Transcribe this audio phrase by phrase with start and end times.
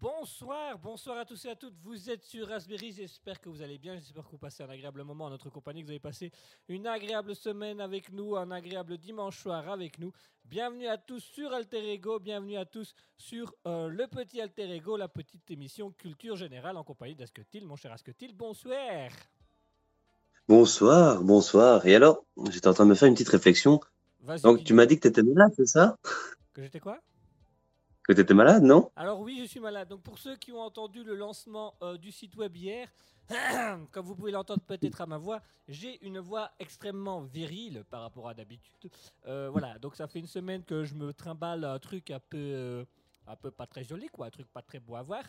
[0.00, 1.74] Bonsoir, bonsoir à tous et à toutes.
[1.82, 5.02] Vous êtes sur Raspberry, j'espère que vous allez bien, j'espère que vous passez un agréable
[5.02, 6.30] moment en notre compagnie, que vous avez passé
[6.68, 10.12] une agréable semaine avec nous, un agréable dimanche soir avec nous.
[10.44, 14.96] Bienvenue à tous sur Alter Ego, bienvenue à tous sur euh, le petit Alter Ego,
[14.96, 18.36] la petite émission culture générale en compagnie d'Asketil, mon cher Asketil.
[18.36, 19.10] Bonsoir.
[20.46, 21.84] Bonsoir, bonsoir.
[21.86, 23.80] Et alors, j'étais en train de me faire une petite réflexion.
[24.42, 25.96] Donc, tu m'as dit que tu étais malade, c'est ça?
[26.52, 26.98] Que j'étais quoi?
[28.08, 28.90] Que tu étais malade, non?
[28.96, 29.88] Alors oui, je suis malade.
[29.88, 32.88] Donc pour ceux qui ont entendu le lancement euh, du site web hier,
[33.92, 38.28] comme vous pouvez l'entendre peut-être à ma voix, j'ai une voix extrêmement virile par rapport
[38.28, 38.90] à d'habitude.
[39.26, 42.38] Euh, voilà, donc ça fait une semaine que je me trimballe un truc un peu,
[42.38, 42.84] euh,
[43.26, 45.22] un peu pas très joli, quoi, un truc pas très beau à voir,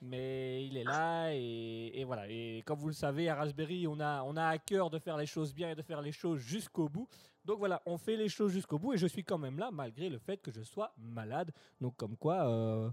[0.00, 2.28] mais il est là et, et voilà.
[2.28, 5.16] Et comme vous le savez, à Raspberry, on a, on a à cœur de faire
[5.16, 7.08] les choses bien et de faire les choses jusqu'au bout.
[7.44, 10.08] Donc voilà, on fait les choses jusqu'au bout et je suis quand même là malgré
[10.08, 11.52] le fait que je sois malade.
[11.80, 12.90] Donc comme quoi, euh,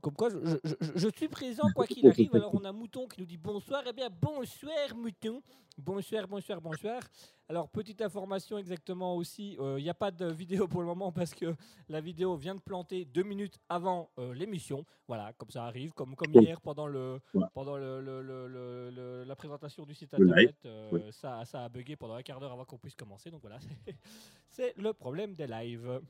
[0.00, 2.34] comme quoi, je, je- je- je suis présent quoi qu'il arrive.
[2.34, 3.82] Alors on a Mouton qui nous dit bonsoir.
[3.88, 5.42] Eh bien bonsoir Mouton.
[5.78, 7.00] Bonsoir, bonsoir, bonsoir.
[7.48, 11.12] Alors petite information exactement aussi, euh, il n'y a pas de vidéo pour le moment
[11.12, 11.54] parce que
[11.88, 14.84] la vidéo vient de planter deux minutes avant euh, l'émission.
[15.08, 17.44] Voilà, comme ça arrive, comme, comme hier pendant, le, Ouais.
[17.54, 20.56] pendant le, le- le- le- le- la présentation du site internet.
[20.66, 21.00] euh, oui.
[21.10, 23.30] ça, ça a bugué pendant un quart d'heure avant qu'on puisse commencer.
[23.30, 23.96] Donc voilà, c'est-
[24.48, 26.00] c'est le problème des lives.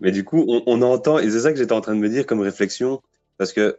[0.00, 2.08] Mais du coup, on, on entend, et c'est ça que j'étais en train de me
[2.08, 3.02] dire comme réflexion,
[3.38, 3.78] parce que,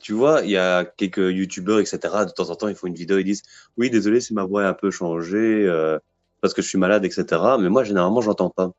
[0.00, 2.94] tu vois, il y a quelques youtubeurs, etc., de temps en temps, ils font une
[2.94, 3.42] vidéo, ils disent,
[3.76, 5.98] oui, désolé si ma voix est un peu changée, euh,
[6.40, 7.24] parce que je suis malade, etc.,
[7.58, 8.72] mais moi, généralement, j'entends pas.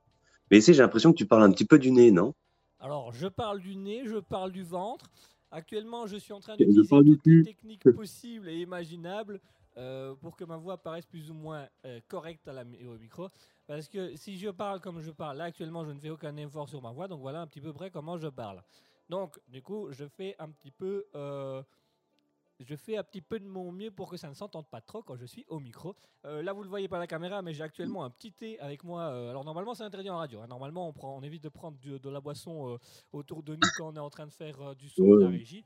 [0.50, 2.34] Mais ici, j'ai l'impression que tu parles un petit peu du nez, non?
[2.80, 5.06] Alors, je parle du nez, je parle du ventre.
[5.52, 9.40] Actuellement, je suis en train d'utiliser toutes les techniques possibles et imaginables
[9.78, 13.30] euh, pour que ma voix paraisse plus ou moins euh, correcte à la, au micro.
[13.70, 16.68] Parce que si je parle comme je parle, là actuellement, je ne fais aucun effort
[16.68, 18.64] sur ma voix, donc voilà un petit peu près comment je parle.
[19.10, 21.62] Donc, du coup, je fais un petit peu, euh,
[22.60, 25.04] je fais un petit peu de mon mieux pour que ça ne s'entende pas trop
[25.04, 25.96] quand je suis au micro.
[26.26, 28.60] Euh, là, vous le voyez pas à la caméra, mais j'ai actuellement un petit thé
[28.60, 29.04] avec moi.
[29.04, 30.42] euh, alors normalement, c'est interdit en radio.
[30.42, 30.48] hein.
[30.48, 32.80] Normalement, on prend, on évite de prendre du- de la boisson
[33.14, 35.64] autour de nous quand on est en train de faire du son de la régie.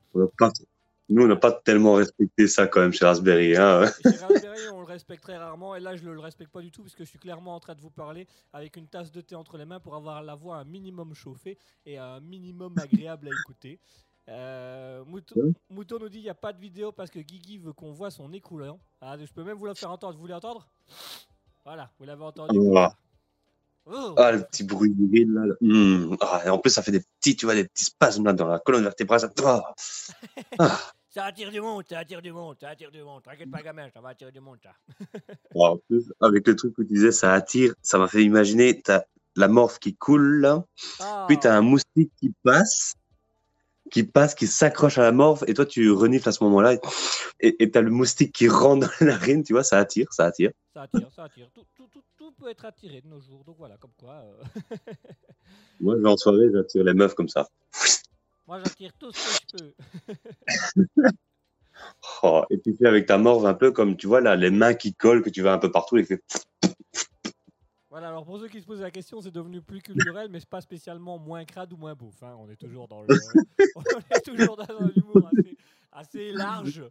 [1.08, 3.56] Nous, on n'a pas tellement respecté ça quand même chez Raspberry.
[3.56, 3.84] Hein.
[4.02, 5.76] Chez Raspberry, on le respecte très rarement.
[5.76, 7.60] Et là, je ne le respecte pas du tout parce que je suis clairement en
[7.60, 10.34] train de vous parler avec une tasse de thé entre les mains pour avoir la
[10.34, 13.78] voix un minimum chauffée et un minimum agréable à écouter.
[14.30, 15.52] Euh, Mouton, Ouais.
[15.68, 18.10] Mouton nous dit il n'y a pas de vidéo parce que Guigui veut qu'on voit
[18.10, 18.80] son écoulant.
[19.02, 20.14] Ah, je peux même vous la faire entendre.
[20.14, 20.66] Vous voulez entendre?
[21.64, 22.58] Voilà, vous l'avez entendu.
[22.76, 22.94] Ah.
[23.86, 24.14] Oh.
[24.16, 25.46] Ah, le petit bruit viril, là.
[25.46, 25.54] là.
[25.62, 26.16] Hum.
[26.20, 28.46] Ah, et en plus, ça fait des petits, tu vois, des petits spasmes là dans
[28.48, 29.20] la colonne vertébrale.
[29.20, 29.30] Ça...
[29.44, 29.74] Ah.
[30.58, 30.80] Ah.
[31.10, 33.22] Ça attire du monde, ça attire du monde, ça attire du monde.
[33.22, 34.72] T'inquiète pas, gamin, ça va attirer du monde, ça.
[35.54, 39.02] En plus, avec le truc que tu disais, ça attire, ça m'a fait imaginer, t'as
[39.36, 40.64] la morphe qui coule là,
[40.98, 41.24] Ah.
[41.28, 42.94] puis t'as un moustique qui passe,
[43.92, 46.78] qui passe, qui s'accroche à la morphe, et toi tu renifles à ce moment-là,
[47.38, 50.50] et t'as le moustique qui rentre dans la narine, tu vois, ça attire, ça attire.
[50.72, 51.48] Ça attire, ça attire.
[51.54, 51.64] Tout
[52.34, 53.44] peut être attiré de nos jours.
[53.44, 54.22] Donc voilà, comme quoi.
[54.24, 54.42] euh,
[55.80, 57.48] Moi, je vais en soirée, j'attire les meufs comme ça.
[58.46, 59.74] Moi, j'attire tout ce que je peux.
[62.22, 64.74] Oh, et tu fais avec ta morve un peu comme, tu vois, là, les mains
[64.74, 66.22] qui collent, que tu vas un peu partout, et fait...
[67.90, 70.48] Voilà, alors pour ceux qui se posent la question, c'est devenu plus culturel, mais c'est
[70.48, 72.22] pas spécialement moins crade ou moins bouffe.
[72.22, 72.36] hein.
[72.38, 73.08] On est toujours dans le,
[73.76, 75.56] on est toujours dans un humour assez,
[75.92, 76.84] assez large.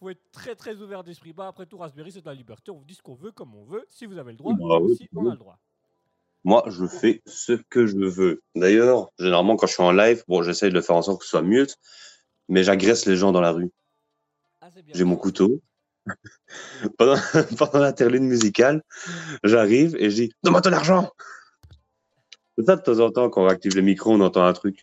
[0.00, 1.34] Faut être très très ouvert d'esprit.
[1.34, 2.70] Bah après tout, Raspberry, c'est de la liberté.
[2.70, 3.84] On vous dit ce qu'on veut, comme on veut.
[3.90, 5.58] Si vous avez le droit, Bah oui, aussi, on a le droit.
[6.42, 8.42] Moi, je fais ce que je veux.
[8.54, 11.24] D'ailleurs, généralement, quand je suis en live, bon, j'essaye de le faire en sorte que
[11.24, 11.76] ce soit mute,
[12.48, 13.70] mais j'agresse les gens dans la rue.
[14.62, 14.70] Ah.
[14.94, 15.60] J'ai mon couteau.
[16.98, 17.16] pendant,
[17.58, 18.82] pendant l'interlude musicale,
[19.44, 21.10] j'arrive et je dis Donne-moi ton argent
[22.56, 24.82] C'est ça, de temps en temps, quand on active le micro, on entend un truc.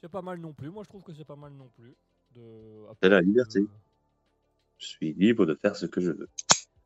[0.00, 0.70] C'est pas mal non plus.
[0.70, 1.96] Moi, je trouve que c'est pas mal non plus.
[2.34, 2.86] De...
[3.02, 3.60] C'est la liberté.
[4.78, 6.28] Je suis libre de faire ce que je veux.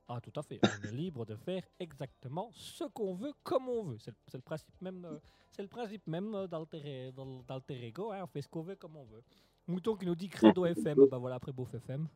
[0.09, 0.61] Ah, tout à fait.
[0.63, 3.99] On est libre de faire exactement ce qu'on veut, comme on veut.
[3.99, 5.19] C'est le, principe même, euh,
[5.51, 8.13] c'est le principe même euh, d'Alter d'Al- d'Alter Ego.
[8.13, 8.21] hein.
[8.23, 9.23] On fait ce qu'on veut, comme on veut.
[9.67, 11.07] Mouton qui nous dit Credo FM.
[11.11, 12.07] Bah voilà, après Beauf FM.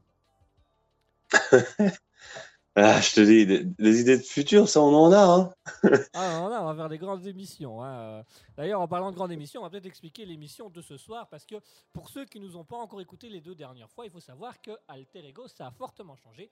[2.77, 5.19] Ah, je te dis, des, des idées de futur, ça, on en a.
[5.19, 5.51] Hein.
[6.13, 7.83] Ah, non, là, on va faire des grandes émissions.
[7.85, 8.25] hein.
[8.57, 11.47] D'ailleurs, en parlant de grandes émissions, on va peut-être expliquer l'émission de ce soir parce
[11.47, 11.55] que
[11.93, 14.61] pour ceux qui nous ont pas encore écouté les deux dernières fois, il faut savoir
[14.61, 16.51] que Alter Ego, ça a fortement changé.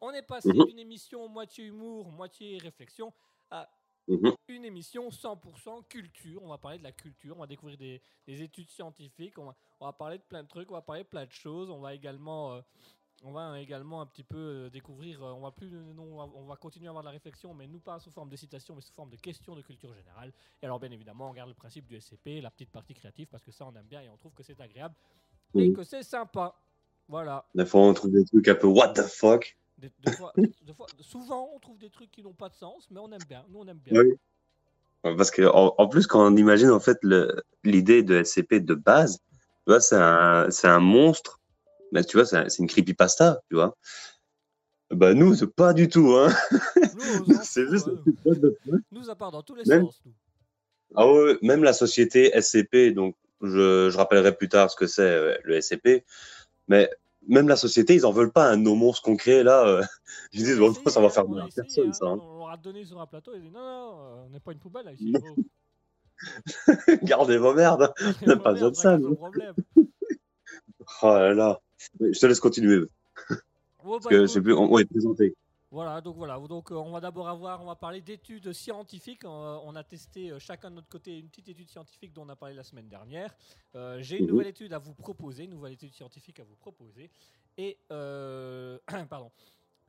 [0.00, 0.60] On est passé Mhm.
[0.60, 3.12] d'une émission moitié humour, moitié réflexion
[3.50, 3.68] à
[4.08, 4.34] Mhm.
[4.48, 6.42] une émission 100% culture.
[6.44, 9.56] On va parler de la culture, on va découvrir des, des études scientifiques, on va,
[9.80, 11.70] on va parler de plein de trucs, on va parler de plein de choses.
[11.70, 12.60] On va également euh,
[13.24, 16.28] on va également un petit peu euh, découvrir, euh, on va plus, non, on va,
[16.34, 18.74] on va continuer à avoir de la réflexion, mais nous pas sous forme de citation,
[18.74, 20.32] mais sous forme de questions de culture générale.
[20.60, 23.44] Et alors bien évidemment, on garde le principe du SCP, la petite partie créative, parce
[23.44, 24.94] que ça on aime bien et on trouve que c'est agréable
[25.54, 26.54] et que c'est sympa.
[27.08, 27.44] Voilà.
[27.54, 29.56] Des fois, on trouve des trucs un peu what the fuck.
[29.76, 32.88] Des- des fois- des fois- souvent, on trouve des trucs qui n'ont pas de sens,
[32.90, 33.44] mais on aime bien.
[33.50, 34.00] Nous, on aime bien.
[34.00, 34.14] Oui.
[35.02, 36.98] Parce que en, en plus, quand on imagine en fait
[37.64, 39.18] l'idée de SCP de base,
[39.66, 41.40] un, c'est un monstre.
[41.92, 43.76] Mais tu vois, c'est un- c'est une creepypasta, tu vois.
[44.90, 46.28] Bah nous, c'est pas du tout, hein.
[47.26, 48.02] Nous, c'est juste hein.
[48.04, 48.80] the fuck.
[48.90, 50.02] Nous, ça part dans tous les Même- sens.
[50.04, 50.12] Nous.
[50.94, 55.02] Ah ouais, même la société SCP, donc je, je rappellerai plus tard ce que c'est
[55.02, 56.04] euh, le SCP,
[56.68, 56.90] mais
[57.28, 59.66] même la société, ils en veulent pas un nos monstres qu'on crée là.
[59.66, 59.82] euh,
[60.32, 61.92] ils disent, bon, ça va hein, faire mal personne, hein.
[61.94, 62.06] ça.
[62.06, 62.18] hein.
[62.20, 64.52] On leur a donné sur un plateau, ils disent non, non, euh, on n'est pas
[64.52, 65.14] une poubelle là, ici.
[67.02, 67.92] Gardez vos merdes.
[67.98, 68.12] hein.
[68.22, 68.98] On n'a pas besoin de ça.
[71.02, 71.60] Oh là là.
[72.00, 72.80] Je te laisse continuer.
[72.80, 72.86] Bon,
[74.00, 75.34] Parce bah, que je sais plus, on, on est présenté.
[75.70, 79.24] Voilà, donc voilà, donc euh, on va d'abord avoir, on va parler d'études scientifiques.
[79.24, 82.28] Euh, on a testé euh, chacun de notre côté une petite étude scientifique dont on
[82.28, 83.34] a parlé la semaine dernière.
[83.74, 84.30] Euh, J'ai une Mhm.
[84.32, 87.10] nouvelle étude à vous proposer, une nouvelle étude scientifique à vous proposer.
[87.56, 89.30] Et euh, pardon,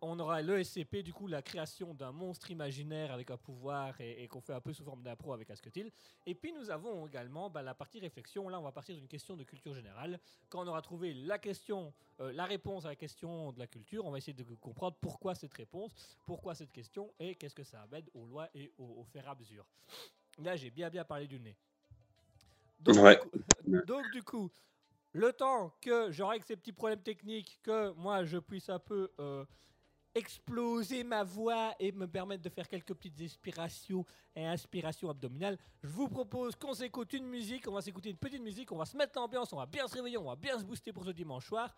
[0.04, 4.24] on aura le SCP, du coup la création d'un monstre imaginaire avec un pouvoir et,
[4.24, 5.92] et qu'on fait un peu sous forme d'impro avec Asketil.
[6.26, 8.50] Et puis nous avons également bah, la partie réflexion.
[8.50, 10.20] Là, on va partir d'une question de culture générale.
[10.50, 14.06] Quand on aura trouvé la question, euh, la réponse à la question de la culture,
[14.06, 15.94] on va essayer de comprendre pourquoi cette réponse,
[16.26, 19.36] pourquoi cette question et qu'est-ce que ça amène aux lois et au, au faire à
[19.36, 19.66] mesure.
[20.40, 21.56] Là, j'ai bien bien parlé du nez.
[22.80, 23.16] Donc, Ouais.
[23.16, 23.32] du coup,
[23.86, 24.52] donc du coup,
[25.14, 29.12] le temps que je règle ces petits problèmes techniques, que moi je puisse un peu
[29.20, 29.46] euh,
[30.16, 34.06] exploser ma voix et me permettre de faire quelques petites inspirations
[34.36, 38.42] et inspirations abdominales, je vous propose qu'on s'écoute une musique, on va s'écouter une petite
[38.42, 40.64] musique, on va se mettre l'ambiance, on va bien se réveiller, on va bien se
[40.64, 41.76] booster pour ce dimanche soir.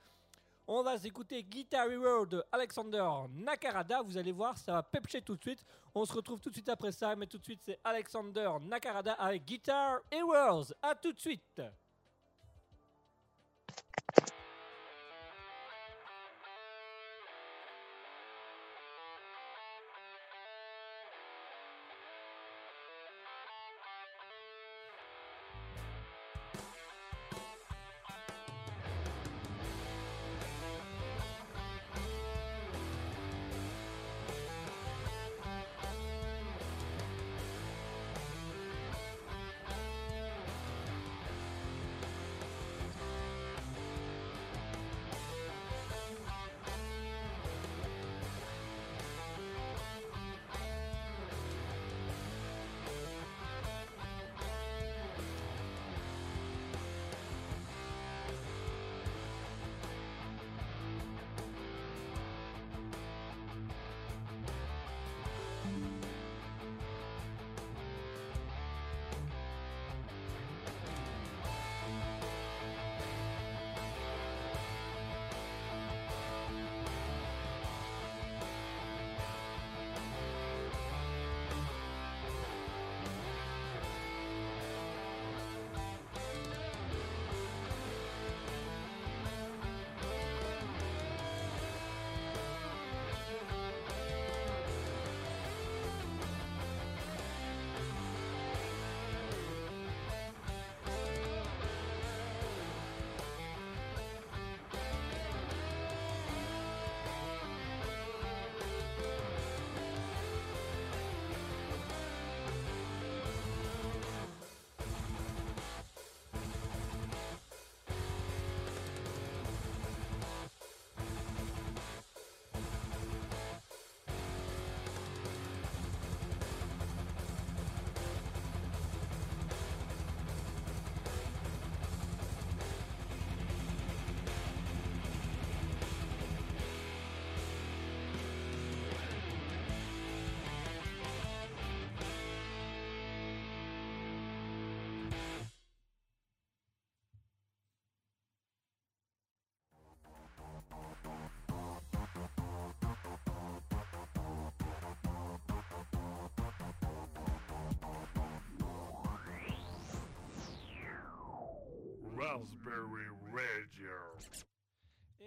[0.67, 4.01] On va s'écouter Guitar Hero de Alexander Nakarada.
[4.01, 5.63] Vous allez voir, ça va pepcher tout de suite.
[5.93, 9.13] On se retrouve tout de suite après ça, mais tout de suite c'est Alexander Nakarada
[9.13, 10.73] avec Guitar Heroes.
[10.81, 11.61] A tout de suite.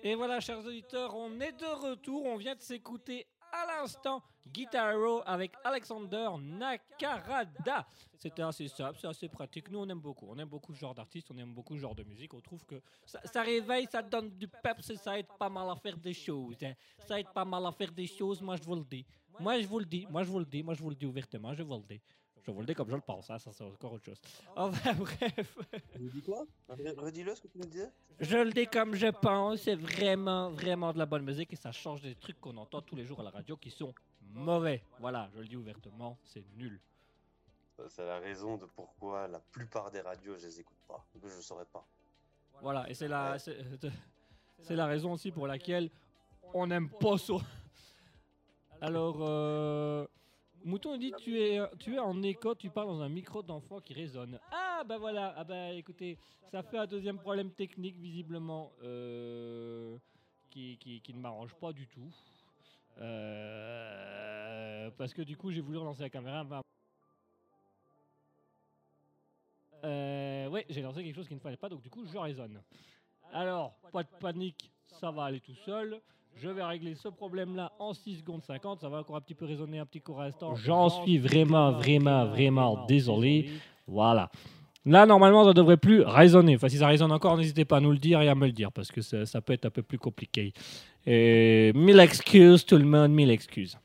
[0.02, 2.24] Et voilà, chers auditeurs, on est de retour.
[2.24, 7.86] On vient de s'écouter à l'instant Guitar Hero avec Alexander Nakarada.
[8.16, 9.70] C'était assez simple, c'est assez pratique.
[9.70, 10.26] Nous, on aime beaucoup.
[10.28, 12.32] On aime beaucoup ce genre d'artiste, on aime beaucoup ce genre de musique.
[12.34, 15.96] On trouve que ça, réveille, ça donne du peps ça aide pas mal à faire
[15.96, 16.56] des choses.
[16.62, 16.74] hein.
[17.06, 19.06] Ça aide pas mal à faire des choses, moi je vous le dis.
[19.40, 21.06] Moi je vous le dis, moi je vous le dis, moi je vous le dis
[21.06, 22.00] ouvertement, je vous le dis.
[22.44, 24.20] Je vous le dis comme je le pense, hein, ça c'est encore autre chose.
[24.56, 25.58] Enfin bref.
[25.92, 26.46] Tu dis quoi?
[26.68, 27.90] Redis-le ce que tu me disais.
[28.20, 31.72] Je le dis comme je pense, c'est vraiment, vraiment de la bonne musique et ça
[31.72, 33.94] change des trucs qu'on entend tous les jours à la radio qui sont
[34.32, 34.82] mauvais.
[35.00, 36.80] Voilà, je le dis ouvertement, c'est nul.
[37.88, 41.04] C'est la raison de pourquoi la plupart des radios, je les écoute pas.
[41.22, 41.86] Je saurais pas.
[42.60, 43.56] Voilà, et c'est la, c'est
[44.60, 45.90] c'est la raison aussi pour laquelle
[46.54, 47.34] on n'aime pas ça.
[48.80, 50.06] Alors, euh,
[50.64, 53.94] Mouton dit tu es, tu es en écho, tu parles dans un micro d'enfant qui
[53.94, 54.38] résonne.
[54.50, 56.18] Ah bah voilà, ah bah écoutez,
[56.50, 59.96] ça fait un deuxième problème technique visiblement euh,
[60.50, 62.12] qui, qui, qui ne m'arrange pas du tout.
[63.00, 66.44] Euh, parce que du coup j'ai voulu relancer la caméra.
[66.44, 66.62] bah,
[69.84, 72.60] Euh, ouais, j'ai lancé quelque chose qu'il ne fallait pas, donc du coup je résonne.
[73.32, 76.00] Alors, pas de panique, ça va aller tout seul.
[76.40, 78.80] Je vais régler ce problème-là en 6 secondes 50.
[78.80, 80.54] Ça va encore un petit peu résonner un petit court instant.
[80.54, 83.50] J'en suis vraiment, vraiment, vraiment désolé.
[83.86, 84.30] Voilà.
[84.86, 86.54] Là, normalement, ça devrait plus résonner.
[86.54, 88.52] Enfin, si ça résonne encore, n'hésitez pas à nous le dire et à me le
[88.52, 90.52] dire parce que ça, ça peut être un peu plus compliqué.
[91.06, 93.76] Et mille excuses, tout le monde, mille excuses.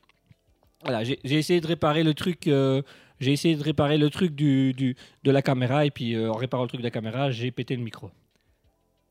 [0.82, 2.46] Voilà, j'ai j'ai essayé de réparer le truc.
[2.46, 2.82] euh,
[3.20, 6.34] j'ai essayé de réparer le truc du, du- de la caméra et puis euh, en
[6.36, 8.10] réparant le truc de la caméra, j'ai pété le micro.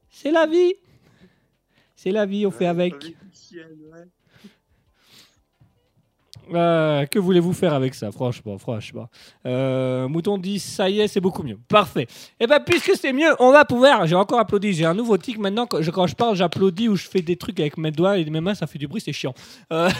[0.09, 0.73] C'est la vie.
[1.95, 2.93] C'est la vie, on fait avec.
[6.53, 9.09] Euh, que voulez-vous faire avec ça, franchement, franchement.
[9.45, 11.57] Euh, Mouton dit ça y est, c'est beaucoup mieux.
[11.69, 12.05] Parfait.
[12.39, 14.05] Et ben puisque c'est mieux, on va pouvoir.
[14.07, 14.73] J'ai encore applaudi.
[14.73, 15.65] J'ai un nouveau tic maintenant.
[15.67, 18.25] Quand je, quand je parle, j'applaudis ou je fais des trucs avec mes doigts et
[18.25, 19.33] mes mains, ça fait du bruit, c'est chiant.
[19.71, 19.89] Euh,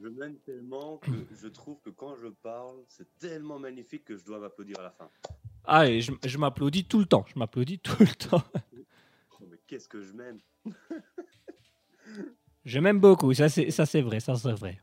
[0.00, 1.10] Je m'aime tellement que
[1.42, 4.90] je trouve que quand je parle, c'est tellement magnifique que je dois m'applaudir à la
[4.90, 5.08] fin.
[5.66, 7.26] ah, et je, je m'applaudis tout le temps.
[7.32, 8.42] Je m'applaudis tout le temps.
[9.68, 10.38] Qu'est-ce que je m'aime
[12.64, 13.32] Je m'aime beaucoup.
[13.34, 14.18] Ça, c'est ça, c'est vrai.
[14.18, 14.80] Ça, c'est vrai.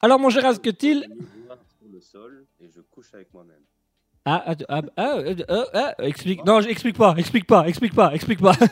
[0.00, 0.30] Alors, mon
[1.46, 3.62] vois sur le sol et je couche avec moi-même.
[4.24, 6.44] Ah, ah, ah, ah, euh, euh, ah, explique.
[6.46, 7.14] Non, explique pas.
[7.16, 7.68] Explique pas.
[7.68, 8.14] Explique pas.
[8.14, 8.56] Explique pas.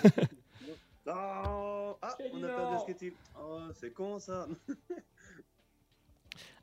[1.11, 2.85] Oh, ah, on a non.
[2.85, 3.15] perdu.
[3.41, 4.47] Oh, c'est con ça.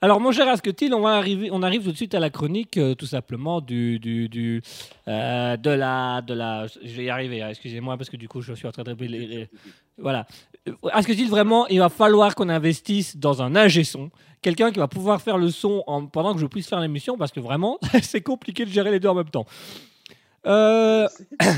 [0.05, 2.77] Alors, mon cher Asketil, on va arriver, on arrive tout de suite à la chronique,
[2.77, 4.61] euh, tout simplement du, du, du
[5.07, 6.67] euh, de la, de la.
[6.67, 7.41] Je vais y arriver.
[7.41, 9.49] hein, Excusez-moi parce que du coup, je suis en train de les-
[9.97, 10.27] Voilà.
[10.67, 14.11] Euh, Asketil, vraiment, il va falloir qu'on investisse dans un ingé son,
[14.43, 17.31] quelqu'un qui va pouvoir faire le son en- pendant que je puisse faire l'émission, parce
[17.31, 19.47] que vraiment, c'est compliqué de gérer les deux en même temps.
[20.45, 21.07] Euh,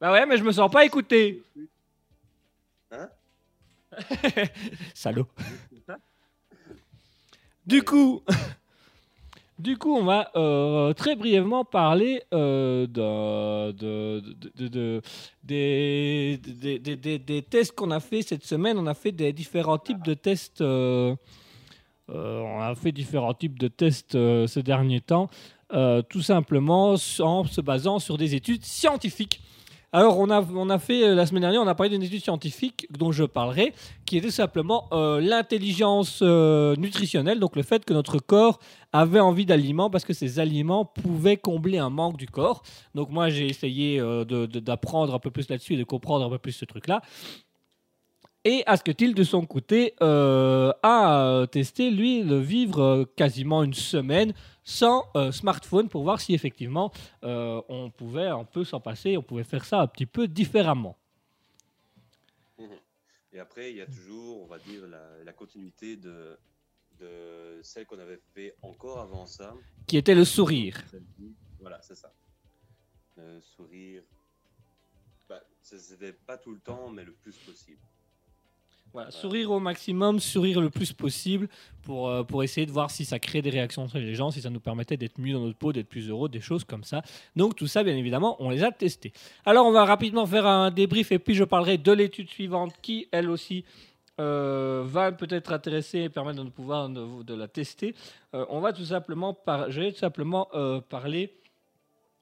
[0.00, 1.42] bah ouais, mais je me sens pas écouté.
[2.92, 3.08] Hein?
[4.94, 5.26] Salaud.
[9.58, 12.22] Du coup, on va euh, très brièvement parler
[15.42, 16.38] des,
[17.48, 18.76] tests qu'on a fait cette semaine.
[18.76, 20.60] On a fait différents types de tests.
[20.60, 21.16] euh,
[22.10, 22.42] euh,
[24.46, 25.30] ces derniers temps,
[25.70, 29.40] tout simplement en se basant sur des études scientifiques.
[29.96, 32.22] Alors, on a, on a fait, euh, la semaine dernière, on a parlé d'une étude
[32.22, 33.72] scientifique dont je parlerai,
[34.04, 38.60] qui était simplement euh, l'intelligence euh, nutritionnelle, donc le fait que notre corps
[38.92, 42.62] avait envie d'aliments parce que ces aliments pouvaient combler un manque du corps.
[42.94, 46.52] Donc moi, j'ai essayé d'apprendre un peu plus là-dessus et de comprendre un peu plus
[46.52, 47.00] ce truc-là.
[48.48, 53.74] Et Asketil, de son côté, euh, a euh, testé, lui, de vivre euh, quasiment une
[53.74, 56.92] semaine sans euh, smartphone pour voir si effectivement
[57.24, 60.96] euh, on pouvait un peu s'en passer, on pouvait faire ça un petit peu différemment.
[63.32, 66.38] Et après, il y a toujours, on va dire, la, la continuité de,
[67.00, 69.54] de celle qu'on avait fait encore avant ça.
[69.88, 70.80] Qui était le sourire.
[71.60, 72.12] Voilà, c'est ça.
[73.16, 74.02] Le sourire.
[75.28, 77.80] Bah, ce- c'était pas tout le temps, mais le plus possible.
[78.96, 81.48] Voilà, sourire au maximum, sourire le plus possible
[81.82, 84.40] pour, euh, pour essayer de voir si ça crée des réactions chez les gens, si
[84.40, 87.02] ça nous permettait d'être mieux dans notre peau, d'être plus heureux, des choses comme ça.
[87.36, 89.12] Donc tout ça, bien évidemment, on les a testés.
[89.44, 93.06] Alors on va rapidement faire un débrief et puis je parlerai de l'étude suivante qui,
[93.12, 93.66] elle aussi,
[94.18, 97.94] euh, va peut-être intéresser et permettre de nous pouvoir de, de la tester.
[98.32, 100.48] Euh, on va tout simplement, par, je vais tout simplement
[100.88, 101.34] parler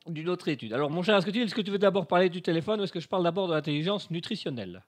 [0.09, 0.73] d'une autre étude.
[0.73, 2.83] Alors mon cher, est-ce que tu, est-ce que tu veux d'abord parler du téléphone ou
[2.83, 4.83] est-ce que je parle d'abord de l'intelligence nutritionnelle?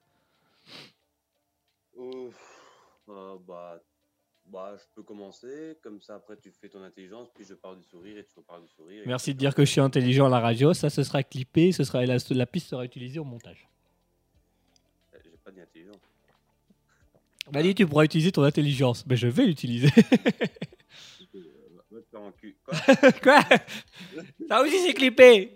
[2.14, 2.60] Ouf,
[3.08, 3.80] euh, bah,
[4.46, 5.76] bah, je peux commencer.
[5.82, 8.62] Comme ça, après, tu fais ton intelligence, puis je parle du sourire et tu reparles
[8.62, 9.02] du sourire.
[9.06, 10.72] Merci de dire que je suis intelligent à la radio.
[10.74, 11.72] Ça, ce sera clippé.
[11.72, 13.68] Ce sera, la, la piste sera utilisée au montage.
[15.14, 15.96] Euh, J'ai pas d'intelligence.
[17.62, 19.04] dit tu pourras utiliser ton intelligence.
[19.06, 19.90] Mais je vais l'utiliser.
[22.64, 22.74] Quoi?
[23.22, 23.40] Quoi?
[24.48, 25.55] Ça aussi c'est clippé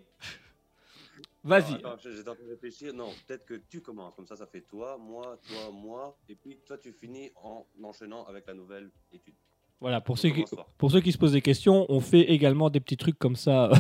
[1.43, 1.73] Vas-y.
[1.73, 2.93] J'étais en train de réfléchir.
[2.93, 4.15] Non, peut-être que tu commences.
[4.15, 6.19] Comme ça, ça fait toi, moi, toi, moi.
[6.29, 9.35] Et puis, toi, tu finis en enchaînant avec la nouvelle étude.
[9.81, 10.45] Voilà, pour ceux, qui,
[10.77, 13.71] pour ceux qui se posent des questions, on fait également des petits trucs comme ça.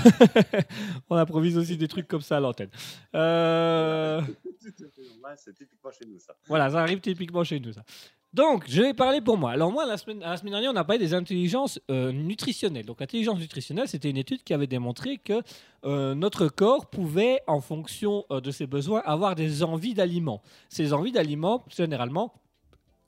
[1.10, 2.70] on improvise aussi des trucs comme ça à l'antenne.
[3.14, 4.22] Euh,
[5.36, 6.34] c'est typiquement chez nous, ça.
[6.48, 7.84] Voilà, ça arrive typiquement chez nous, ça.
[8.32, 9.50] Donc, je vais parler pour moi.
[9.50, 12.86] Alors, moi, la semaine, dernière, on a parlé des intelligences euh, nutritionnelles.
[12.86, 15.42] Donc, l'intelligence nutritionnelle, c'était une étude qui avait démontré que
[15.84, 20.42] euh, notre corps pouvait, en fonction euh, de ses besoins, avoir des envies d'aliments.
[20.68, 22.32] Ces envies d'aliments, généralement,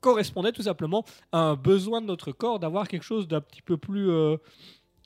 [0.01, 3.77] correspondaient tout simplement à un besoin de notre corps d'avoir quelque chose d'un petit peu
[3.77, 4.09] plus.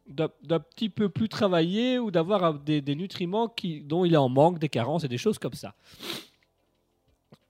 [0.07, 4.29] d'un petit peu plus travaillé ou d'avoir des, des nutriments qui, dont il est en
[4.29, 5.75] manque, des carences et des choses comme ça.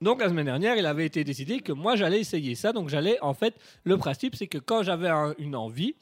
[0.00, 2.72] Donc la semaine dernière, il avait été décidé que moi j'allais essayer ça.
[2.72, 5.96] Donc j'allais, en fait, le principe c'est que quand j'avais un- une envie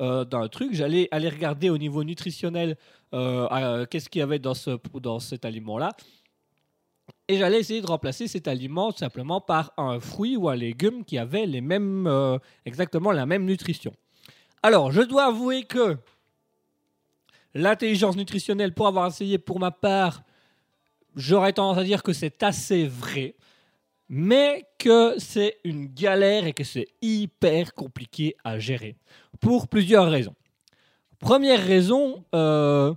[0.00, 2.76] euh, d'un truc, j'allais aller regarder au niveau nutritionnel
[3.12, 5.90] euh, qu'est-ce qu'il y avait dans, ce, dans cet aliment-là.
[7.28, 11.16] Et j'allais essayer de remplacer cet aliment simplement par un fruit ou un légume qui
[11.16, 13.94] avait les mêmes, euh, exactement la même nutrition.
[14.62, 15.96] Alors, je dois avouer que
[17.54, 20.22] l'intelligence nutritionnelle, pour avoir essayé pour ma part,
[21.16, 23.34] j'aurais tendance à dire que c'est assez vrai,
[24.08, 28.96] mais que c'est une galère et que c'est hyper compliqué à gérer.
[29.40, 30.34] Pour plusieurs raisons.
[31.18, 32.92] Première raison, euh,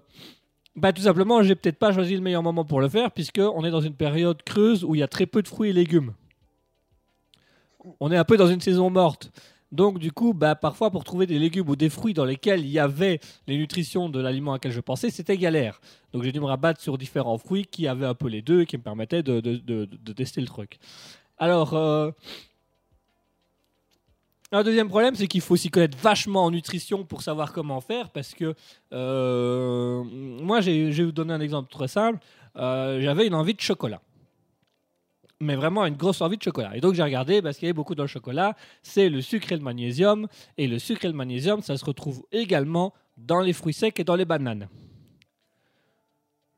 [0.75, 3.71] bah, tout simplement, j'ai peut-être pas choisi le meilleur moment pour le faire, puisqu'on est
[3.71, 6.13] dans une période creuse où il y a très peu de fruits et légumes.
[7.99, 9.32] On est un peu dans une saison morte.
[9.71, 12.69] Donc, du coup, bah, parfois, pour trouver des légumes ou des fruits dans lesquels il
[12.69, 15.82] y avait les nutritions de l'aliment auquel je pensais, c'était galère.
[16.13, 18.65] Donc, j'ai dû me rabattre sur différents fruits qui avaient un peu les deux et
[18.65, 20.80] qui me permettaient de, tester le truc.
[21.38, 22.12] Alors, euh,
[24.53, 28.10] un deuxième problème, c'est qu'il faut s'y connaître vachement en nutrition pour savoir comment faire.
[28.10, 28.56] Parce que
[28.93, 32.19] euh, moi, je vais vous donner un exemple très simple.
[32.56, 34.01] Euh, J'avais une envie de chocolat.
[35.39, 36.76] Mais vraiment une grosse envie de chocolat.
[36.76, 39.52] Et donc j'ai regardé, parce qu'il y avait beaucoup dans le chocolat, c'est le sucre
[39.52, 40.28] et le magnésium.
[40.58, 44.04] Et le sucre et le magnésium, ça se retrouve également dans les fruits secs et
[44.04, 44.67] dans les bananes.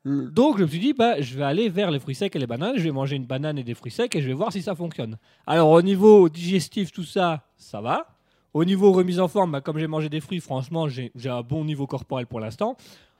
[0.06, 2.48] Donc je me suis dit, bah, je vais aller vers les fruits secs et les
[2.48, 4.62] bananes, je vais manger une banane et des fruits secs et je vais voir si
[4.62, 5.18] ça fonctionne.
[5.46, 8.08] Alors au niveau digestif, tout ça, ça va.
[8.54, 11.42] Au niveau remise en forme, bah, comme j'ai mangé des fruits, franchement, j'ai j'ai un
[11.42, 12.78] bon niveau corporel pour l'instant.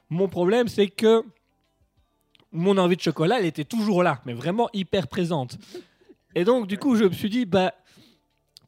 [0.10, 1.24] Mon problème, c'est que
[2.52, 5.58] mon envie de chocolat, elle était toujours là, mais vraiment hyper présente.
[6.36, 7.74] Et donc, du coup, je me suis dit, bah,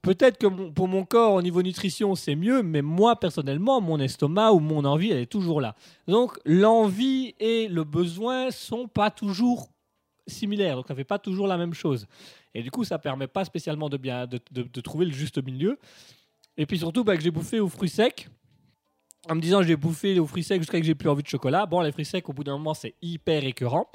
[0.02, 4.52] peut-être que pour mon corps, au niveau nutrition, c'est mieux, mais moi, personnellement, mon estomac
[4.52, 5.76] ou mon envie, elle est toujours là.
[6.08, 9.70] Donc, l'envie et le besoin sont pas toujours
[10.28, 12.08] similaires, donc ça fait pas toujours la même chose.
[12.54, 15.80] Et du coup, ça permet pas spécialement de bien de trouver le juste milieu.
[16.58, 18.30] Et puis surtout, bah, que j'ai bouffé aux fruits secs.
[19.30, 21.66] En me disant, j'ai bouffé aux fruits secs jusqu'à que j'ai plus envie de chocolat.
[21.66, 23.88] Bon, les fruits secs, au bout d'un moment, c'est hyper écœurant.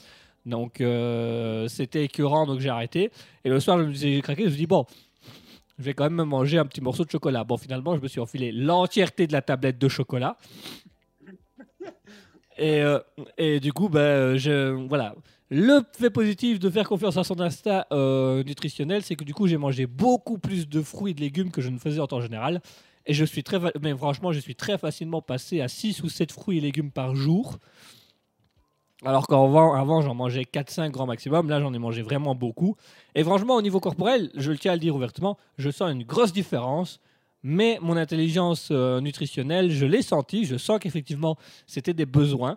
[0.45, 3.11] Donc, euh, c'était écœurant, donc j'ai arrêté.
[3.45, 4.43] Et le soir, je me suis craqué.
[4.43, 4.87] Je me suis dit, bon,
[5.79, 7.43] je vais quand même me manger un petit morceau de chocolat.
[7.43, 10.37] Bon, finalement, je me suis enfilé l'entièreté de la tablette de chocolat.
[12.59, 13.01] Et, euh,
[13.37, 15.15] et du coup, bah, je, voilà.
[15.51, 17.37] Le fait positif de faire confiance à son
[17.93, 21.51] euh, nutritionnel, c'est que du coup, j'ai mangé beaucoup plus de fruits et de légumes
[21.51, 22.61] que je ne faisais en temps général.
[23.07, 26.33] Et je suis très, mais franchement, je suis très facilement passé à 6 ou 7
[26.33, 27.59] fruits et légumes par jour.
[29.05, 31.49] Alors qu'avant, avant, j'en mangeais 4-5 grands maximum.
[31.49, 32.77] Là, j'en ai mangé vraiment beaucoup.
[33.15, 36.03] Et franchement, au niveau corporel, je le tiens à le dire ouvertement, je sens une
[36.03, 37.01] grosse différence.
[37.43, 40.45] Mais mon intelligence euh, nutritionnelle, je l'ai senti.
[40.45, 42.57] Je sens qu'effectivement, c'était des besoins.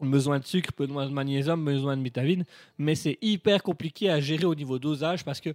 [0.00, 2.44] Besoin de sucre, besoin de magnésium, besoin de vitamines.
[2.78, 5.50] Mais c'est hyper compliqué à gérer au niveau dosage parce que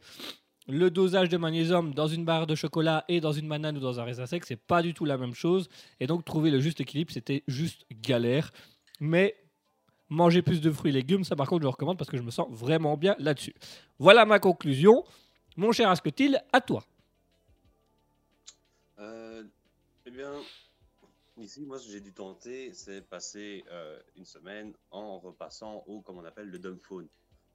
[0.71, 3.99] le dosage de magnésium dans une barre de chocolat et dans une banane ou dans
[3.99, 5.69] un raisin sec, c'est pas du tout la même chose.
[5.99, 8.51] Et donc, trouver le juste équilibre, c'était juste galère.
[8.99, 9.35] Mais
[10.09, 12.21] manger plus de fruits et légumes, ça par contre, je le recommande parce que je
[12.21, 13.53] me sens vraiment bien là-dessus.
[13.99, 15.03] Voilà ma conclusion.
[15.57, 16.85] Mon cher Asketil, à toi.
[18.99, 19.43] Euh,
[20.05, 20.31] eh bien,
[21.37, 25.99] ici, moi, ce que j'ai dû tenter, c'est passer euh, une semaine en repassant au,
[25.99, 27.07] comme on appelle, le dumb phone.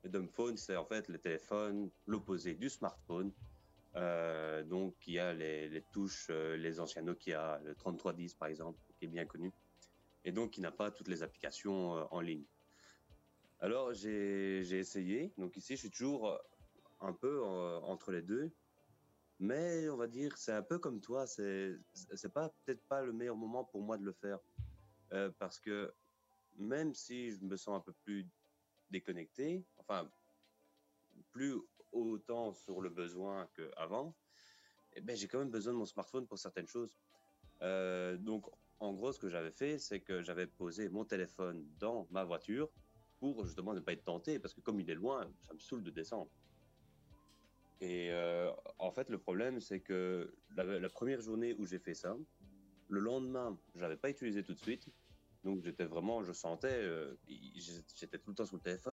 [0.06, 3.32] Le dumb phone, c'est en fait le téléphone, l'opposé du smartphone.
[3.96, 8.78] Euh, donc, il y a les, touches, euh, les anciens Nokia, le 3310 par exemple,
[8.96, 9.50] qui est bien connu.
[10.24, 12.44] Et donc, il n'a pas toutes les applications euh, en ligne.
[13.58, 15.32] Alors, j'ai essayé.
[15.38, 16.38] Donc, ici, je suis toujours
[17.00, 18.52] un peu entre les deux.
[19.40, 21.80] Mais on va dire, c'est un peu comme toi, c'est
[22.32, 24.38] peut-être pas le meilleur moment pour moi de le faire.
[25.40, 25.92] Parce que
[26.58, 28.28] même si je me sens un peu plus
[28.90, 30.10] déconnecté, enfin,
[31.30, 31.54] plus
[31.92, 34.14] autant sur le besoin qu'avant,
[34.94, 36.98] eh ben, j'ai quand même besoin de mon smartphone pour certaines choses.
[37.62, 38.46] Euh, donc,
[38.80, 42.70] en gros, ce que j'avais fait, c'est que j'avais posé mon téléphone dans ma voiture
[43.18, 45.82] pour justement ne pas être tenté, parce que comme il est loin, ça me saoule
[45.82, 46.30] de descendre.
[47.80, 51.94] Et euh, en fait, le problème, c'est que la, la première journée où j'ai fait
[51.94, 52.16] ça,
[52.88, 54.88] le lendemain, je n'avais pas utilisé tout de suite.
[55.46, 57.16] Donc, j'étais vraiment, je sentais, euh,
[57.94, 58.92] j'étais tout le temps sur le téléphone.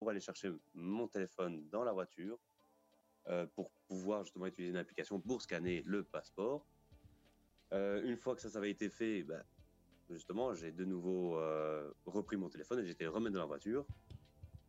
[0.00, 2.36] pour aller chercher mon téléphone dans la voiture
[3.28, 6.66] euh, pour pouvoir justement utiliser une application pour scanner le passeport.
[7.72, 9.44] Euh, une fois que ça, ça avait été fait, ben,
[10.10, 11.38] justement, j'ai de nouveau
[12.04, 13.86] repris mon téléphone et j'étais remis dans la voiture.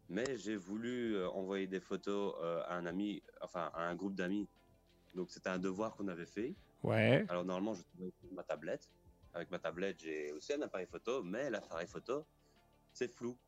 [0.09, 4.15] Mais j'ai voulu euh, envoyer des photos euh, à un ami, enfin à un groupe
[4.15, 4.49] d'amis.
[5.13, 6.55] Donc c'était un devoir qu'on avait fait.
[6.83, 7.25] Ouais.
[7.29, 8.89] Alors normalement, je travaille sur ma tablette.
[9.33, 12.27] Avec ma tablette, j'ai aussi un appareil photo, mais l'appareil photo,
[12.91, 13.39] c'est flou.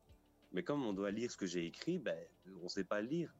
[0.50, 2.18] Mais comme on doit lire ce que j'ai écrit, ben,
[2.60, 3.36] on ne sait pas lire.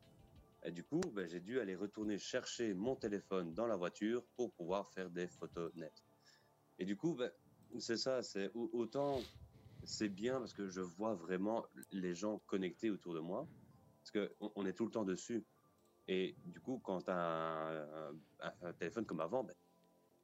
[0.64, 4.52] Et du coup, ben, j'ai dû aller retourner chercher mon téléphone dans la voiture pour
[4.52, 6.04] pouvoir faire des photos nettes.
[6.78, 7.32] Et du coup, ben,
[7.78, 9.20] c'est ça, c'est au- autant
[9.86, 13.46] c'est bien parce que je vois vraiment les gens connectés autour de moi,
[14.02, 15.44] parce que on, est tout le temps dessus.
[16.08, 19.54] Et du coup, quand tu as un, un- un téléphone comme avant, ben,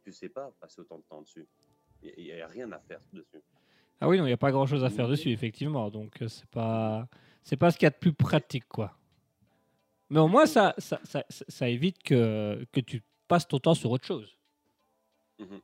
[0.05, 1.46] tu sais pas passer autant de temps dessus.
[2.03, 3.42] Il n'y a, rien à faire dessus.
[4.01, 5.88] Ah oui, non, il n'y a pas grand chose à faire dessus, effectivement.
[5.90, 7.09] Donc, euh, c'est pas,
[7.44, 8.96] c'est pas ce qu'il y a de plus pratique, quoi.
[10.11, 13.75] Mais au moins, ça, ça, ça, ça- ça évite que, que tu passes ton temps
[13.75, 14.37] sur autre chose.
[15.38, 15.61] Mhm.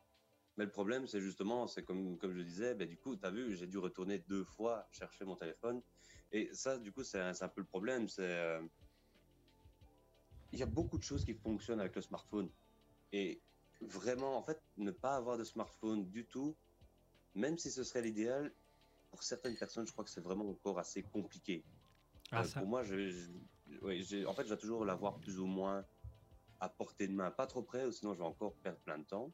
[0.58, 3.30] Mais le problème, c'est justement, c'est comme, comme je disais, ben, du coup, tu as
[3.30, 5.80] vu, j'ai dû retourner deux fois chercher mon téléphone.
[6.32, 8.08] Et ça, du coup, c'est un, un peu le problème.
[8.08, 8.60] C'est, euh,
[10.50, 12.50] il y a beaucoup de choses qui fonctionnent avec le smartphone.
[13.12, 13.40] Et
[13.80, 16.56] vraiment, en fait, ne pas avoir de smartphone du tout,
[17.34, 18.52] même si ce serait l'idéal,
[19.10, 21.64] pour certaines personnes, je crois que c'est vraiment encore assez compliqué.
[22.32, 22.58] Ah, Euh, ça.
[22.58, 23.30] Pour moi, je,
[24.26, 25.86] en fait, je dois toujours l'avoir plus ou moins
[26.58, 29.04] à portée de main, pas trop près, ou sinon je vais encore perdre plein de
[29.04, 29.32] temps.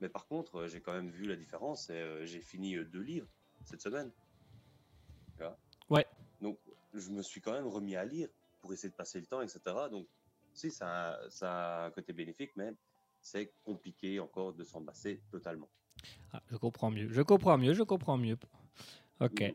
[0.00, 2.84] Mais par contre, euh, j'ai quand même vu la différence et euh, j'ai fini euh,
[2.84, 3.28] deux livres
[3.64, 4.10] cette semaine.
[5.36, 5.58] Tu vois?
[5.90, 6.06] Ouais.
[6.40, 6.58] Donc,
[6.94, 8.28] je me suis quand même remis à lire
[8.60, 9.60] pour essayer de passer le temps, etc.
[9.90, 10.06] Donc,
[10.52, 12.72] si, ça a, ça a un côté bénéfique, mais
[13.20, 15.68] c'est compliqué encore de s'en passer totalement.
[16.32, 17.08] Ah, je comprends mieux.
[17.10, 17.74] Je comprends mieux.
[17.74, 18.38] Je comprends mieux.
[19.20, 19.54] Ok.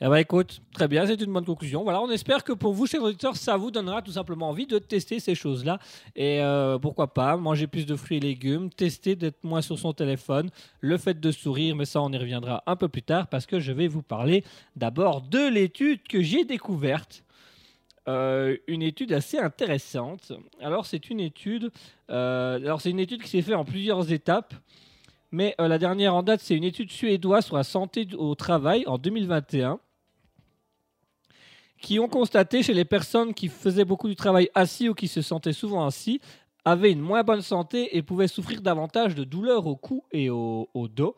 [0.00, 1.84] Eh ben écoute, très bien, c'est une bonne conclusion.
[1.84, 4.78] Voilà, on espère que pour vous, chers auditeurs, ça vous donnera tout simplement envie de
[4.80, 5.78] tester ces choses-là.
[6.16, 9.92] Et euh, pourquoi pas, manger plus de fruits et légumes, tester d'être moins sur son
[9.92, 13.46] téléphone, le fait de sourire, mais ça, on y reviendra un peu plus tard parce
[13.46, 14.42] que je vais vous parler
[14.74, 17.22] d'abord de l'étude que j'ai découverte.
[18.08, 20.32] Euh, une étude assez intéressante.
[20.60, 21.70] Alors, c'est une étude.
[22.10, 24.54] euh, alors, c'est une étude qui s'est faite en plusieurs étapes.
[25.30, 28.98] Mais la dernière en date, c'est une étude suédoise sur la santé au travail en
[28.98, 29.80] 2021
[31.84, 35.20] qui ont constaté chez les personnes qui faisaient beaucoup du travail assis ou qui se
[35.20, 36.18] sentaient souvent assis,
[36.64, 40.66] avaient une moins bonne santé et pouvaient souffrir davantage de douleurs au cou et au,
[40.74, 41.14] dos.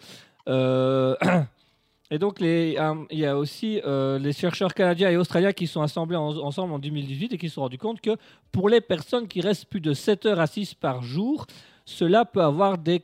[0.48, 1.14] Euh,
[2.10, 5.68] et donc, les, euh, il y a aussi euh, les chercheurs canadiens et australiens qui
[5.68, 8.16] sont assemblés en- ensemble en 2018 et qui se sont rendus compte que
[8.50, 11.46] pour les personnes qui restent plus de 7 heures assises par jour,
[11.84, 12.98] cela peut avoir des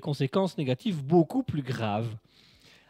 [0.00, 2.08] conséquences négatives beaucoup plus graves.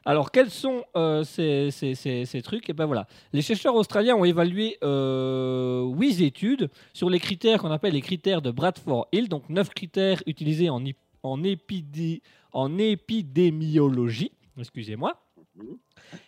[0.06, 2.68] Alors, quels sont euh, ces, ces- ces- ces trucs?
[2.68, 7.70] Et ben voilà, les chercheurs australiens ont évalué euh, 8 études sur les critères qu'on
[7.70, 10.82] appelle les critères de Bradford Hill, donc 9 critères utilisés en,
[11.22, 12.20] en, épidé-
[12.52, 14.32] en épidémiologie.
[14.58, 15.16] Excusez-moi.
[15.56, 15.76] Mhm.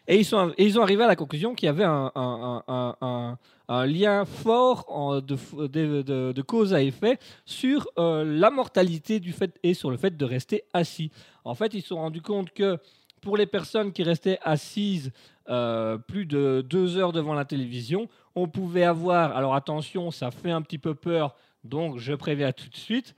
[0.08, 2.62] Et ils sont, et ils ont arrivé à la conclusion qu'il y avait un, un-
[2.66, 7.86] un- un- un lien fort en- de, f- de- de- de cause à effet sur
[7.98, 11.10] euh, la mortalité du fait et sur le fait de rester assis.
[11.44, 12.78] En fait, ils se sont rendus compte que
[13.20, 15.12] pour les personnes qui restaient assises
[15.48, 20.50] euh, plus de deux heures devant la télévision, on pouvait avoir, alors attention, ça fait
[20.50, 23.14] un petit peu peur, donc je préviens tout de suite,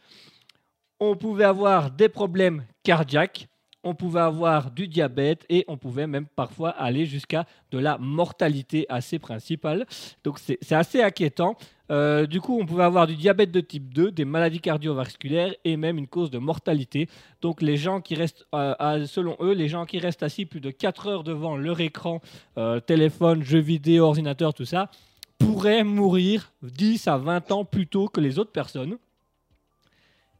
[1.00, 3.48] on pouvait avoir des problèmes cardiaques,
[3.84, 8.86] on pouvait avoir du diabète et on pouvait même parfois aller jusqu'à de la mortalité
[8.88, 9.86] assez principale.
[10.24, 11.56] Donc c'est assez inquiétant.
[11.90, 15.76] Euh, du coup, on pouvait avoir du diabète de type 2, des maladies cardiovasculaires et
[15.76, 17.08] même une cause de mortalité.
[17.40, 20.60] Donc les gens qui restent, euh, à- selon eux, les gens qui restent assis plus
[20.60, 22.20] de 4 heures devant leur écran,
[22.58, 24.90] euh, téléphone, jeux vidéo, ordinateur, tout ça,
[25.38, 28.98] pourraient mourir 10 à 20 ans plus tôt que les autres personnes.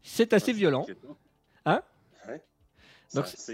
[0.03, 0.83] C'est assez Ah, violent.
[0.83, 1.17] inquiétant.
[1.67, 1.81] Hein
[2.27, 2.37] Ouais.
[2.37, 2.43] Ça,
[3.15, 3.53] Donc, C'est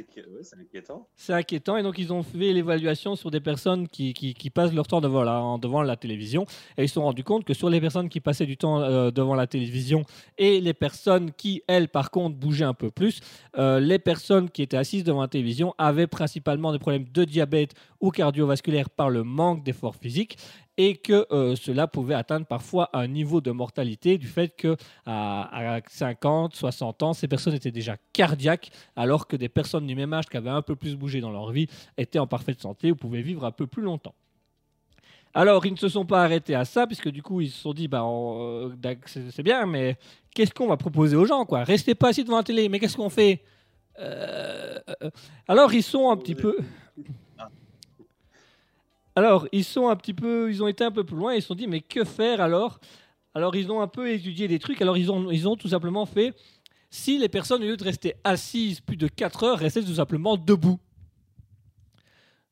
[0.59, 1.07] inquiétant.
[1.15, 1.77] C'est inquiétant.
[1.77, 5.01] Et donc ils ont fait l'évaluation sur des personnes qui, qui- qui passent leur temps
[5.01, 6.45] devant la, devant la télévision.
[6.77, 9.11] Et ils se sont rendus compte que sur les personnes qui passaient du temps euh,
[9.13, 10.03] devant la télévision
[10.39, 13.21] et les personnes qui, elles, par contre, bougeaient un peu plus,
[13.57, 17.75] euh, les personnes qui étaient assises devant la télévision avaient principalement des problèmes de diabète
[18.01, 20.37] ou cardiovasculaire par le manque d'efforts physiques
[20.77, 25.77] et que euh, cela pouvait atteindre parfois un niveau de mortalité du fait que à,
[25.77, 30.13] à 50, 60 ans, ces personnes étaient déjà cardiaques alors que des personnes du même
[30.13, 32.97] âge qui avaient un peu plus bougé dans leur vie étaient en parfaite santé ou
[32.97, 34.15] pouvaient vivre un peu plus longtemps.
[35.37, 37.73] Alors, ils ne se sont pas arrêtés à ça, puisque du coup, ils se sont
[37.75, 39.97] dit, bah, on- euh, c'est bien, mais
[40.33, 41.65] qu'est-ce qu'on va proposer aux gens, quoi?
[41.65, 43.43] Restez pas assis devant la télé, mais qu'est-ce qu'on fait?
[43.99, 44.79] Euh,
[45.49, 46.57] Alors, ils sont un petit peu...
[49.17, 51.49] Alors, ils sont un petit peu, ils ont été un peu plus loin ils se
[51.49, 52.81] sont dit, mais que faire alors?
[53.35, 54.81] Alors, ils ont un peu étudié des trucs.
[54.81, 56.35] Alors, ils ont, ils ont tout simplement fait,
[56.91, 60.37] si les personnes, au lieu de rester assises plus de 4 heures, restaient tout simplement
[60.37, 60.79] debout.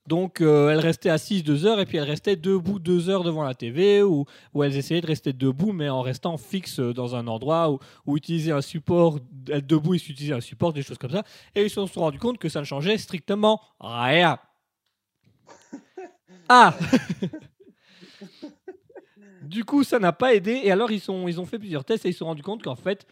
[0.09, 3.45] Donc, euh, elles restaient assises 2 heures et puis elles restaient debout 2 heures devant
[3.45, 4.25] la TV ou,
[4.61, 8.51] elles essayaient de rester debout mais en restant fixe dans un endroit ou, ou utiliser
[8.51, 11.23] un support, être debout et utiliser un support, des choses comme ça.
[11.55, 14.41] Et ils se sont rendus compte que ça ne changeait strictement rien.
[16.55, 16.77] Ah
[19.43, 20.61] Du coup, ça n'a pas aidé.
[20.63, 22.63] Et alors, ils, sont, ils ont fait plusieurs tests et ils se sont rendus compte
[22.63, 23.07] qu'en fait,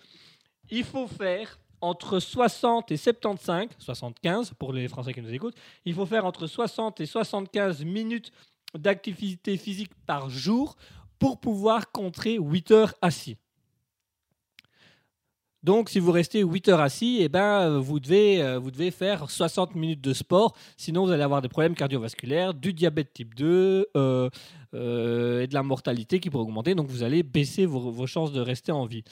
[0.68, 5.94] il faut faire entre 60 et 75, 75 pour les Français qui nous écoutent, il
[5.94, 8.30] faut faire entre 60 et 75 minutes
[8.74, 10.76] d'activité physique par jour
[11.18, 13.38] pour pouvoir contrer 8 heures assis.
[15.62, 18.90] Donc, si vous restez 8 heures assis, eh ben, euh, vous, devez, euh, vous devez
[18.90, 20.56] faire 60 minutes de sport.
[20.78, 24.30] Sinon, vous allez avoir des problèmes cardiovasculaires, du diabète type 2 euh,
[24.72, 26.74] et de la mortalité qui pourrait augmenter.
[26.74, 29.04] Donc, vous allez baisser vos, chances de rester en vie.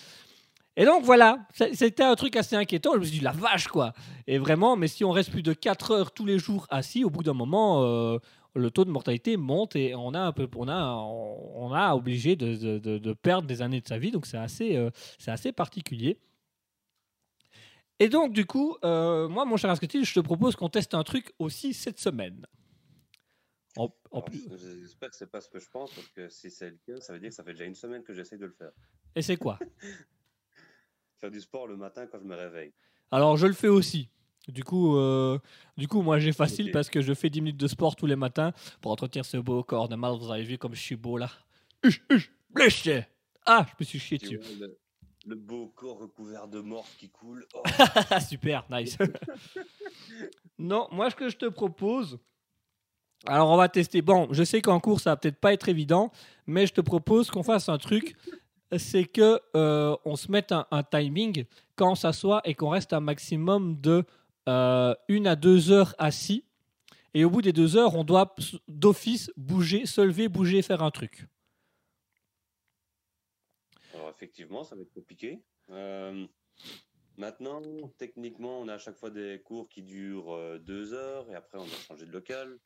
[0.75, 2.93] Et donc, voilà, c'était un truc assez inquiétant.
[2.95, 3.93] Je me suis dit, la vache, quoi.
[4.27, 7.11] Et vraiment, mais si on reste plus de 4 heures tous les jours assis, au
[7.11, 7.83] bout d'un moment,
[8.55, 10.95] le taux de mortalité monte et on a on a,
[11.57, 14.13] on a obligé de, de- perdre des années de sa vie.
[14.13, 14.79] Donc, c'est assez,
[15.19, 16.17] c'est assez particulier.
[18.01, 21.03] Et donc, du coup, euh, moi, mon cher Asketil, je te propose qu'on teste un
[21.03, 22.47] truc aussi cette semaine.
[23.77, 24.49] En, plus,
[24.81, 27.13] J'espère que c'est pas ce que je pense, parce que si c'est le cas, ça
[27.13, 28.73] veut dire que ça fait déjà une semaine que j'essaye de le faire.
[29.15, 29.59] et c'est quoi?
[31.21, 32.73] Faire du sport le matin quand je me réveille.
[33.11, 34.09] Alors, je le fais aussi.
[34.49, 35.39] Du coup, euh,
[35.77, 38.17] du coup moi, j'ai facile parce que je fais 10 minutes de sport tous les
[38.17, 40.17] matins pour entretenir ce beau corps de mal.
[40.19, 41.31] Vous avez vu comme je suis beau là.
[41.85, 43.05] Huch, huch, blessé.
[43.45, 44.41] Ah, je me suis chié dessus.
[44.59, 44.79] le,
[45.29, 47.45] le beau corps recouvert de morve qui coule.
[47.55, 47.63] Oh,
[48.11, 48.97] Ah, Super, nice.
[50.59, 52.19] non, moi, ce que je te propose.
[53.27, 54.01] Alors, on va tester.
[54.01, 56.11] Bon, je sais qu'en cours, ça va peut-être pas être évident,
[56.47, 58.17] mais je te propose qu'on fasse un truc.
[58.77, 62.93] C'est que euh, on se mette un, un timing quand on s'assoit et qu'on reste
[62.93, 64.05] un maximum de
[64.49, 66.45] euh, une à deux heures assis.
[67.15, 68.35] Et au bout des deux heures, on doit
[68.69, 71.27] d'office bouger, se lever, bouger, faire un truc.
[74.11, 75.43] Effectivement, ça va être compliqué.
[75.71, 76.27] Euh,
[77.17, 77.61] maintenant,
[77.99, 81.59] techniquement, on a à chaque fois des cours qui durent euh, deux heures et après
[81.59, 82.59] on doit changer de local.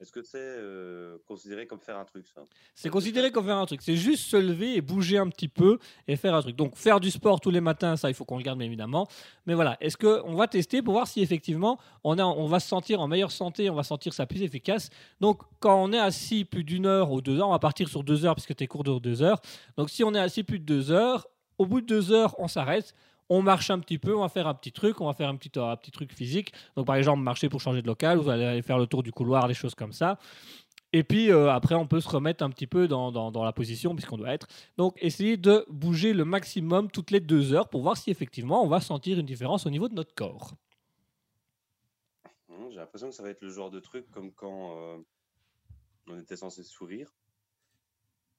[0.00, 2.42] Est-ce que c'est euh, considéré comme faire un truc ça?
[2.76, 3.82] C'est considéré comme faire un truc.
[3.82, 6.54] C'est juste se lever et bouger un petit peu et faire un truc.
[6.54, 9.08] Donc faire du sport tous les matins, ça il faut qu'on le garde bien évidemment.
[9.46, 12.60] Mais voilà, est-ce que on va tester pour voir si effectivement on, a, on va
[12.60, 14.90] se sentir en meilleure santé, on va sentir ça plus efficace?
[15.20, 18.04] Donc quand on est assis plus d'une heure ou deux heures, on va partir sur
[18.04, 19.40] deux heures puisque tes cours durent deux heures.
[19.76, 21.26] Donc si on est assis plus de deux heures,
[21.58, 22.94] au bout de deux heures, on s'arrête.
[23.30, 25.36] On marche un petit peu, on va faire un petit truc, on va faire un
[25.36, 26.52] petit, un petit truc physique.
[26.76, 29.12] Donc, par exemple, marcher pour changer de local, vous allez aller faire le tour du
[29.12, 30.18] couloir, des choses comme ça.
[30.94, 33.52] Et puis euh, après, on peut se remettre un petit peu dans, dans- dans la
[33.52, 34.46] position puisqu'on doit être.
[34.78, 38.68] Donc, essayez de bouger le maximum toutes les deux heures pour voir si effectivement on
[38.68, 40.54] va sentir une différence au niveau de notre corps.
[42.48, 44.96] Hum, J'ai l'impression que ça va être le genre de truc comme quand euh,
[46.06, 47.12] on était censé sourire.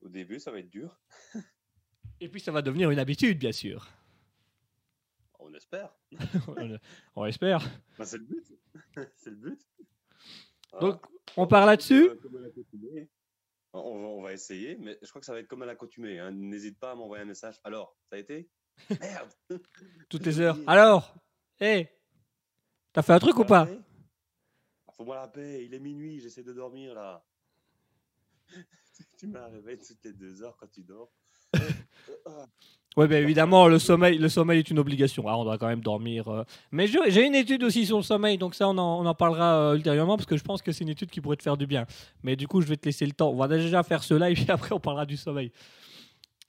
[0.02, 0.98] Au début, ça va être dur.
[2.20, 3.88] Et puis, ça va devenir une habitude, bien sûr.
[5.40, 5.94] On espère.
[7.16, 7.62] on, espère.
[7.98, 8.46] Bah, c'est le but.
[9.16, 9.62] c'est le but.
[10.82, 11.06] Donc,
[11.38, 13.06] on part là-dessus Euh.
[13.72, 16.18] On va, on va essayer, mais je crois que ça va être comme à l'accoutumée.
[16.20, 16.32] hein.
[16.32, 17.60] N'hésite pas à m'envoyer un message.
[17.64, 18.50] Alors, ça a été
[19.00, 19.30] Merde
[20.10, 20.58] toutes les heures.
[20.66, 21.14] Alors,
[21.60, 21.90] hé,
[22.94, 23.68] t'as fait un truc ou pas
[24.88, 27.24] Ah, Faut-moi la paix, il est minuit, j'essaie de dormir là.
[29.18, 31.12] tu m'as réveillé toutes les deux heures quand tu dors.
[33.00, 35.24] Oui, bien évidemment, le sommeil, le sommeil est une obligation.
[35.28, 36.28] Ah, on doit quand même dormir.
[36.28, 36.44] euh.
[36.72, 39.14] Mais je- j'ai une étude aussi sur le sommeil, donc ça, on en, on en
[39.16, 41.56] parlera euh, ultérieurement parce que je pense que c'est une étude qui pourrait te faire
[41.58, 41.86] du bien.
[42.24, 43.30] Mais du coup, je vais te laisser le temps.
[43.30, 45.52] On va déjà faire cela et puis après, on parlera du sommeil.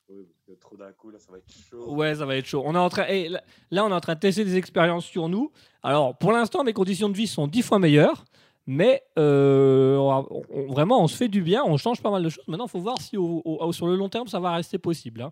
[0.09, 1.95] oui, parce que trop d'un coup, là, ça va être chaud.
[1.95, 2.63] Ouais, ça va être chaud.
[2.67, 5.05] On est en train, et là, là, on est en train de tester des expériences
[5.05, 5.53] sur nous.
[5.85, 8.25] Alors, pour l'instant, mes conditions de vie sont dix fois meilleures.
[8.67, 12.29] Mais euh, on- on- vraiment, on se fait du bien, on change pas mal de
[12.29, 12.45] choses.
[12.47, 15.23] Maintenant, il faut voir si au- au- sur le long terme, ça va rester possible.
[15.23, 15.31] hein.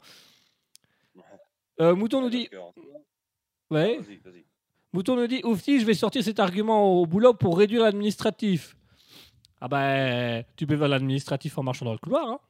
[1.80, 2.48] Euh, Mouton nous dit,
[3.70, 4.44] ouais, Vas-y, vas-y.
[4.92, 8.76] Mouton nous dit, Oufti, je vais sortir cet argument au boulot pour réduire l'administratif.
[9.60, 12.40] Ah ben, tu peux faire l'administratif en marchant dans le couloir, hein,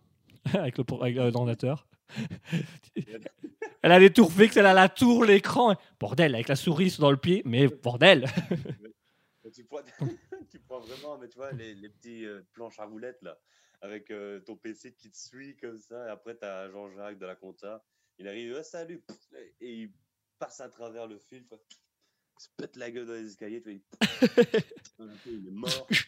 [0.55, 1.87] avec avec l'ordinateur.
[3.83, 5.77] elle a des tours fixes, elle a la tour, l'écran.
[6.01, 8.27] Bordel, avec la souris dans le pied, mais bordel.
[9.51, 13.39] Tu pourras vraiment, mais tu vois, les, les petits euh, planches à roulettes, là,
[13.81, 17.27] avec euh, ton PC qui te suit comme ça, et après, tu as Jean-Jacques de
[17.27, 17.83] la compta,
[18.19, 19.03] il arrive, Ah, salut,
[19.61, 19.93] et il
[20.39, 21.59] passe à travers le fil, quoi.
[21.71, 25.87] il se pète la gueule dans les escaliers, tu vois, il, il est mort.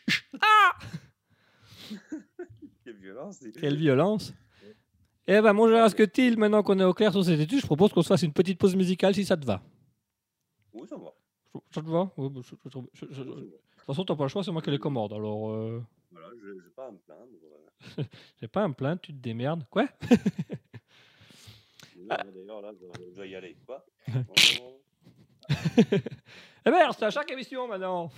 [2.85, 3.41] Quelle violence.
[3.59, 4.33] Quelle violence.
[5.27, 7.93] Eh ben, mon cher Asketil, maintenant qu'on est au clair sur cette étude, je propose
[7.93, 9.63] qu'on se fasse une petite pause musicale si ça te va.
[10.73, 11.13] Oui, ça va.
[11.73, 12.13] Ça te va?
[12.17, 13.35] Oui, bah, je- je- je- je- je- De
[13.87, 15.13] toute façon, t'as pas le choix, c'est moi qui les commande.
[15.13, 17.27] Alors, euh, Voilà, je n'ai pas à me plaindre.
[17.41, 18.09] voilà.
[18.41, 19.65] j'ai pas à me plaindre, tu te démerdes.
[19.71, 19.89] Quoi?
[22.17, 23.57] D'ailleurs, là, je dois- y aller.
[23.67, 23.85] Quoi
[26.67, 28.11] Eh merde, c'est à chaque émission maintenant.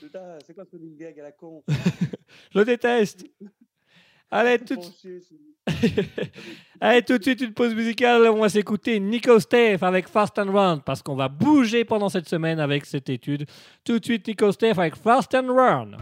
[0.00, 1.62] Putain, c'est quoi ce gag à la con
[2.52, 3.24] Je le déteste.
[4.30, 4.78] Allez, tout,
[6.80, 8.26] allez, tout de suite, une pause musicale.
[8.28, 12.28] On va s'écouter Nico Steph avec Fast and Run parce qu'on va bouger pendant cette
[12.28, 13.46] semaine avec cette étude.
[13.84, 15.92] Tout de suite, Nico Steph avec Fast and Run.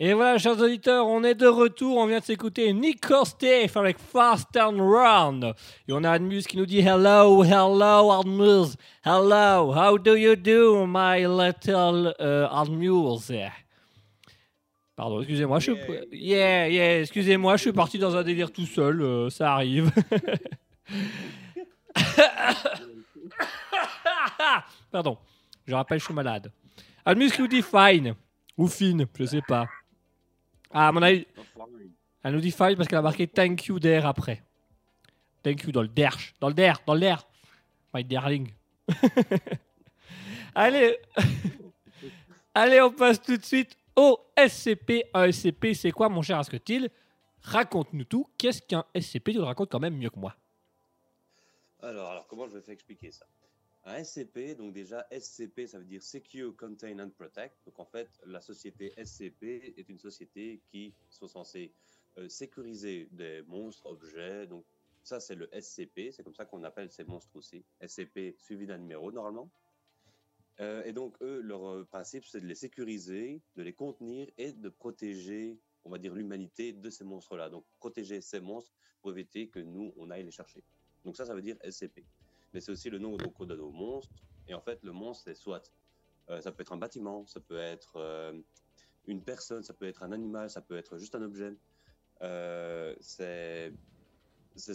[0.00, 1.96] Et voilà, chers auditeurs, on est de retour.
[1.96, 5.52] On vient de s'écouter Nico Steve avec Fast and Round.
[5.88, 8.76] Et on a Admuse qui nous dit Hello, hello, Admuse.
[9.04, 13.32] Hello, how do you do, my little uh, Admuse?
[14.94, 15.82] Pardon, excusez-moi, je suis.
[16.12, 19.90] Yeah, yeah, excusez-moi, je suis parti dans un délire tout seul, euh, ça arrive.
[24.92, 25.18] Pardon,
[25.66, 26.52] je rappelle, je suis malade.
[27.04, 28.14] Admuse qui nous dit fine.
[28.56, 29.66] Ou fine, je sais pas.
[30.70, 31.26] Ah, à mon avis,
[32.22, 34.42] elle nous dit fine parce qu'elle a marqué thank you there après.
[35.42, 37.26] Thank you dans le derche, dans le der, dans le der.
[37.94, 38.52] My darling.
[40.54, 40.98] Allez,
[42.54, 45.04] allez, on passe tout de suite au SCP.
[45.14, 46.90] Un SCP, c'est quoi, mon cher Asketil?
[47.42, 48.26] Raconte-nous tout.
[48.36, 50.34] Qu'est-ce qu'un SCP Tu le racontes quand même mieux que moi.
[51.80, 53.24] Alors, alors, comment je vais faire expliquer ça?
[53.88, 57.56] Un SCP, donc déjà, SCP, ça veut dire Secure, Contain and Protect.
[57.64, 61.72] Donc en fait, la société SCP est une société qui sont censées
[62.18, 64.46] euh, sécuriser des monstres, objets.
[64.46, 64.66] Donc
[65.02, 66.10] ça, c'est le SCP.
[66.12, 67.64] C'est comme ça qu'on appelle ces monstres aussi.
[67.80, 69.50] SCP suivi d'un numéro, normalement.
[70.60, 74.52] Euh, et donc, eux, leur euh, principe, c'est de les sécuriser, de les contenir et
[74.52, 77.48] de protéger, on va dire, l'humanité de ces monstres-là.
[77.48, 80.62] Donc, protéger ces monstres pour éviter que nous, on aille les chercher.
[81.06, 82.04] Donc ça, ça veut dire SCP.
[82.52, 84.14] Mais c'est aussi le nom qu'on donne au monstre.
[84.46, 85.70] Et en fait, le monstre, c'est soit,
[86.30, 88.40] euh, ça peut être un bâtiment, ça peut être euh,
[89.06, 91.54] une personne, ça peut être un animal, ça peut être juste un objet.
[92.22, 93.72] Euh, c'est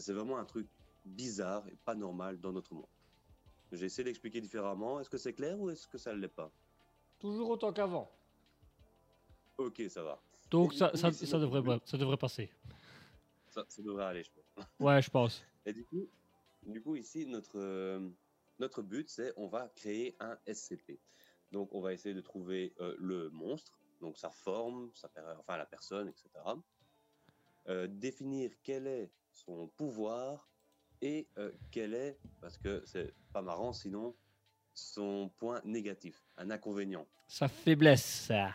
[0.10, 0.68] vraiment un truc
[1.06, 2.88] bizarre et pas normal dans notre monde.
[3.72, 5.00] J'ai essayé d'expliquer différemment.
[5.00, 6.52] Est-ce que c'est clair ou est-ce que ça ne l'est pas?
[7.20, 8.12] Toujours autant qu'avant.
[9.58, 10.22] Ok, ça va.
[10.50, 12.52] Donc ça, coup, devrait, but- ça devrait passer.
[13.48, 14.66] Ça, ça devrait aller, je pense.
[14.80, 15.44] Ouais, je pense.
[15.66, 16.08] Et du coup,
[16.68, 18.10] du coup ici, notre, euh,
[18.60, 21.00] notre but, c'est on va créer un SCP.
[21.52, 25.10] Donc, on va essayer de trouver euh, le monstre, donc sa forme, sa,
[25.40, 26.30] enfin la personne, etc.
[27.70, 30.50] Euh, définir quel est son pouvoir
[31.02, 34.16] et euh, quel est, parce que c'est pas marrant sinon,
[34.74, 38.52] son point négatif, un inconvénient, Sa faiblesse, ça.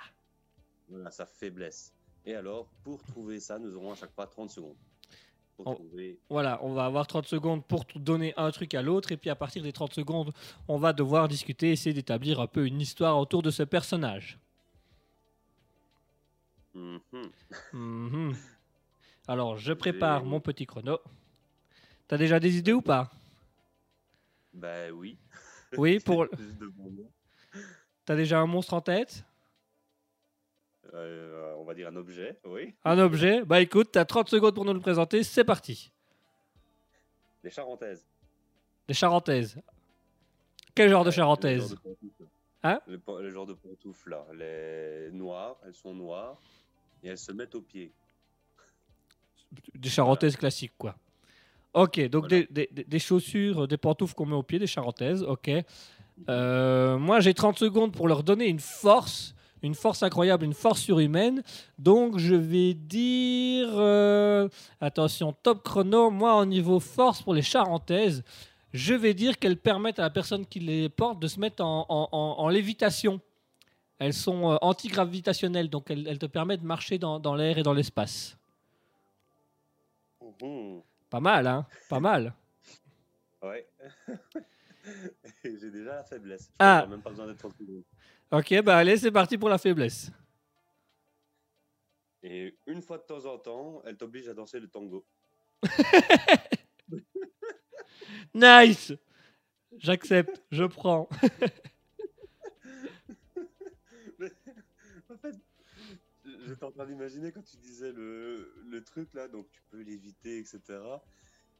[0.88, 1.94] voilà, sa faiblesse.
[2.24, 4.76] Et alors, pour trouver ça, nous aurons à chaque fois 30 secondes.
[6.30, 9.34] Voilà, on va avoir 30 secondes pour donner un truc à l'autre, et puis à
[9.34, 10.32] partir des 30 secondes,
[10.68, 14.38] on va devoir discuter, essayer d'établir un peu une histoire autour de ce personnage.
[16.74, 17.00] Mhm.
[17.72, 18.36] Mhm.
[19.26, 20.98] Alors, je prépare mon petit chrono.
[22.06, 23.10] T'as déjà des idées ou pas?
[24.54, 25.18] Ben oui.
[25.76, 26.26] Oui, pour...
[28.06, 29.24] T'as déjà un monstre en tête?
[30.94, 32.74] Euh, on va dire un objet, oui.
[32.84, 35.92] Un objet Bah écoute, t'as 30 secondes pour nous le présenter, c'est parti.
[37.44, 38.06] Les charentaises.
[38.86, 39.60] Des charentaises.
[40.74, 41.78] Quel genre de Le genre charentaises de.
[42.62, 44.24] Hein le, genre de pantoufles là.
[44.34, 46.38] Les noires, elles sont noires
[47.02, 47.92] et elles se mettent aux pieds.
[49.74, 50.96] Des charentaises classiques, quoi.
[51.74, 52.46] Ok, donc Voilà.
[52.50, 55.50] des, des- des chaussures, des pantoufles qu'on met au pied, des charentaises, ok.
[56.28, 60.80] Euh, moi, j'ai 30 secondes pour leur donner une force, une force incroyable, une force
[60.80, 61.42] surhumaine.
[61.78, 63.68] Donc, je vais dire...
[63.72, 64.48] euh,
[64.80, 68.22] attention, top chrono, moi, au niveau force pour les charentaises,
[68.72, 71.86] je vais dire qu'elles permettent à la personne qui les porte de se mettre en,
[71.88, 73.20] en- en- en lévitation.
[73.98, 77.62] Elles sont euh, antigravitationnelles, donc elles, elles te permettent de marcher dans, dans l'air et
[77.62, 78.36] dans l'espace.
[80.40, 80.82] Mhm.
[81.10, 82.32] Pas mal, hein Pas mal.
[83.42, 83.66] Ouais.
[85.44, 86.44] J'ai déjà la faiblesse.
[86.48, 86.86] Je Ah.
[86.88, 87.82] même pas besoin d'être 30 secondes.
[88.30, 90.10] Ok, bah allez, c'est parti pour la faiblesse.
[92.22, 95.06] Et une fois de temps en temps, elle t'oblige à danser le tango.
[98.34, 98.92] Nice
[99.78, 101.08] J'accepte, je prends.
[104.18, 104.30] Mais,
[105.08, 105.34] en fait,
[106.46, 110.38] j'étais en train d'imaginer quand tu disais le, le truc là, donc tu peux l'éviter,
[110.38, 110.60] etc.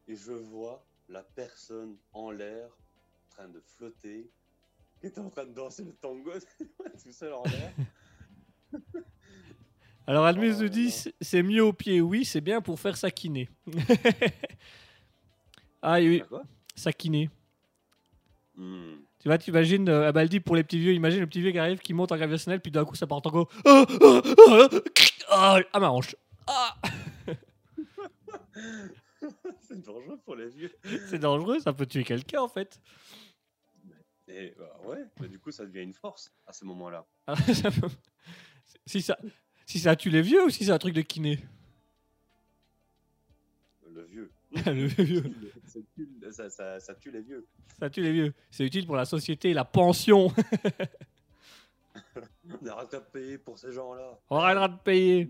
[0.07, 4.31] Et je vois la personne en l'air, en train de flotter,
[5.01, 7.73] qui était en train de danser le tango tout seul en l'air.
[10.07, 10.91] Alors Almus Oh nous dit
[11.21, 13.49] c'est- mieux au pied, oui, c'est bien pour faire sa kiné.
[15.83, 16.43] ah oui, Quoi?
[16.75, 17.31] Sa kiné.
[18.57, 18.97] Hmm.
[19.21, 21.27] Tu vois, tu imagines, euh, ah bah, elle dit pour les petits vieux, imagine le
[21.27, 23.49] petit vieux qui arrive, qui monte en gravitationnel, puis d'un coup ça part en tango.
[23.65, 24.69] Ah, ah, ah,
[25.31, 26.17] ah, ah, ma hanche.
[26.47, 26.77] Ah,
[29.61, 30.73] C'est dangereux pour les vieux.
[31.09, 32.81] c'est dangereux, ça peut tuer quelqu'un en fait.
[34.29, 37.07] Et bah, ouais, mais du coup, ça devient une force à ce moment-là.
[37.55, 37.89] Ça peut-
[38.85, 39.17] si, ça,
[39.67, 41.39] si ça tue les vieux ou si c'est un truc de kiné?
[43.91, 44.31] Le vieux.
[44.67, 45.25] Le vieux.
[45.67, 47.47] ça, tue, ça- ça- ça tue les vieux.
[47.79, 48.35] Ça tue les vieux.
[48.51, 50.31] C'est utile pour la société, la pension.
[52.63, 54.19] On arrête de payer pour ces gens-là.
[54.31, 55.29] On arrêtera de payer.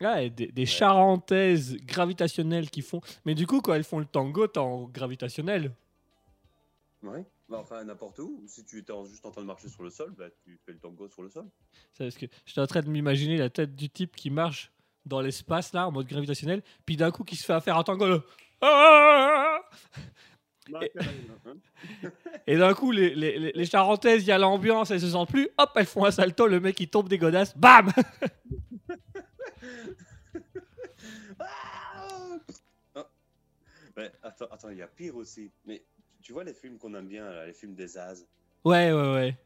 [0.00, 3.00] Des, des charentaises gravitationnelles qui font.
[3.24, 5.72] Mais du coup, quand elles font le tango, t'es en gravitationnel.
[7.02, 7.24] Ouais.
[7.48, 8.42] Bah, enfin, n'importe où.
[8.48, 10.72] Si tu étais en- juste en train de marcher sur le sol, bah, tu fais
[10.72, 11.46] le tango sur le sol.
[11.92, 14.72] C'est parce que j'étais en train de m'imaginer la tête du type qui marche
[15.04, 18.08] dans l'espace là en mode gravitationnel, puis d'un coup qui se fait faire un tango
[18.08, 18.22] là.
[18.60, 19.60] Ah
[22.48, 25.30] Et d'un coup, les, les, les- les charentaises, il y a l'ambiance, elles se sentent
[25.30, 25.48] plus.
[25.58, 27.56] Hop, elles font un salto, le mec il tombe des godasses.
[27.56, 27.92] Bam
[31.38, 33.08] Ah
[33.96, 35.50] Mais attends, attends, il y a pire aussi.
[35.64, 35.82] Mais
[36.26, 38.26] tu vois les films qu'on aime bien, là, les films des As.
[38.64, 39.38] Ouais, ouais, ouais.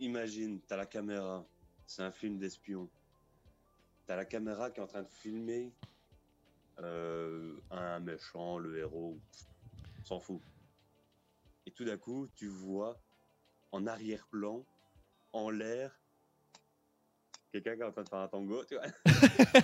[0.00, 1.46] Imagine, t'as la caméra,
[1.86, 2.88] c'est un film d'espion.
[4.04, 5.72] T'as la caméra qui est en train de filmer
[6.80, 9.16] euh, un méchant, le héros,
[10.00, 10.40] on s'en fout.
[11.66, 13.00] Et tout d'un coup, tu vois
[13.70, 14.66] en arrière-plan,
[15.32, 15.97] en l'air,
[17.60, 18.86] quelqu'un qui est en train de faire un tango, tu vois.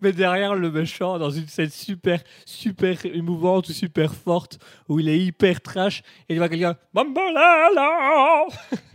[0.00, 5.08] Mais derrière le méchant, dans une scène super, super émouvante ou super forte, où il
[5.08, 6.76] est hyper trash, et il voit quelqu'un.
[6.92, 8.46] Bambalala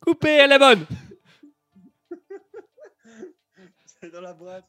[0.00, 0.86] Coupé, elle est bonne
[4.00, 4.68] C'est dans la boîte.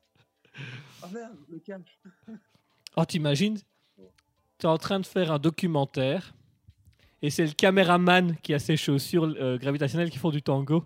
[1.04, 2.00] Oh merde, le cache.
[2.96, 3.60] Oh, t'imagines
[4.58, 6.34] T'es en train de faire un documentaire
[7.22, 10.86] et c'est le caméraman qui a ses chaussures euh, gravitationnelles qui font du tango.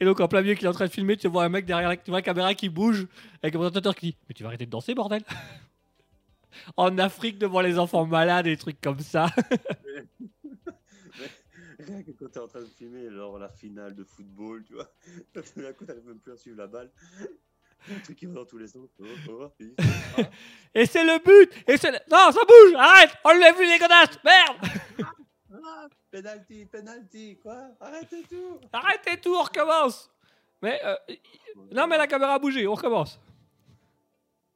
[0.00, 1.64] Et donc, en plein milieu qu'il est en train de filmer, tu vois un mec
[1.64, 3.06] derrière la, tu vois la caméra qui bouge
[3.42, 5.22] avec un présentateur qui dit Mais tu vas arrêter de danser, bordel?
[6.76, 9.26] En Afrique, devant les enfants malades et des trucs comme ça.
[11.78, 14.90] Rien que quand t'es en train de filmer genre la finale de football, tu vois,
[15.32, 16.90] tout d'un coup t'arrives même plus à suivre la balle.
[17.88, 18.88] Le truc qui va dans tous les sens.
[18.98, 19.52] Oh, oh,
[20.18, 20.22] ah,
[20.74, 21.48] Et c'est le but!
[21.68, 22.74] Et c'est le- Non, ça bouge!
[22.76, 23.12] Arrête!
[23.24, 24.18] On l'a vu, les godasses!
[24.24, 24.56] Merde
[25.52, 30.10] ah, penalty, penalty, quoi Arrêtez tout Arrêtez tout, on recommence
[30.62, 30.96] Mais, euh,
[31.72, 33.18] non, mais la caméra a bougé, on recommence.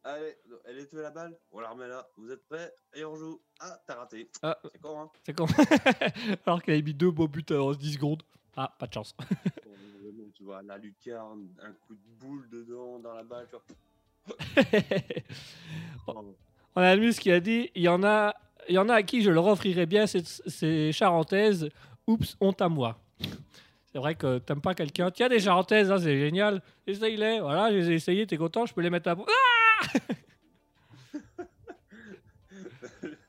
[0.05, 2.09] Allez, elle est où la balle On la remet là.
[2.17, 3.41] Vous êtes prêts Et on joue.
[3.61, 4.29] Ah, t'as raté.
[4.43, 4.59] Ah.
[4.73, 5.47] C'est con, hein C'est con.
[6.47, 8.23] Alors qu'il avait mis deux beaux buts en 10 secondes.
[8.57, 9.15] Ah, pas de chance.
[10.35, 13.65] Tu vois, la lucarne, un coup de boule dedans, dans la balle, tu vois.
[16.75, 18.35] On a Almus qui a dit il y en a,
[18.69, 21.69] il y en a à qui je leur offrirais bien ces, ces charentaises.
[22.07, 22.99] Oups, honte à moi.
[23.93, 25.11] C'est vrai que t'aimes pas quelqu'un.
[25.11, 26.63] Tiens, des charentaises, hein, c'est génial.
[26.87, 27.41] Essaye-les.
[27.41, 29.17] Voilà, je les ai essayées, t'es content, je peux les mettre à.
[29.17, 29.87] Ah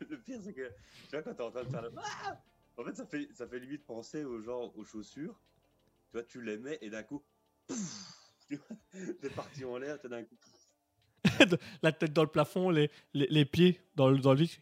[0.10, 0.72] le pire, c'est que
[1.10, 1.92] tu vois, quand t'es en train de faire le.
[1.98, 2.38] Ah
[2.78, 5.40] en fait, ça fait, ça fait limite penser aux genre aux chaussures.
[6.10, 7.22] Tu vois, tu les mets et d'un coup.
[9.22, 10.36] T'es parti en l'air, t'es d'un coup.
[11.82, 14.60] La tête dans le plafond, les, les, les pieds dans le, dans le lit.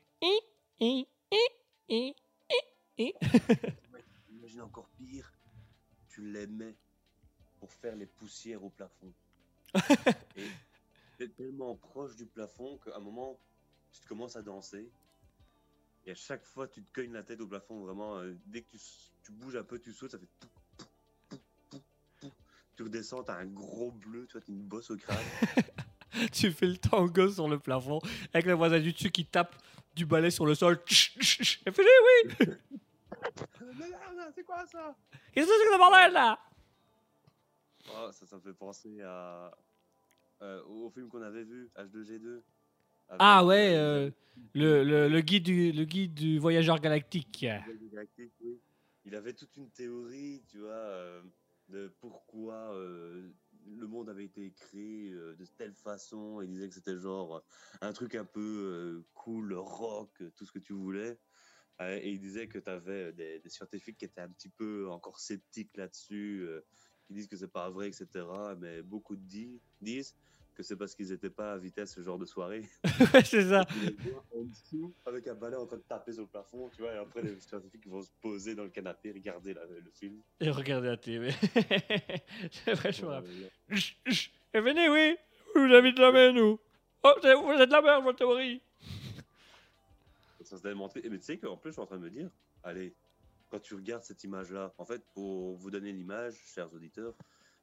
[4.29, 5.31] Imagine encore pire,
[6.09, 6.75] tu mets
[7.59, 9.13] pour faire les poussières au plafond.
[10.35, 10.47] et
[11.17, 13.39] t'es tellement proche du plafond qu'à un moment,
[13.91, 14.89] tu te commences à danser.
[16.07, 17.85] Et à chaque fois, tu te cognes la tête au plafond.
[17.85, 18.75] Vraiment, euh, dès que
[19.23, 20.27] tu, bouges un peu, tu sautes, ça fait.
[22.75, 25.17] Tu redescends, t'as un gros bleu, tu vois, t'as une bosse au crâne.
[26.33, 27.99] Tu fais le tango sur le plafond
[28.33, 29.55] avec le voisin du dessus qui tape
[29.95, 30.79] du balai sur le sol.
[31.65, 32.33] Elle fait oui,
[34.35, 34.95] c'est quoi ça?
[35.33, 36.39] Qu'est-ce que c'est que ce bordel là?
[37.89, 39.51] Oh, ça, ça me fait penser à,
[40.41, 42.27] euh, au film qu'on avait vu, H2G2.
[43.09, 44.11] avec, Ah ouais, euh, euh,
[44.53, 47.43] le, le, le guide du, le guide du voyageur galactique.
[47.67, 48.59] Nouvelle Galactique, oui.
[49.05, 51.21] Il avait toute une théorie, tu vois, euh,
[51.69, 53.31] de pourquoi euh,
[53.65, 56.41] le monde avait été créé euh, de telle façon.
[56.41, 57.41] Il disait que c'était genre euh,
[57.81, 61.19] un truc un peu euh, cool, rock, tout ce que tu voulais.
[61.79, 65.19] Et il disait que tu avais des, des scientifiques qui étaient un petit peu encore
[65.19, 66.47] sceptiques là-dessus,
[67.07, 68.55] qui disent que c'est pas vrai, etc.
[68.59, 70.15] Mais beaucoup di- disent
[70.61, 72.63] que c'est parce qu'ils n'étaient pas à ce genre de soirée.
[73.13, 73.65] Ouais, c'est ça.
[74.35, 76.97] En dessous avec un balai en train de taper sur le plafond, tu vois, et
[76.97, 80.21] après les scientifiques vont se poser dans le canapé, regarder la- le film.
[80.39, 81.31] Et regardez la télé.
[82.51, 84.31] c'est vrai, je chut.
[84.53, 85.15] Et venez, oui.
[85.55, 86.59] Vous avez de la main, nous.
[87.03, 88.61] Oh, vous êtes la merde, votre théorie.
[90.43, 91.01] ça se démontrer.
[91.09, 92.29] Mais tu sais qu'en plus, je suis en train de me dire,
[92.63, 92.93] allez,
[93.49, 97.13] quand tu regardes cette image-là, en fait, pour vous donner l'image, chers auditeurs,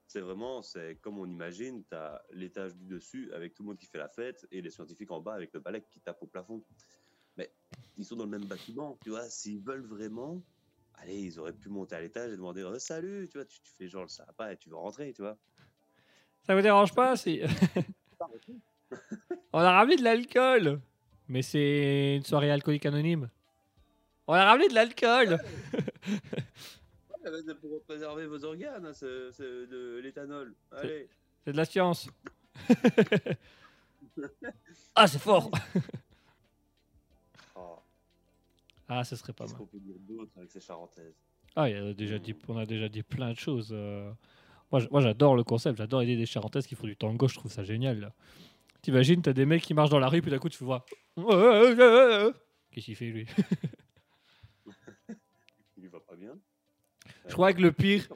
[0.08, 3.78] c'est vraiment, c'est comme on imagine, tu as l'étage du dessus avec tout le monde
[3.78, 6.26] qui fait la fête et les scientifiques en bas avec le balai qui tape au
[6.26, 6.64] plafond.
[7.36, 7.52] Mais
[7.98, 10.42] ils sont dans le même bâtiment, tu vois, s'ils veulent vraiment,
[10.94, 13.70] allez, ils auraient pu monter à l'étage et demander oh, salut, tu vois, tu, tu
[13.72, 15.36] fais genre le sympa et tu veux rentrer, tu vois.
[16.42, 17.42] Ça vous dérange pas si...
[19.52, 20.80] On a ramené de l'alcool.
[21.28, 23.28] Mais c'est une soirée alcoolique anonyme.
[24.26, 25.38] On a ramené de l'alcool
[27.60, 30.54] Pour préserver vos organes, hein, de l'éthanol.
[30.72, 31.08] Allez.
[31.44, 32.08] C'est de la science.
[34.94, 35.50] ah, c'est fort
[37.56, 37.78] Oh,
[38.88, 39.60] Ah, ce serait pas Qu'est-ce mal.
[39.62, 41.14] qu'on peut dire d'autre avec ces charentaises?
[41.56, 43.70] Ah, il y a déjà dit, on a déjà dit plein de choses.
[43.72, 44.10] euh.
[44.70, 47.34] Moi, j- moi, j'adore le concept, j'adore l'idée des charentaises qui font du tango, je
[47.34, 48.00] trouve ça génial.
[48.00, 48.12] là.
[48.82, 50.84] T'imagines, t'as des mecs qui marchent dans la rue, puis d'un coup, tu vois.
[51.16, 53.26] Qu'est-ce qu'il fait, lui?
[57.26, 58.08] Je crois que le pire,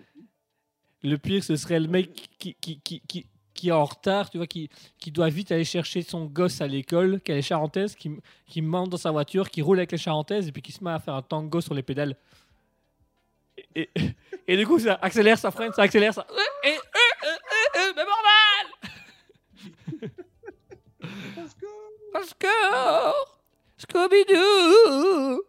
[1.02, 4.38] le pire, ce serait le mec qui, qui, qui, qui, qui est en retard, tu
[4.38, 7.94] vois, qui, qui doit vite aller chercher son gosse à l'école, qui a les charentaises,
[7.94, 8.10] qui,
[8.46, 10.90] qui monte dans sa voiture, qui roule avec les charentaises, et puis qui se met
[10.90, 12.16] à faire un tango sur les pédales.
[13.74, 14.14] Et, et,
[14.48, 16.26] et du coup, ça accélère, ça freine, ça accélère, ça.
[16.64, 18.02] Et, et, et, mais
[21.60, 21.66] que...
[22.12, 22.46] Parce que.
[23.78, 25.42] Scooby-Doo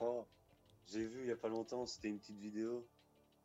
[0.00, 0.26] Oh,
[0.94, 2.88] j'ai vu il y a pas longtemps, c'était une petite vidéo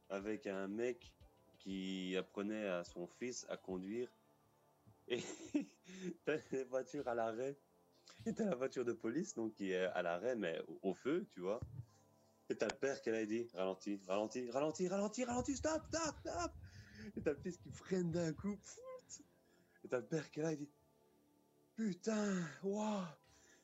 [0.09, 1.11] avec un mec
[1.57, 4.07] qui apprenait à son fils à conduire
[5.07, 5.19] et
[6.25, 7.57] t'as une voiture à l'arrêt
[8.27, 11.39] et t'as la voiture de police donc qui est à l'arrêt mais au, feu, tu
[11.39, 11.59] vois.
[12.51, 16.51] Et t'as le père qui a dit ralentis, ralentis, ralentis, ralentis, ralentis, stop, stop, stop.
[17.17, 18.59] Et t'as le fils qui freine d'un coup.
[19.83, 20.69] Et t'as le père qui est là, il dit
[21.75, 23.05] putain, waouh,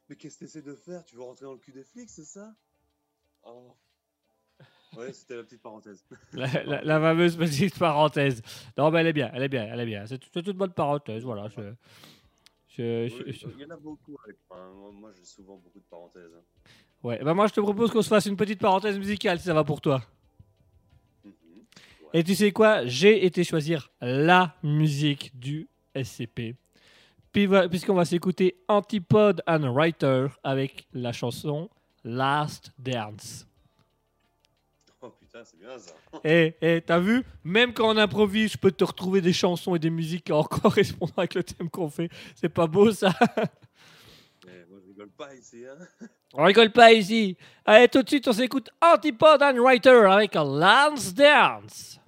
[0.10, 1.06] mais qu'est-ce que t'essaies de faire?
[1.06, 2.56] Tu veux rentrer dans le cul des flics, c'est ça?
[3.46, 3.76] Oh.
[4.98, 6.04] Ouais, c'était la petite parenthèse.
[6.34, 8.42] la, la, la fameuse petite parenthèse.
[8.78, 10.06] Non, mais elle est bien, elle est bien, elle est bien.
[10.06, 11.48] C'est toute une bonne parenthèse, voilà.
[11.50, 11.62] Je,
[12.70, 14.18] je, je- Oui, je- Il y en a beaucoup.
[14.24, 14.38] Avec...
[14.50, 16.32] enfin, moi, j'ai souvent beaucoup de parenthèses.
[16.36, 16.44] hein.
[17.04, 19.54] Ouais, bah moi je te propose qu'on se fasse une petite parenthèse musicale si ça
[19.54, 20.02] va pour toi.
[21.24, 21.34] Mhm.
[22.14, 22.86] Et tu sais quoi?
[22.88, 26.56] J'ai été choisir la musique du SCP.
[27.32, 31.70] Puisqu'on va s'écouter Antipode and Writer avec la chanson
[32.06, 33.48] Last Dance.
[35.02, 35.94] Oh putain, c'est bien ça.
[36.24, 37.24] Et eh, t'as vu?
[37.44, 41.14] Même quand on improvise, je peux te retrouver des chansons et des musiques en correspondant
[41.18, 42.10] avec le thème qu'on fait.
[42.36, 43.12] C'est pas beau ça
[44.46, 45.64] Mais moi, je rigole pas ici.
[45.66, 46.08] Hein.
[46.36, 47.36] On rigole pas ici.
[47.66, 52.00] Allez, tout de suite, on s'écoute Antipode and Writer avec Lance Dance.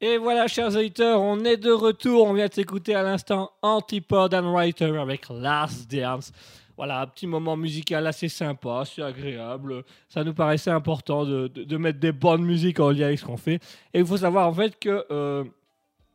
[0.00, 2.26] Et voilà, chers auditeurs, on est de retour.
[2.28, 6.32] On vient de s'écouter à l'instant Antipode and Writer avec Last Dance.
[6.76, 9.84] Voilà, un petit moment musical assez sympa, assez agréable.
[10.08, 13.36] Ça nous paraissait important de, de- mettre des bonnes musiques en lien avec ce qu'on
[13.36, 13.56] fait.
[13.92, 15.44] Et il faut savoir en fait que euh,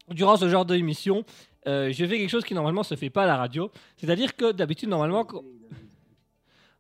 [0.10, 1.24] durant ce genre d'émission,
[1.68, 3.70] euh, je fais quelque chose qui normalement se fait pas à la radio.
[3.98, 5.28] C'est-à-dire que d'habitude, normalement,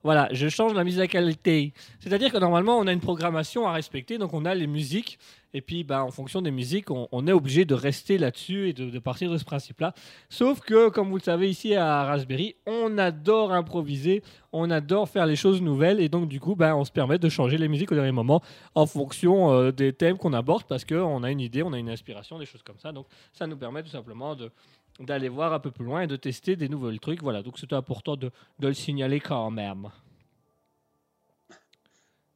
[0.06, 1.74] voilà, je change la musicalité.
[2.00, 5.18] C'est-à-dire que normalement, on a une programmation à respecter, donc on a les musiques,
[5.52, 8.92] et puis bah, en fonction des musiques, on, est obligé de rester là-dessus et de,
[8.92, 9.96] de partir de ce principe-là.
[10.30, 14.22] Sauf que, comme vous le savez ici à Raspberry, on adore improviser,
[14.54, 17.28] on adore faire les choses nouvelles, et donc du coup, bah, on se permet de
[17.28, 18.44] changer les musiques au dernier moment
[18.76, 21.90] en fonction euh, des thèmes qu'on aborde, parce qu'on a une idée, on a une
[21.90, 22.92] inspiration, des choses comme ça.
[22.92, 24.52] Donc ça nous permet tout simplement de
[25.00, 27.22] d'aller voir un peu plus loin et de tester des nouveaux trucs.
[27.22, 29.90] Voilà, donc c'était important de, de le signaler quand même.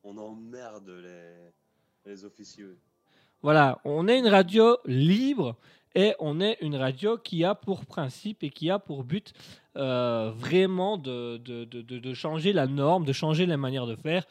[0.03, 2.77] On emmerde les, les officieux.
[3.41, 5.55] Voilà, on est une radio libre
[5.95, 9.33] et on est une radio qui a pour principe et qui a pour but
[9.77, 13.95] euh, vraiment de, de, de- de- de changer la norme, de changer la manière de
[13.95, 14.25] faire.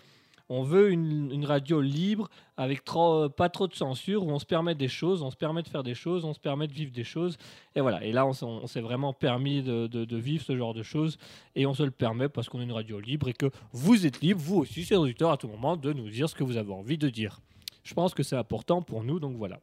[0.50, 4.46] On veut une, une radio libre avec trop, pas trop de censure où on se
[4.46, 6.90] permet des choses, on se permet de faire des choses, on se permet de vivre
[6.90, 7.36] des choses.
[7.76, 10.56] Et voilà, et là on, s'est- on s'est vraiment permis de, de- de vivre ce
[10.56, 11.18] genre de choses
[11.54, 14.20] et on se le permet parce qu'on est une radio libre et que vous êtes
[14.22, 16.72] libre, vous aussi, chers auditeurs, à tout moment, de nous dire ce que vous avez
[16.72, 17.40] envie de dire.
[17.84, 19.60] Je pense que c'est important pour nous, donc voilà.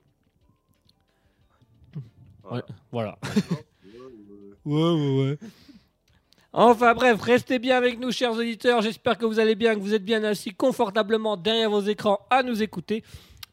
[2.44, 2.66] Voilà.
[2.92, 3.20] Voilà.
[4.66, 5.38] Ouais, ouais, ouais.
[6.58, 8.82] Enfin bref, restez bien avec nous, chers auditeurs.
[8.82, 12.44] J'espère que vous allez bien, que vous êtes bien assis confortablement derrière vos écrans à
[12.44, 13.04] nous écouter.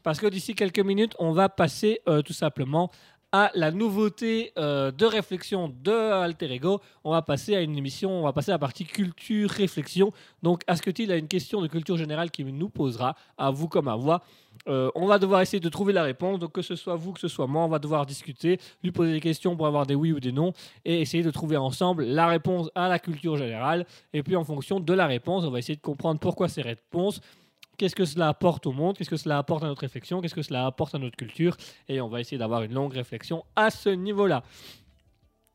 [0.03, 2.91] Parce que d'ici quelques minutes, on va passer euh, tout simplement
[3.33, 6.79] à la nouveauté euh, de réflexion de Alter Ego.
[7.03, 10.13] On va passer à une émission, on va passer à la partie culture, réflexion.
[10.43, 13.97] Donc, Asketil a une question de culture générale qui nous posera, à vous comme à
[13.97, 14.21] moi.
[14.67, 16.37] Euh, on va devoir essayer de trouver la réponse.
[16.37, 19.13] Donc, que ce soit vous, que ce soit moi, on va devoir discuter, lui poser
[19.13, 20.53] des questions pour avoir des oui ou des non
[20.85, 23.87] et essayer de trouver ensemble la réponse à la culture générale.
[24.13, 27.19] Et puis en fonction de la réponse, on va essayer de comprendre pourquoi ces réponses,
[27.77, 30.41] qu'est-ce que cela apporte au monde, qu'est-ce que cela apporte à notre réflexion, qu'est-ce que
[30.41, 31.55] cela apporte à notre culture?
[31.87, 34.43] Et on va essayer d'avoir une longue réflexion à ce niveau-là.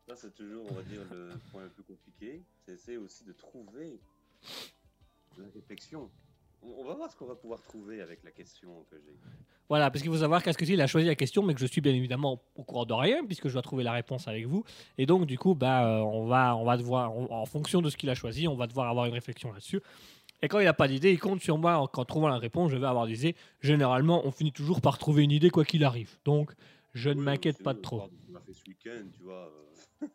[0.09, 2.43] Ça, c'est toujours, on va dire, le point le plus compliqué.
[2.65, 3.99] C'est essayer aussi de trouver
[5.37, 6.11] la réflexion.
[6.63, 9.15] On va voir ce qu'on va pouvoir trouver avec la question que j'ai.
[9.69, 11.81] Voilà, parce qu'il faut savoir qu'Asketil il a choisi la question, mais que je suis
[11.81, 14.65] bien évidemment au courant de rien, puisque je dois trouver la réponse avec vous.
[14.97, 17.91] Et donc, du coup, bah, euh, on, va, on va devoir, on- en fonction de
[17.91, 19.81] ce qu'il a choisi, on va devoir avoir une réflexion là-dessus.
[20.43, 21.77] Et quand il n'a pas d'idée, il compte sur moi.
[21.77, 23.37] En trouvant la réponse, je vais avoir des idées.
[23.61, 26.17] Généralement, on finit toujours par trouver une idée, quoi qu'il arrive.
[26.25, 26.53] Donc,
[26.95, 27.99] je ne Oui, m'inquiète pas de on trop.
[27.99, 29.51] qu'on a fait ce week-end, tu vois.
[30.03, 30.07] euh.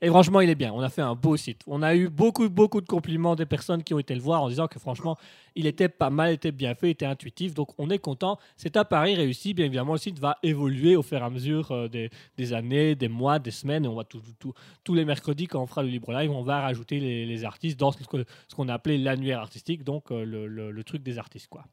[0.00, 0.72] Et franchement, il est bien.
[0.72, 1.62] On a fait un beau site.
[1.66, 4.48] On a eu beaucoup, beaucoup de compliments des personnes qui ont été le voir en
[4.48, 5.16] disant que franchement,
[5.56, 7.52] il était pas mal, était bien fait, était intuitif.
[7.52, 8.38] Donc on est content.
[8.56, 9.54] C'est un pari réussi.
[9.54, 13.08] Bien évidemment, le site va évoluer au fur et à mesure euh, des, années, des
[13.08, 13.88] mois, des semaines.
[13.88, 16.60] On va tout- tout- tous les mercredis, quand on fera le libre live, on va
[16.60, 20.46] rajouter les, artistes dans ce que- ce qu'on a appelé l'annuaire artistique, donc euh, le,
[20.46, 21.64] le- le truc des artistes, quoi.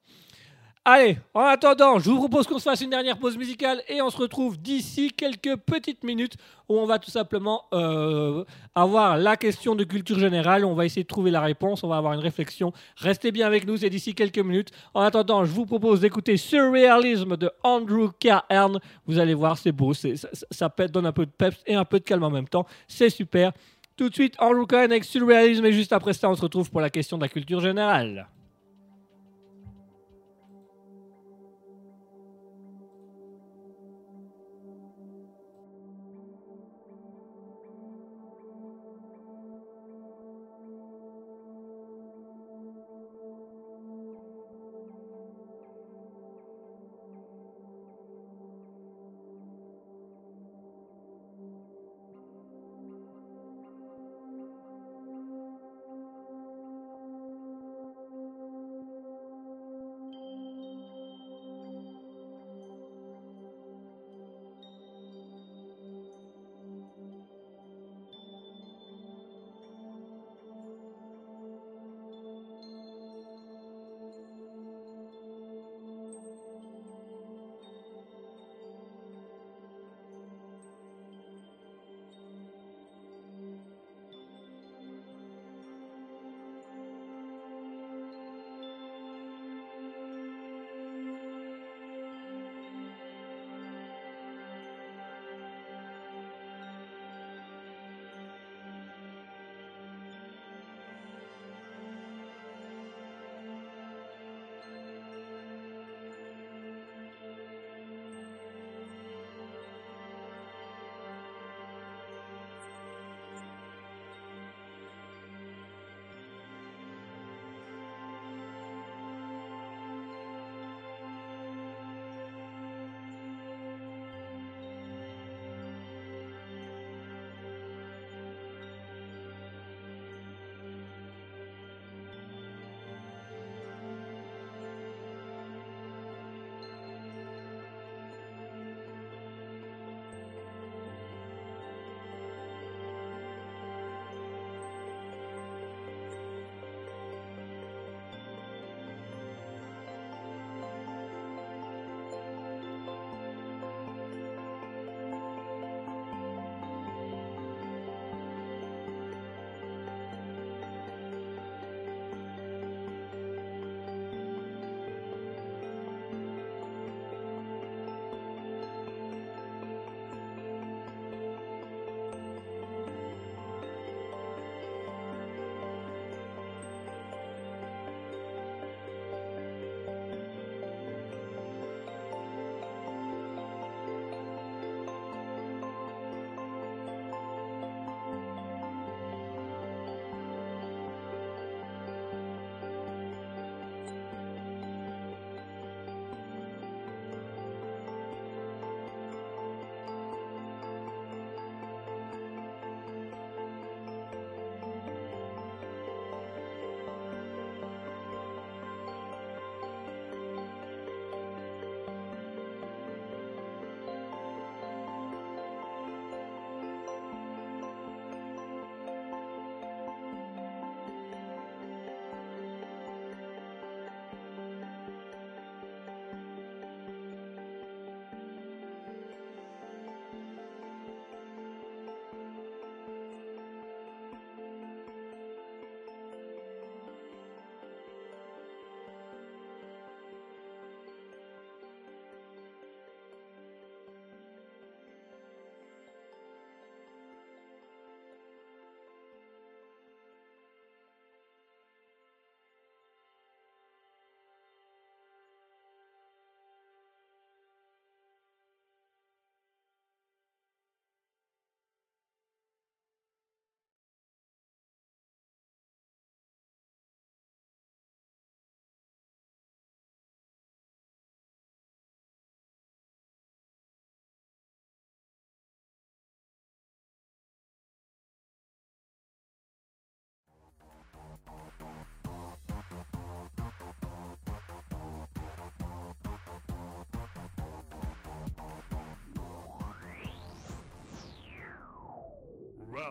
[0.88, 4.12] Allez, en attendant, je vous propose qu'on se fasse une dernière pause musicale et on
[4.12, 6.36] se retrouve d'ici quelques petites minutes
[6.70, 10.64] où on va tout simplement euh, avoir la question de culture générale.
[10.64, 12.72] On va essayer de trouver la réponse, on va avoir une réflexion.
[12.98, 14.70] Restez bien avec nous, c'est d'ici quelques minutes.
[14.94, 18.80] En attendant, je vous propose d'écouter Surrealism de Andrew Cairn.
[19.08, 22.04] Vous allez voir, c'est beau, ça, donne un peu de peps et un peu de
[22.04, 22.68] calme en même temps.
[22.88, 23.54] C'est super.
[23.98, 26.82] Tout de suite, Andrew Cairn avec Surrealism et juste après ça, on se retrouve pour
[26.82, 28.28] la question de la culture générale.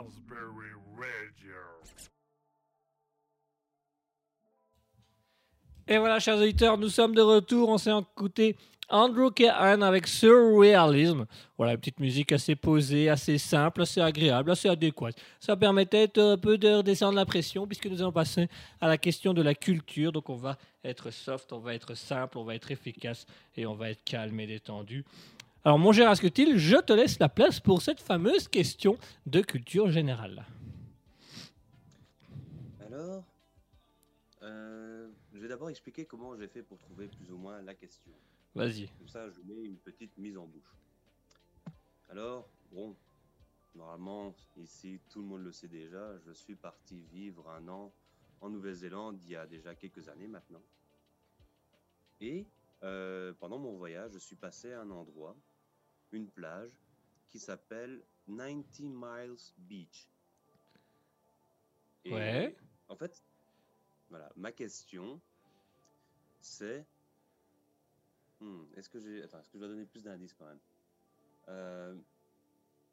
[0.05, 1.55] Radio.
[5.87, 7.69] Et voilà, chers auditeurs, nous sommes de retour.
[7.69, 8.57] On s'est écouté
[8.89, 11.27] Andrew Cahan avec Surrealism.
[11.57, 15.17] Voilà, une petite musique assez posée, assez simple, assez agréable, assez adéquate.
[15.41, 18.49] Ça permettait un peu de redescendre la pression puisque nous allons passer
[18.81, 20.13] à la question de la culture.
[20.13, 23.27] Donc on va être soft, on va être simple, on va être efficace
[23.57, 25.05] et on va être calme et détendu.
[25.67, 29.91] Alors mon cher Asketil, je te laisse la place pour cette fameuse question de culture
[29.91, 30.45] générale.
[32.83, 33.25] Alors,
[34.43, 38.13] euh, je vais d'abord expliquer comment j'ai fait pour trouver plus ou moins la question.
[38.55, 38.89] Vas-y.
[38.99, 40.77] Comme ça, je mets une petite mise en bouche.
[42.11, 42.95] Alors, bon,
[43.75, 47.91] normalement, ici, tout le monde le sait déjà, je suis parti vivre un an
[48.43, 50.63] en Nouvelle-Zélande il y a déjà quelques années maintenant.
[52.21, 52.45] Et
[52.83, 55.35] euh, pendant mon voyage, je suis passé à un endroit,
[56.15, 56.73] une plage,
[57.29, 60.09] qui s'appelle 90 Miles Beach.
[62.05, 62.57] Et Ouais.
[62.89, 63.23] En fait,
[64.11, 65.21] voilà, ma question,
[66.41, 66.87] c'est
[68.41, 69.23] Hmm, est-ce que j'ai.
[69.23, 70.61] Attends, est-ce que je dois donner plus d'indices quand même?
[71.49, 71.95] Euh,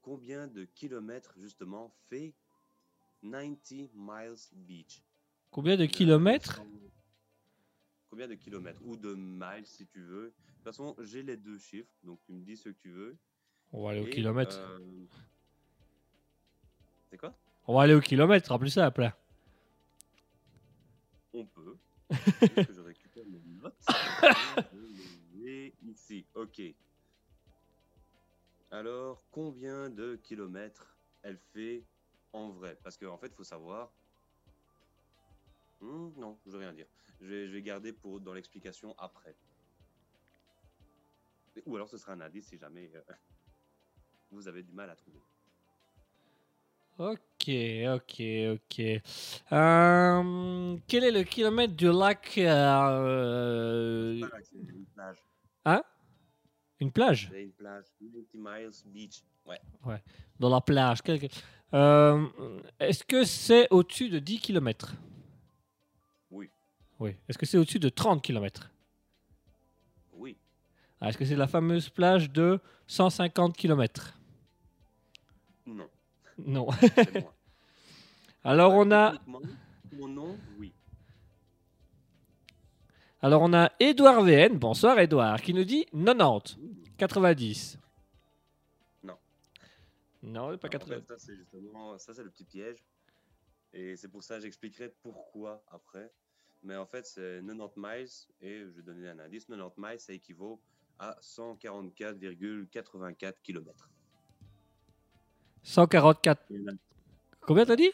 [0.01, 2.33] Combien de kilomètres justement fait
[3.21, 5.03] 90 Miles Beach?
[5.51, 6.61] Combien de kilomètres?
[8.11, 10.25] Combien de kilomètres Ou de miles si tu veux.
[10.25, 13.17] De toute façon, j'ai les deux chiffres, donc tu me dis ce que tu veux.
[13.71, 14.57] On va aller au kilomètre.
[14.59, 14.79] euh,
[17.09, 17.33] C'est quoi?
[17.67, 19.03] On va aller au kilomètre, plus simple.
[19.03, 19.13] hein.
[21.33, 21.77] On peut.
[22.67, 23.73] Que je récupère mes notes.
[25.87, 26.25] Ici.
[26.35, 26.61] Ok.
[28.71, 31.83] Alors, combien de kilomètres elle fait
[32.33, 32.77] en vrai?
[32.83, 33.91] Parce qu'en fait, il faut savoir.
[35.81, 36.85] Hmm, non, je veux rien dire.
[37.19, 39.35] Je vais, je vais garder pour dans l'explication après.
[41.65, 43.01] Ou alors ce sera un indice si jamais euh,
[44.31, 45.19] vous avez du mal à trouver.
[46.97, 48.21] Ok, ok,
[48.53, 48.79] ok.
[49.51, 55.17] Euh, quel est le kilomètre du lac euh, une plage.
[56.79, 57.29] Une plage?
[57.31, 57.85] C'est une plage.
[57.99, 59.23] 90 miles beach.
[59.45, 60.01] Ouais.
[60.39, 61.01] Dans la plage.
[61.01, 61.27] quel-
[61.73, 62.27] Euh,
[62.79, 64.99] Est-ce que c'est au-dessus de 10 km Oui.
[67.01, 67.15] Oui.
[67.27, 68.69] Est-ce que c'est au-dessus de 30 km
[70.13, 70.37] Oui.
[71.01, 74.19] Est-ce que c'est la fameuse plage de 150 km
[75.65, 75.89] Non.
[76.37, 76.67] Non.
[78.43, 79.13] Alors on a,
[79.93, 80.71] Mon nom, oui.
[83.21, 84.57] alors on a Edouard VN.
[84.57, 86.57] Bonsoir Edouard, qui nous dit 90,
[86.97, 87.77] 90.
[89.03, 89.17] Non.
[90.23, 90.95] Non, pas Alors, en 80.
[91.01, 92.83] fait, ça, c'est justement, ça, c'est le petit piège.
[93.73, 96.11] Et c'est pour ça que j'expliquerai pourquoi après.
[96.63, 98.07] Mais en fait, c'est 90 miles,
[98.41, 99.45] et je vais donner un indice.
[99.45, 100.59] 90 miles, ça équivaut
[100.99, 103.89] à 144,84 km.
[105.63, 106.43] 144.
[107.41, 107.91] Combien t'as dit?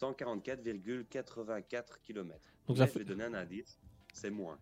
[0.00, 2.38] 144,84 km.
[2.66, 3.78] Donc ça je fait- vais donner un indice.
[4.12, 4.58] C'est moins.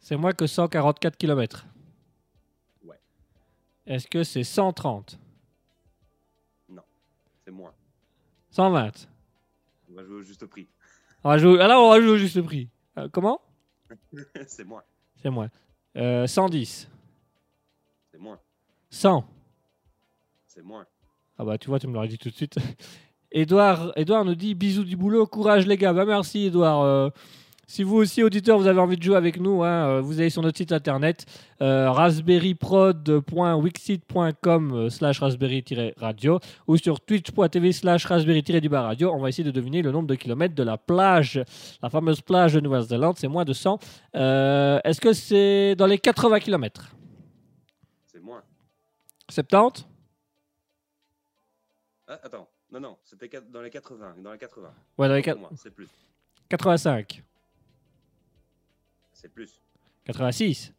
[0.00, 1.66] C'est moins que 144 km.
[2.84, 3.00] Ouais.
[3.86, 5.18] Est-ce que c'est 130
[7.44, 7.74] C'est moins.
[8.50, 9.08] 120
[9.90, 10.68] On va jouer au juste prix.
[11.24, 11.60] On va jouer...
[11.60, 12.68] Alors on va jouer au juste prix.
[12.96, 13.40] Euh, comment
[14.46, 14.82] c'est moins.
[15.22, 15.48] C'est moins.
[15.96, 16.88] Euh, 110
[18.10, 18.38] C'est moins.
[18.90, 19.24] 100
[20.46, 20.86] C'est moins.
[21.38, 22.56] Ah bah tu vois, tu me l'aurais dit tout de suite.
[23.32, 25.92] Edouard, Edouard nous dit bisous du boulot, courage les gars.
[25.92, 26.82] Bah merci Edouard.
[26.82, 27.10] Euh,
[27.70, 30.30] si vous aussi, auditeurs, vous avez envie de jouer avec nous, hein, euh, vous allez
[30.30, 31.26] sur notre site internet
[31.60, 39.12] euh, raspberryprod.wixit.com euh, slash raspberry-radio ou sur twitch.tv slash raspberry-du-bas radio.
[39.12, 41.42] On va essayer de deviner le nombre de kilomètres de la plage,
[41.82, 43.16] la fameuse plage de Nouvelle-Zélande.
[43.18, 43.78] C'est moins de 100.
[44.16, 46.88] Euh, Est-ce que c'est dans les 80 kilomètres?
[48.06, 48.42] C'est moins.
[49.28, 49.86] 70
[52.06, 52.48] Ah, attends.
[52.72, 52.96] Non, non.
[53.04, 54.14] C'était dans les 80.
[54.22, 54.70] Dans les 80.
[54.96, 55.88] Ouais, dans les Pour quat- moi, C'est plus.
[56.48, 57.22] 85
[59.20, 59.60] C'est plus.
[60.04, 60.72] 86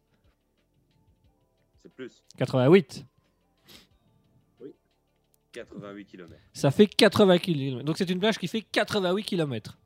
[1.82, 2.24] C'est plus.
[2.38, 3.04] 88
[5.52, 6.32] 88 km.
[6.54, 7.84] Ça fait 80 km.
[7.84, 9.78] Donc c'est une plage qui fait 88 km.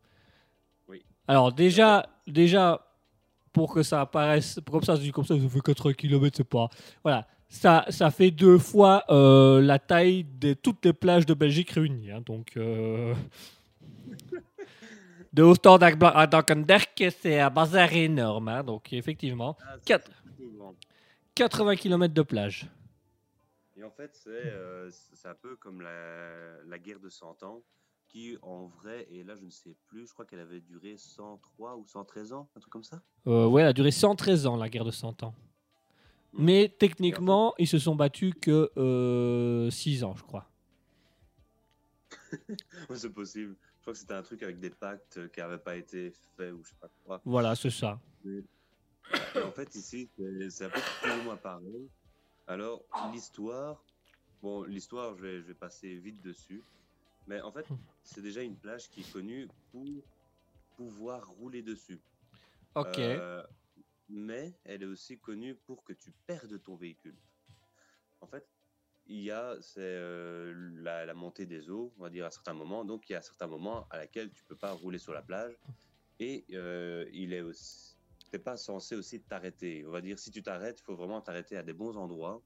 [0.86, 1.02] Oui.
[1.26, 2.86] Alors déjà, déjà
[3.52, 6.68] pour que ça apparaisse comme ça, c'est comme ça, ça fait 80 km, c'est pas.
[7.02, 11.70] Voilà, ça, ça fait deux fois euh, la taille de toutes les plages de Belgique
[11.70, 12.12] réunies.
[12.12, 12.20] hein.
[12.20, 13.14] donc euh...
[15.34, 18.48] de Oostende à Dankenderk, c'est un bazar énorme.
[18.48, 18.62] hein.
[18.64, 20.10] donc effectivement, Ah, c'est Quatre.
[20.22, 20.74] plutôt grand.
[21.34, 22.68] 80 km de plage.
[23.76, 24.88] Et en fait, c'est euh,
[25.24, 27.60] un peu comme la, la guerre de 100 ans,
[28.08, 31.76] qui en vrai, et là je ne sais plus, je crois qu'elle avait duré 103
[31.76, 33.00] ou 113 ans, un truc comme ça.
[33.26, 35.34] Euh, ouais, elle a duré 113 ans, la guerre de 100 ans.
[36.36, 40.48] Mais techniquement, ils se sont battus que 6 ans, je crois.
[42.94, 43.56] C'est possible.
[43.84, 46.64] Je crois que c'était un truc avec des pactes qui n'avaient pas été faits ou
[46.64, 47.20] je sais pas quoi.
[47.26, 48.00] Voilà, c'est ça.
[48.24, 51.90] Et en fait, ici, c'est c'est un peu plus ou moins pareil.
[52.46, 52.82] Alors,
[53.12, 53.84] l'histoire,
[54.40, 56.62] bon, l'histoire, je vais, je vais passer vite dessus.
[57.26, 57.66] Mais en fait,
[58.04, 59.84] c'est déjà une plage qui est connue pour
[60.78, 62.00] pouvoir rouler dessus.
[62.74, 62.98] Ok.
[62.98, 63.42] Euh,
[64.08, 67.16] mais elle est aussi connue pour que tu perdes ton véhicule.
[68.22, 68.46] En fait,
[69.06, 72.54] il y a c'est, euh, la, la montée des eaux, on va dire à certains
[72.54, 72.84] moments.
[72.84, 75.54] Donc, il y a certains moments à laquelle tu peux pas rouler sur la plage.
[76.20, 77.96] Et euh, il est aussi,
[78.30, 79.84] t'es pas censé aussi t'arrêter.
[79.86, 82.40] On va dire, si tu t'arrêtes, il faut vraiment t'arrêter à des bons endroits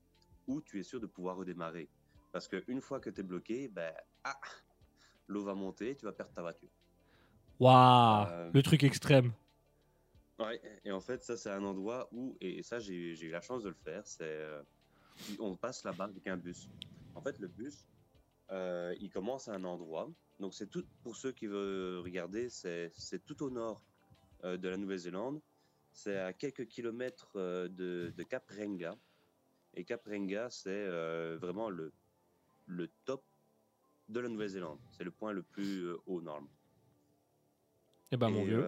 [0.46, 1.88] où tu es sûr de pouvoir redémarrer.
[2.32, 3.92] Parce qu'une fois que tu es bloqué, ben,
[4.24, 4.40] ah,
[5.26, 6.68] l'eau va monter, tu vas perdre ta voiture.
[7.61, 9.32] Waouh, Euh, le truc extrême.
[10.38, 13.40] Ouais, et en fait, ça, c'est un endroit où, et ça, j'ai j'ai eu la
[13.40, 14.22] chance de le faire, c'est.
[14.24, 14.62] euh,
[15.38, 16.68] on passe là-bas avec un bus.
[17.14, 17.86] En fait, le bus,
[18.50, 20.11] euh, il commence à un endroit.
[20.38, 22.92] Donc, c'est tout, pour ceux qui veulent regarder, c'est
[23.26, 23.82] tout au nord
[24.45, 25.40] euh, de la Nouvelle-Zélande.
[25.90, 28.96] C'est à quelques kilomètres euh, de, de Cap Renga.
[29.74, 30.86] Et Cap Renga, c'est
[31.36, 31.92] vraiment le,
[32.66, 33.22] le top
[34.08, 34.78] de la Nouvelle-Zélande.
[34.92, 36.49] C'est le point le plus haut, normalement.
[38.11, 38.64] Eh ben, mon vieux.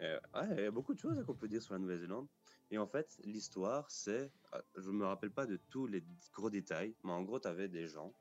[0.00, 2.26] ouais, il y a beaucoup de choses hein, qu'on peut dire sur la Nouvelle-Zélande.
[2.70, 4.30] Et en fait, l'histoire, c'est.
[4.54, 7.68] euh, Je me rappelle pas de tous les gros détails, mais en gros, tu avais
[7.68, 8.12] des gens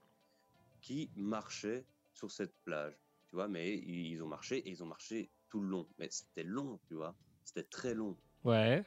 [0.81, 2.97] qui marchaient sur cette plage.
[3.27, 5.87] Tu vois, mais ils ont marché et ils ont marché tout le long.
[5.97, 7.15] Mais c'était long, tu vois.
[7.43, 8.17] C'était très long.
[8.43, 8.85] Ouais.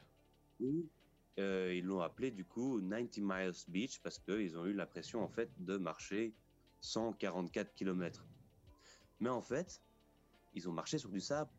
[0.60, 0.86] Et,
[1.38, 5.28] euh, ils l'ont appelé du coup 90 Miles Beach parce qu'ils ont eu l'impression en
[5.28, 6.34] fait de marcher
[6.80, 8.26] 144 km.
[9.20, 9.82] Mais en fait,
[10.54, 11.50] ils ont marché sur du sable.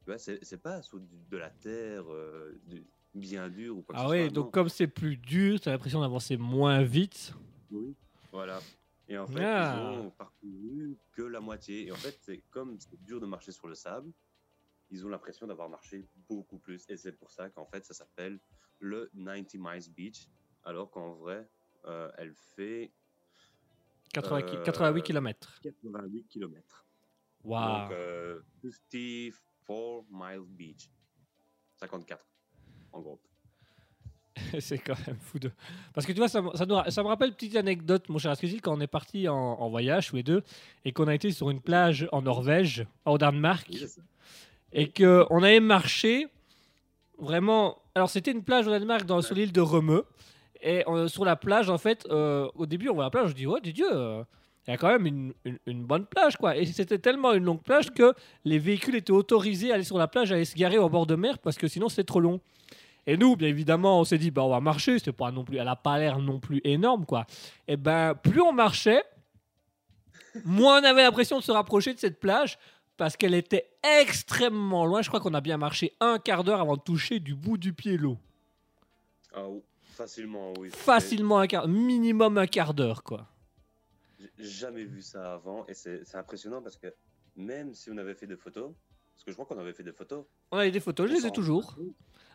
[0.00, 2.86] Tu vois, c'est c'est pas sur du- de la terre euh, du-
[3.18, 4.50] bien dure ou quoi Ah soit, donc non.
[4.50, 7.32] comme c'est plus dur, t'as l'impression d'avancer moins vite.
[7.70, 7.94] Oui.
[8.32, 8.60] Voilà.
[9.08, 9.90] Et en fait, Ah.
[9.94, 11.86] ils ont parcouru que la moitié.
[11.86, 14.12] Et en fait, c'est comme c'est dur de marcher sur le sable,
[14.90, 16.84] ils ont l'impression d'avoir marché beaucoup plus.
[16.88, 18.38] Et c'est pour ça qu'en fait, ça s'appelle
[18.80, 20.28] le 90 Miles Beach,
[20.64, 21.48] alors qu'en vrai,
[21.86, 22.92] euh, elle fait
[24.12, 25.58] 80 ki- Euh, 88 km.
[25.62, 26.86] 88 km.
[27.44, 27.82] Waouh.
[27.88, 30.90] Donc, euh, 54 Miles Beach.
[31.76, 32.26] 54,
[32.98, 33.18] en gros.
[34.60, 35.50] c'est quand même fou de.
[35.94, 38.18] Parce que tu vois, ça, me- ça, nous- ça me rappelle une petite anecdote, mon
[38.18, 40.42] cher Asketil, quand on est parti en, en voyage tous les deux
[40.84, 44.00] et qu'on a été sur une plage en Norvège, au Danemark, ça.
[44.72, 46.28] et qu'on avait marché
[47.18, 47.78] vraiment.
[47.94, 50.04] Alors, c'était une plage au Danemark dans, sur l'île de Remeux.
[50.60, 53.46] Et sur la plage, en fait, euh, au début, on voit la plage, je dis,
[53.46, 54.22] oh, Dieu, euh,
[54.66, 56.56] il y a quand même une, une- une bonne plage, quoi.
[56.56, 58.12] Et c'était tellement une longue plage que
[58.44, 61.06] les véhicules étaient autorisés à aller sur la plage, à aller se garer au bord
[61.06, 62.40] de mer, parce que sinon, c'était trop long.
[63.08, 65.56] Et nous, bien évidemment, on s'est dit, bah, on va marcher, c'était pas non plus,
[65.56, 67.24] elle n'a pas l'air non plus énorme, quoi.
[67.66, 69.02] Et ben, plus on marchait,
[70.44, 72.58] moins on avait l'impression de se rapprocher de cette plage,
[72.98, 75.00] parce qu'elle était extrêmement loin.
[75.00, 77.72] Je crois qu'on a bien marché un quart d'heure avant de toucher du bout du
[77.72, 78.18] pied l'eau.
[79.32, 79.62] Ah, oui,
[79.94, 80.68] facilement, oui.
[80.68, 83.26] Facilement un quart, minimum un quart d'heure, quoi.
[84.36, 86.88] J'ai jamais vu ça avant et c'est impressionnant parce que
[87.36, 88.72] même si on avait fait des photos,
[89.14, 91.26] parce que je crois qu'on avait fait des photos, On avait des photos, je les
[91.26, 91.74] ai toujours.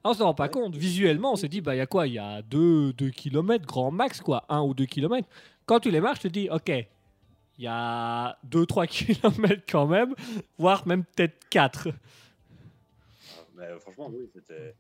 [0.03, 0.49] Ah, on s'en rend pas Ouais.
[0.49, 0.75] compte.
[0.75, 2.07] Visuellement, on s'est dit, bah, il y a quoi?
[2.07, 4.45] Il y a 2 deux, kilomètres, grand max, quoi.
[4.49, 5.30] 1 ou 2 kilomètres.
[5.65, 10.13] Quand tu les marches, tu te dis, ok, il y a 2-3 kilomètres quand même,
[10.57, 11.88] voire même peut-être 4.
[11.89, 14.75] Ah, mais euh, franchement, oui, c'était.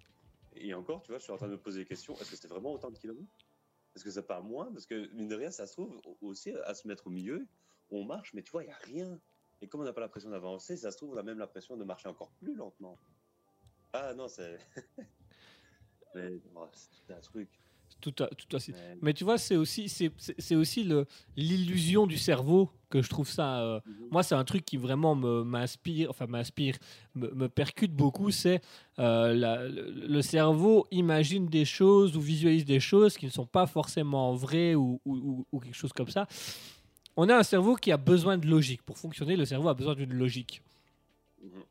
[0.55, 2.13] Et encore, tu vois, je suis en train de me poser des questions.
[2.15, 3.27] Est-ce que c'était vraiment autant de kilomètres?
[3.95, 4.71] Est-ce que c'est pas moins?
[4.71, 7.45] Parce que, mine de rien, ça se trouve au- aussi à se mettre au milieu.
[7.91, 9.19] On marche, mais tu vois, il n'y a rien.
[9.61, 11.83] Et comme on n'a pas l'impression d'avancer, ça se trouve, on a même l'impression de
[11.83, 12.97] marcher encore plus lentement.
[13.93, 14.57] Ah non, c'est.
[16.55, 16.67] oh,
[17.07, 17.49] c'est un truc.
[18.01, 21.05] Tout à, tout à, Mais- Mais tu vois, c'est aussi, c'est, aussi le,
[21.37, 23.61] l'illusion du cerveau que je trouve ça.
[23.61, 24.07] euh, Mhm.
[24.11, 26.75] moi, c'est un truc qui vraiment me, m'inspire, enfin m'inspire,
[27.15, 28.29] me, me percute beaucoup.
[28.29, 28.61] C'est
[28.99, 33.45] euh, la- le, le cerveau imagine des choses ou visualise des choses qui ne sont
[33.45, 36.27] pas forcément vraies ou, ou- ou- ou quelque chose comme ça.
[37.15, 38.81] On a un cerveau qui a besoin de logique.
[38.81, 40.61] Pour fonctionner, le cerveau a besoin d'une logique.
[41.41, 41.63] Mhm.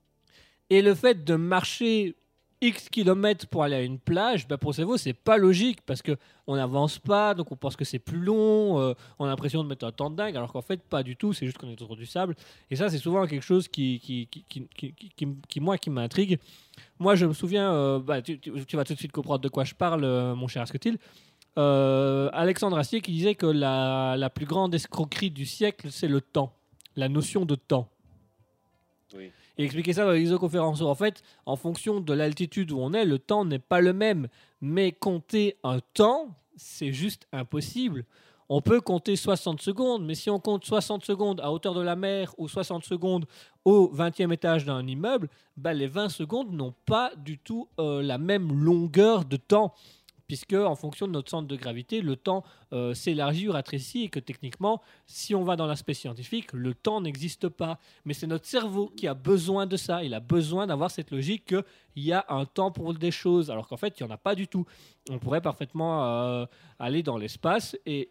[0.73, 2.17] Et le fait de marcher
[2.63, 6.01] X kilomètres pour aller à une plage, bah pour le cerveau, c'est pas logique parce
[6.01, 6.17] que
[6.47, 9.69] on n'avance pas, donc on pense que c'est plus long, euh, on a l'impression de
[9.69, 11.83] mettre un temps de dingue, alors qu'en fait, pas du tout, c'est juste qu'on est
[11.83, 12.35] autour du sable.
[12.71, 14.95] Et ça, c'est souvent quelque chose qui, qui, qui, qui,
[15.47, 16.39] qui- moi, qui m'intrigue.
[16.99, 18.39] Moi, je me souviens, euh, bah, tu,
[18.73, 20.97] vas tout de suite comprendre de quoi je parle, euh, mon cher Asketil.
[21.55, 26.55] Alexandre Astier qui disait que la, la plus grande escroquerie du siècle, c'est le temps,
[26.97, 27.91] la notion de temps.
[29.15, 29.31] Oui.
[29.59, 30.81] Et expliquer ça dans l'exoconférence.
[30.81, 34.29] En fait, en fonction de l'altitude où on est, le temps n'est pas le même.
[34.61, 38.05] Mais compter un temps, c'est juste impossible.
[38.49, 41.97] on peut compter 60 secondes, mais si on compte 60 secondes à hauteur de la
[41.97, 43.25] mer ou 60 secondes
[43.65, 48.19] au 20e étage d'un immeuble, bah, les 20 secondes n'ont pas du tout euh, la
[48.19, 49.73] même longueur de temps
[50.33, 52.43] puisque en fonction de notre centre de gravité, le temps
[52.73, 57.03] euh, s'élargit ou rétrécit et que techniquement, si on va dans l'aspect scientifique, le temps
[57.03, 57.79] n'existe pas.
[58.07, 60.03] Mais c'est notre cerveau qui a besoin de ça.
[60.03, 63.69] Il a besoin d'avoir cette logique qu'il y a un temps pour des choses, alors
[63.69, 64.65] qu'en fait, il n'y en a pas du tout.
[65.11, 66.47] On pourrait parfaitement euh,
[66.79, 68.09] aller dans l'espace et,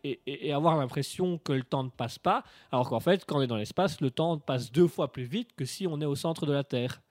[0.53, 3.55] avoir l'impression que le temps ne passe pas, alors qu'en fait, quand on est dans
[3.55, 6.53] l'espace, le temps passe deux fois plus vite que si on est au centre de
[6.53, 7.01] la Terre.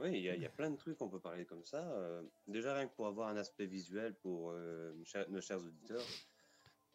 [0.00, 1.92] Oui, il y, a- il y a plein de trucs qu'on peut parler comme ça.
[1.92, 4.94] euh, déjà, rien que pour avoir un aspect visuel pour euh,
[5.28, 6.06] nos chers auditeurs.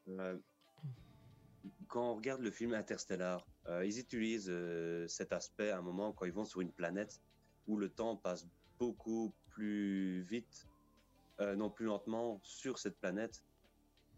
[0.09, 0.39] euh,
[1.87, 3.47] quand on regarde le film Interstellar,
[3.83, 4.51] ils utilisent
[5.07, 7.21] cet aspect à un moment quand ils vont sur une planète
[7.67, 8.47] où le temps passe
[8.79, 10.67] beaucoup plus vite,
[11.39, 13.43] non plus lentement, sur cette planète.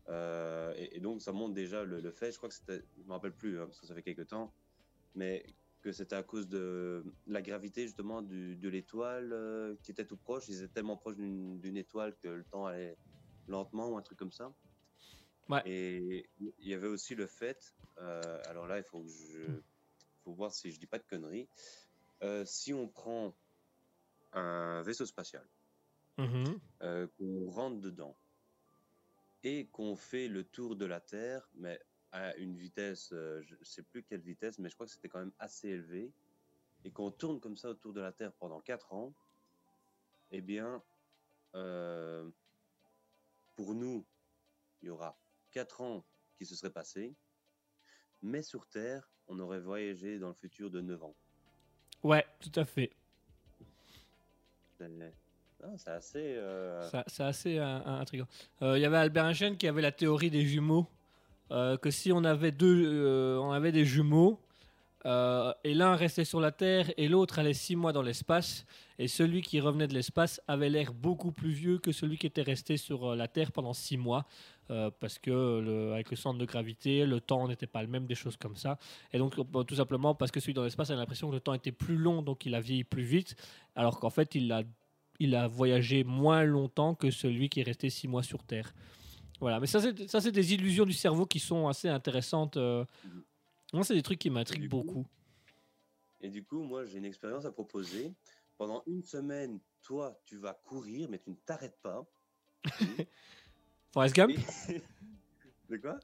[0.10, 3.12] Et, et donc, ça montre déjà le, le fait, je crois que c'était, je me
[3.14, 4.54] rappelle plus, hein, parce que ça fait quelques temps,
[5.14, 5.46] mais
[5.88, 10.18] que c'était à cause de la gravité justement du, de l'étoile euh, qui était tout
[10.18, 10.50] proche.
[10.50, 12.98] Ils étaient tellement proches d'une étoile que le temps allait
[13.48, 14.54] lentement ou un truc comme ça.
[15.48, 15.62] Ouais.
[15.66, 19.62] Et il y avait aussi le fait, euh, alors là il faut que je,
[20.26, 21.48] faut voir si je dis pas de conneries.
[22.22, 23.34] Euh, si on prend
[24.34, 25.48] un vaisseau spatial,
[26.18, 26.60] Mhm.
[26.82, 28.18] euh, qu'on rentre dedans
[29.44, 31.80] et qu'on fait le tour de la Terre, mais
[32.12, 35.10] à une vitesse, euh, je ne sais plus quelle vitesse, mais je crois que c'était
[35.10, 36.12] quand même assez élevé,
[36.84, 39.14] et qu'on tourne comme ça autour de la Terre pendant 4 ans,
[40.32, 40.82] eh bien,
[41.56, 42.30] euh,
[43.56, 44.06] pour nous,
[44.82, 45.18] il y aura
[45.52, 46.06] 4 ans
[46.38, 47.14] qui se seraient passés,
[48.22, 51.16] mais sur Terre, on aurait voyagé dans le futur de 9 ans.
[52.04, 52.92] Ouais, tout à fait.
[54.78, 54.90] C'est
[55.64, 56.36] ah, c'est assez...
[56.38, 58.28] euh, C'est assez euh, intriguant.
[58.62, 60.86] Euh, Il y avait Albert Einstein qui avait la théorie des jumeaux.
[61.52, 64.40] Euh, que si on avait deux, euh, on avait des jumeaux,
[65.06, 68.66] euh, et l'un restait sur la Terre et l'autre allait six mois dans l'espace,
[69.00, 72.42] et celui qui revenait de l'espace avait l'air beaucoup plus vieux que celui qui était
[72.42, 74.26] resté sur la Terre pendant six mois,
[75.00, 78.16] parce que le, avec le centre de gravité, le temps n'était pas le même, des
[78.16, 78.78] choses comme ça.
[79.14, 81.72] Et donc tout simplement parce que celui dans l'espace a l'impression que le temps était
[81.72, 83.36] plus long, donc il a vieilli plus vite,
[83.76, 84.64] alors qu'en fait il a
[85.20, 88.74] il a voyagé moins longtemps que celui qui est resté six mois sur Terre.
[89.40, 92.58] Voilà, mais ça, c'est, des illusions du cerveau qui sont assez intéressantes.
[92.58, 92.86] euh.
[93.74, 95.06] Moi, c'est des trucs qui m'intriguent coup, beaucoup.
[96.22, 98.14] Et du coup, moi, j'ai une expérience à proposer.
[98.58, 102.04] Pendant une semaine, toi, tu vas courir, mais tu ne t'arrêtes pas.
[103.92, 104.32] Forrest Gump,
[105.70, 106.00] De quoi?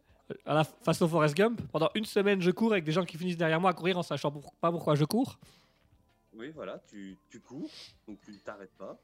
[0.45, 3.17] À la face au Forrest Gump, pendant une semaine, je cours avec des gens qui
[3.17, 5.39] finissent derrière moi à courir en sachant pour- pas pourquoi je cours.
[6.33, 7.69] Oui, voilà, tu, tu cours,
[8.07, 8.99] donc tu ne t'arrêtes pas.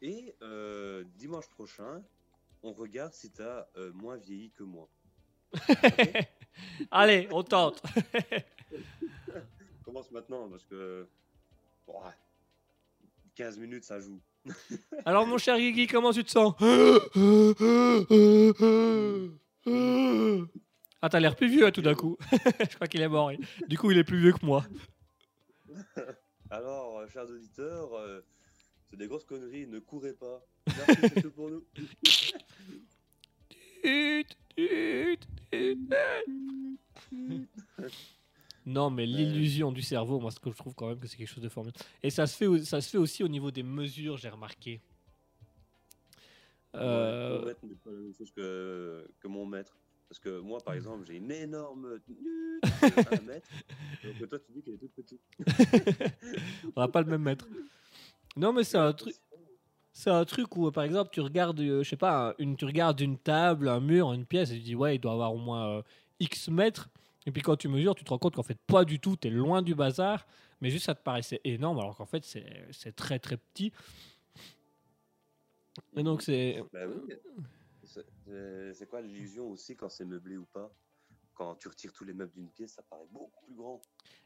[0.00, 2.02] Et euh, dimanche prochain,
[2.62, 4.88] on regarde si tu as moins vieilli que moi.
[6.90, 7.82] Allez, on tente.
[9.84, 11.06] Commence maintenant, parce que...
[11.86, 12.12] bon, ouais,
[13.34, 14.20] 15 minutes, ça joue.
[15.04, 16.54] Alors, mon cher Guigui, comment tu te sens?
[21.04, 22.16] Ah, t'as l'air plus vieux hein, tout d'un coup.
[22.32, 23.32] je crois qu'il est mort.
[23.66, 24.64] Du coup, il est plus vieux que moi.
[26.50, 28.20] Alors, euh, chers auditeurs, euh,
[28.92, 30.44] c'est des grosses conneries, ne courez pas.
[30.66, 31.64] Merci, c'est tout pour nous.
[38.66, 41.32] Non, mais l'illusion du cerveau, moi, ce que je trouve quand même que c'est quelque
[41.32, 41.82] chose de formidable.
[42.02, 44.82] Et ça se fait, ça se fait aussi au niveau des mesures, j'ai remarqué.
[46.74, 49.74] Euh, ton maître n'est pas la même chose que, que mon maître.
[50.06, 53.48] Parce que moi, par exemple, j'ai une énorme tenue de 1 mètre.
[54.04, 55.22] Alors que toi, tu dis qu'elle est toute petite.
[56.76, 57.48] on n'a pas le même maître.
[58.36, 59.14] Non, mais c'est un truc.
[59.92, 62.98] C'est un truc où, par exemple, tu regardes, euh, je sais pas, une, tu regardes
[63.00, 65.68] une table, un mur, une pièce, et tu dis, ouais, il doit avoir au moins
[65.78, 65.82] euh,
[66.18, 66.88] X mètres.
[67.26, 69.28] Et puis quand tu mesures, tu te rends compte qu'en fait, pas du tout, tu
[69.28, 70.26] es loin du bazar,
[70.62, 73.72] mais juste ça te paraissait énorme, alors qu'en fait, c'est très très petit.
[75.96, 76.24] Et donc.
[76.26, 76.80] Bah
[77.84, 78.04] C'est
[78.72, 80.72] c'est quoi l'illusion aussi quand c'est meublé ou pas?
[81.34, 83.80] Quand tu retires tous les meubles d'une pièce, ça paraît beaucoup plus grand.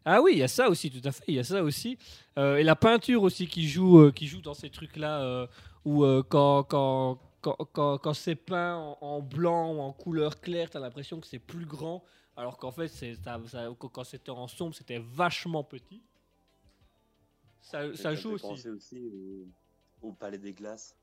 [0.05, 1.24] Ah oui, il y a ça aussi, tout à fait.
[1.28, 1.99] Il y a ça aussi.
[2.39, 5.47] Euh, et la peinture aussi qui joue, euh, qui joue dans ces trucs-là, euh,
[5.85, 10.69] où quand, quand, quand, quand, quand c'est peint en, en blanc ou en couleur claire,
[10.70, 12.05] tu as l'impression que c'est plus grand,
[12.37, 16.03] alors qu'en fait, c'est, ça- ça- quand c'était en sombre, c'était vachement petit.
[17.61, 18.69] Ça, joue aussi.
[18.69, 18.99] aussi
[20.03, 20.97] au, au Palais des Glaces.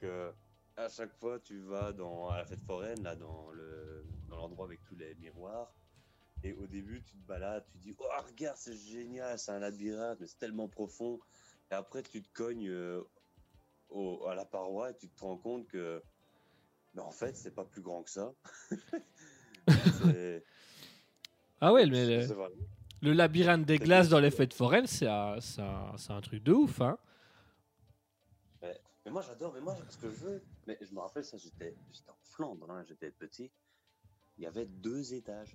[0.00, 0.32] Que
[0.76, 4.66] à chaque fois, tu vas dans, à la fête foraine, là, dans, le, dans l'endroit
[4.66, 5.72] avec tous les miroirs.
[6.44, 10.18] Et au début, tu te balades, tu dis Oh, regarde, c'est génial, c'est un labyrinthe,
[10.20, 11.20] mais c'est tellement profond.
[11.70, 13.02] Et après, tu te cognes euh,
[13.90, 16.02] au- à la paroi et tu te rends compte que
[16.94, 18.32] Mais en fait, c'est pas plus grand que ça.
[21.60, 22.26] Ah ouais, mais le,
[23.02, 25.36] le labyrinthe des glaces dans les fêtes foraines, c'est un,
[26.08, 26.80] un truc de ouf.
[26.80, 26.98] Hein.
[29.12, 29.52] Mais moi, j'adore.
[29.52, 30.42] Mais moi, ce que je veux.
[30.66, 31.74] Mais je me rappelle ça, j'étais
[32.08, 33.50] en Flandre, hein, j'étais petit.
[34.38, 35.54] Il y avait deux étages.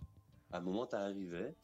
[0.52, 1.56] À un moment, tu arrivais,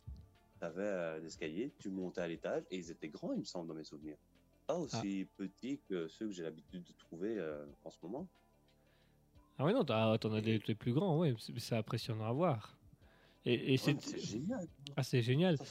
[0.60, 3.76] tu avais l'escalier, tu montais à l'étage et ils étaient grands, il me semble, dans
[3.76, 4.18] mes souvenirs.
[4.66, 8.28] Pas aussi petits que ceux que j'ai l'habitude de trouver euh, en ce moment.
[9.60, 12.76] Ah ouais, non, t'en as des, des plus grands, ouais, c'est impressionnant à voir.
[13.46, 14.68] Et, et Ouais, c'est génial.
[14.96, 15.58] ah, c'est génial.
[15.60, 15.66] Ça,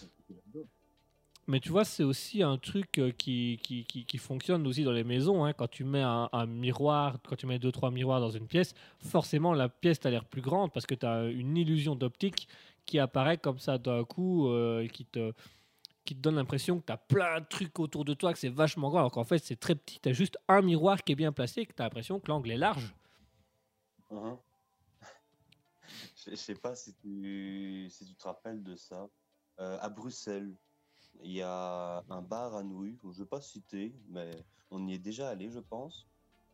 [1.48, 5.02] Mais tu vois, c'est aussi un truc euh, qui, qui, qui, fonctionne aussi dans les
[5.02, 5.44] maisons.
[5.44, 5.52] hein.
[5.52, 9.52] Quand tu mets un, miroir, quand tu mets deux, trois miroirs dans une pièce, forcément
[9.52, 12.46] la pièce a l'air plus grande parce que tu as une illusion d'optique
[12.86, 15.32] qui apparaît comme ça d'un coup euh, qui te,
[16.04, 18.48] qui te donne l'impression que tu as plein de trucs autour de toi, que c'est
[18.48, 19.98] vachement grand, alors qu'en fait c'est très petit.
[20.00, 22.28] Tu as juste un miroir qui est bien placé et que tu as l'impression que
[22.28, 22.94] l'angle est large.
[24.10, 24.16] Je
[26.30, 29.08] je sais pas si tu, si tu te rappelles de ça.
[29.60, 30.54] Euh, à Bruxelles,
[31.24, 34.30] il y a un bar à nouilles, je ne vais pas citer, mais
[34.70, 36.06] on y est déjà allé, je pense.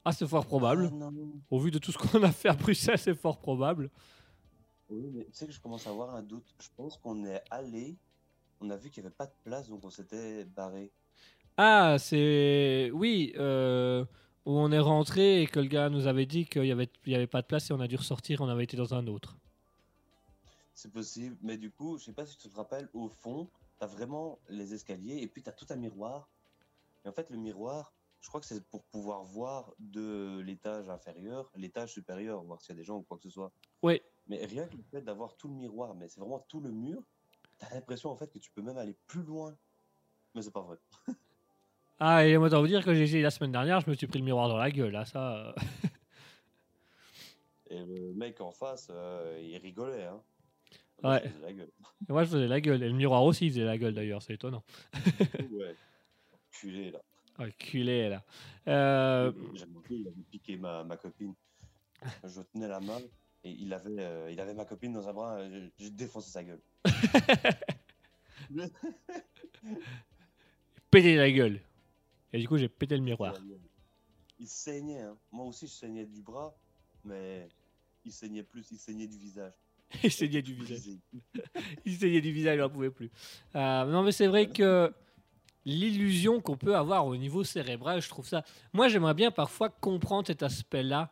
[0.04, 0.90] Ah, c'est fort probable.
[1.02, 1.10] Ah.
[1.50, 3.90] Au vu de tout ce qu'on a fait à Bruxelles, c'est fort probable.
[4.88, 6.54] Oui, mais tu sais que je commence à avoir un doute.
[6.60, 7.96] Je pense qu'on est allé,
[8.60, 10.90] on a vu qu'il n'y avait pas de place, donc on s'était barré.
[11.56, 12.90] Ah, c'est.
[12.94, 14.04] Oui, euh,
[14.46, 17.12] où on est rentré et que le gars nous avait dit qu'il n'y avait, il
[17.12, 19.06] y avait pas de place et on a dû ressortir, on avait été dans un
[19.08, 19.36] autre.
[20.72, 23.84] C'est possible, mais du coup, je sais pas si tu te rappelles, au fond, tu
[23.84, 26.28] as vraiment les escaliers et puis tu as tout un miroir.
[27.04, 31.50] Et en fait, le miroir, je crois que c'est pour pouvoir voir de l'étage inférieur,
[31.56, 33.52] l'étage supérieur, voir s'il y a des gens ou quoi que ce soit.
[33.82, 36.70] Oui, Mais rien que le fait d'avoir tout le miroir, mais c'est vraiment tout le
[36.70, 37.02] mur,
[37.58, 39.56] tu as l'impression en fait que tu peux même aller plus loin.
[40.34, 40.78] Mais c'est pas vrai.
[42.00, 44.06] Ah, et moi, t'as vous dire que j'ai essayé la semaine dernière, je me suis
[44.06, 45.48] pris le miroir dans la gueule, là, ça.
[45.48, 45.52] euh.
[47.70, 50.04] Et le mec en face, euh, il rigolait.
[50.04, 50.22] Hein.
[51.02, 51.22] Ouais.
[51.42, 51.70] La gueule.
[52.08, 52.82] Et moi, je faisais la gueule.
[52.82, 54.64] Et le miroir aussi, il faisait la gueule d'ailleurs, c'est étonnant.
[55.52, 55.74] ouais.
[56.50, 57.00] Culé là.
[57.58, 58.24] Culé, là.
[58.66, 59.32] Euh,
[59.90, 61.34] il avait piqué ma, ma copine.
[62.24, 62.98] Je tenais la main
[63.44, 65.48] et il avait, euh, il avait ma copine dans un bras.
[65.48, 66.60] J'ai j'ai défoncé sa gueule.
[70.90, 71.60] pété la gueule.
[72.32, 73.34] Et du coup, j'ai pété le miroir.
[74.38, 75.02] Il saignait.
[75.02, 75.16] Hein.
[75.32, 76.54] Moi aussi, je saignais du bras,
[77.04, 77.48] mais
[78.04, 78.70] il saignait plus.
[78.70, 79.52] Il saignait du visage.
[80.04, 80.80] il saignait du visage.
[81.84, 83.10] Il saignait du visage, il n'en pouvait plus.
[83.54, 84.92] Euh, non, mais c'est vrai que
[85.64, 88.44] l'illusion qu'on peut avoir au niveau cérébral, je trouve ça.
[88.72, 91.10] Moi, j'aimerais bien parfois comprendre cet aspect-là.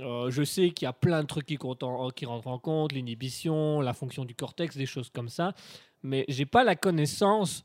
[0.00, 2.92] Euh, je sais qu'il y a plein de trucs qui, en- qui rentrent en compte,
[2.92, 5.54] l'inhibition, la fonction du cortex, des choses comme ça,
[6.02, 7.64] mais j'ai pas la connaissance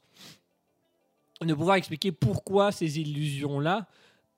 [1.42, 3.88] de pouvoir expliquer pourquoi ces illusions-là.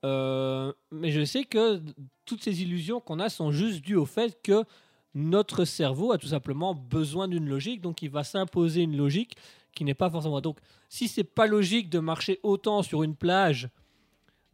[0.04, 1.80] Euh, mais je sais que
[2.24, 4.64] toutes ces illusions qu'on a sont juste dues au fait que
[5.14, 9.36] notre cerveau a tout simplement besoin d'une logique, donc il va s'imposer une logique
[9.74, 10.40] qui n'est pas forcément.
[10.40, 10.58] Donc,
[10.88, 13.68] si c'est pas logique de marcher autant sur une plage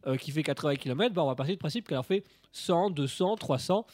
[0.07, 2.91] euh, qui fait 80 km, bah, on va passer du principe qu'elle en fait 100,
[2.91, 3.85] 200, 300.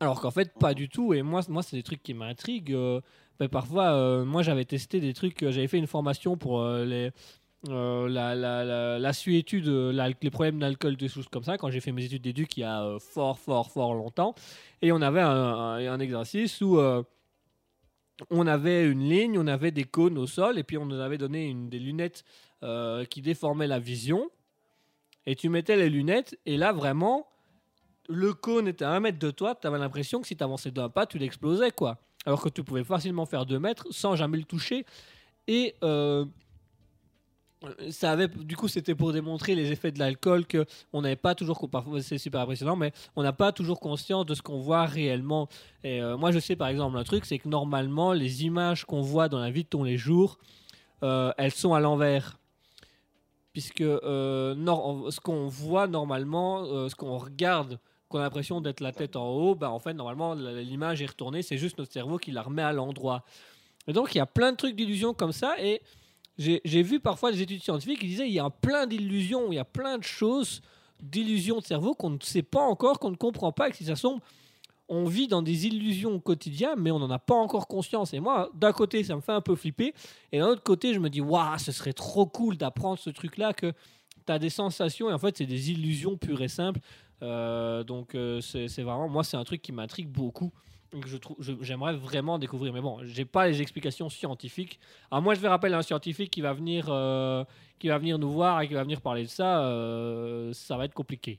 [0.00, 1.14] Alors qu'en fait, pas du tout.
[1.14, 2.72] Et moi, moi c'est des trucs qui m'intriguent.
[2.72, 3.00] euh,
[3.50, 5.40] parfois, euh, moi, j'avais testé des trucs.
[5.40, 7.10] J'avais fait une formation pour les.
[7.68, 11.80] Euh, la, la, la, suétude, euh, les problèmes d'alcool, des choses comme ça, quand j'ai
[11.80, 14.34] fait mes études d'éduc il y a euh, fort, fort, fort longtemps.
[14.82, 16.78] Et on avait un, exercice où
[18.30, 21.18] on avait une ligne, on avait des cônes au sol, et puis on nous avait
[21.18, 22.24] donné une, des lunettes
[23.10, 24.30] qui déformaient la vision.
[25.24, 27.26] Et tu mettais les lunettes, et là vraiment,
[28.08, 30.70] le cône était à un mètre de toi, tu avais l'impression que si tu avançais
[30.70, 31.98] d'un pas, tu l'explosais, quoi.
[32.26, 34.84] Alors que tu pouvais facilement faire deux mètres sans jamais le toucher.
[35.48, 35.74] Et
[37.90, 41.34] ça avait, du coup, c'était pour démontrer les effets de l'alcool que on n'avait pas
[41.34, 41.68] toujours,
[42.00, 45.48] c'est super impressionnant, mais on n'a pas toujours conscience de ce qu'on voit réellement.
[45.82, 49.00] Et euh, moi, je sais par exemple un truc, c'est que normalement, les images qu'on
[49.00, 50.38] voit dans la vie de tous les jours,
[51.02, 52.38] euh, elles sont à l'envers.
[53.52, 54.54] Puisque euh,
[55.10, 57.78] ce qu'on voit normalement, euh, ce qu'on regarde,
[58.08, 61.42] qu'on a l'impression d'être la tête en haut, bah, en fait, normalement, l'image est retournée,
[61.42, 63.24] c'est juste notre cerveau qui la remet à l'endroit.
[63.88, 65.80] Et donc, il y a plein de trucs d'illusions comme ça, et
[66.38, 69.58] j'ai vu parfois des études scientifiques qui disaient il y a plein d'illusions, il y
[69.58, 70.60] a plein de choses,
[71.02, 73.96] d'illusions de cerveau qu'on ne sait pas encore, qu'on ne comprend pas, que si ça
[73.96, 74.20] sombre,
[74.88, 78.14] on vit dans des illusions au quotidien, mais on n'en a pas encore conscience.
[78.14, 79.94] Et moi, d'un côté, ça me fait un peu flipper,
[80.32, 83.52] et d'un autre côté, je me dis waouh, ce serait trop cool d'apprendre ce truc-là,
[83.52, 83.72] que
[84.26, 86.80] tu as des sensations, et en fait, c'est des illusions pures et simples.
[87.22, 90.52] Euh, donc, euh, c'est vraiment, moi, c'est un truc qui m'intrigue beaucoup.
[90.90, 92.72] Que je trouve, j'aimerais vraiment découvrir.
[92.72, 94.78] Mais bon, j'ai pas les explications scientifiques.
[95.10, 97.44] Alors moi, je vais rappeler un scientifique qui va venir, euh,
[97.78, 99.64] qui va venir nous voir et qui va venir parler de ça.
[99.66, 101.38] euh, ça va être compliqué.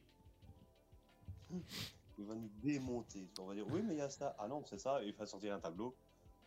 [2.17, 3.27] il va nous démonter.
[3.39, 4.35] On va dire, oui, mais il y a ça.
[4.39, 5.01] Ah non, c'est ça.
[5.03, 5.95] Et il va sortir un tableau.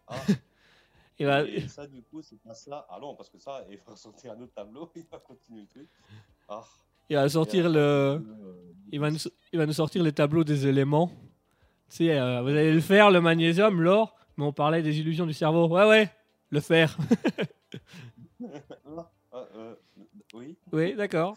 [0.06, 0.16] Ah,
[1.18, 2.86] Et bah, et ça, du coup, c'est pas ça.
[2.88, 4.90] Ah non, parce que ça, il va sortir un autre tableau.
[4.96, 5.88] Il va continuer le truc.
[6.48, 6.64] Ah.
[7.10, 7.78] il va sortir le.
[7.78, 8.18] Euh,
[8.90, 9.18] Il va, nous,
[9.52, 11.10] il va nous sortir les tableaux des éléments.
[11.90, 15.32] Sais, euh, vous allez le faire, le magnésium, l'or, mais on parlait des illusions du
[15.32, 15.66] cerveau.
[15.68, 16.08] Ouais, ouais,
[16.50, 16.96] le fer.
[19.32, 19.74] Ah, euh,
[20.34, 20.56] oui.
[20.72, 21.36] oui, d'accord.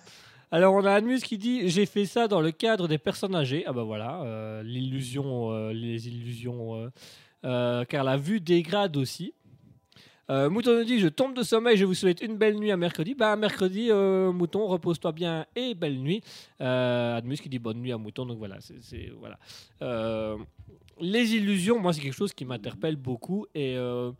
[0.50, 3.64] Alors, on a Admus qui dit J'ai fait ça dans le cadre des personnes âgées.
[3.68, 6.90] Ah, bah voilà, euh, l'illusion, euh, les illusions.
[7.46, 9.34] euh, car la vue dégrade aussi.
[10.30, 12.78] Euh, Mouton nous dit Je tombe de sommeil, je vous souhaite une belle nuit à
[12.78, 13.14] mercredi.
[13.14, 16.22] Bah, à mercredi, euh, Mouton, repose-toi bien et belle nuit.
[16.62, 18.60] Euh, Admus qui dit bonne nuit à Mouton, donc voilà.
[18.62, 19.38] c'est c'est- voilà.
[19.82, 20.38] Euh,
[21.00, 23.46] les illusions, moi, c'est quelque chose qui m'interpelle beaucoup.
[23.54, 24.12] Et euh,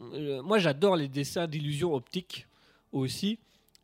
[0.00, 2.46] euh, moi, j'adore les dessins d'illusions optiques
[2.92, 3.38] aussi.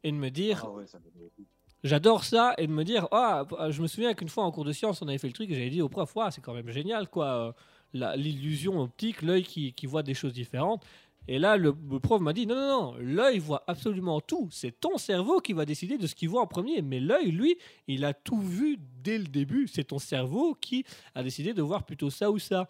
[0.05, 1.45] Et de me dire, Ah ouais, ça fait beaucoup.
[1.85, 4.73] J'adore ça et de me dire, ah, je me souviens qu'une fois en cours de
[4.73, 6.71] sciences, on avait fait le truc et j'avais dit au prof, Ouah, c'est quand même
[6.71, 7.53] génial, quoi, euh,
[7.93, 10.85] l'illusion optique, l'œil qui, voit des choses différentes.
[11.29, 14.49] Et là, le, prof m'a dit, non, non, non, l'œil voit absolument tout.
[14.51, 16.83] C'est ton cerveau qui va décider de ce qu'il voit en premier.
[16.83, 17.57] Mais l'œil, lui,
[17.87, 19.69] il a tout vu dès le début.
[19.69, 22.69] C'est ton cerveau qui a décidé de voir plutôt ça ou ça.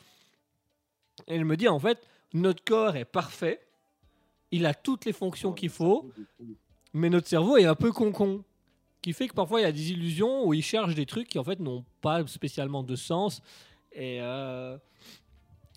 [1.27, 3.61] Et elle me dit, en fait, notre corps est parfait.
[4.51, 6.13] Il a toutes les fonctions qu'il faut
[6.93, 8.45] mais notre cerveau est un peu con-con.
[9.01, 11.39] Qui fait que parfois il y a des illusions où il cherche des trucs qui
[11.39, 13.43] en fait n'ont pas spécialement de sens.
[13.95, 14.77] Et, euh,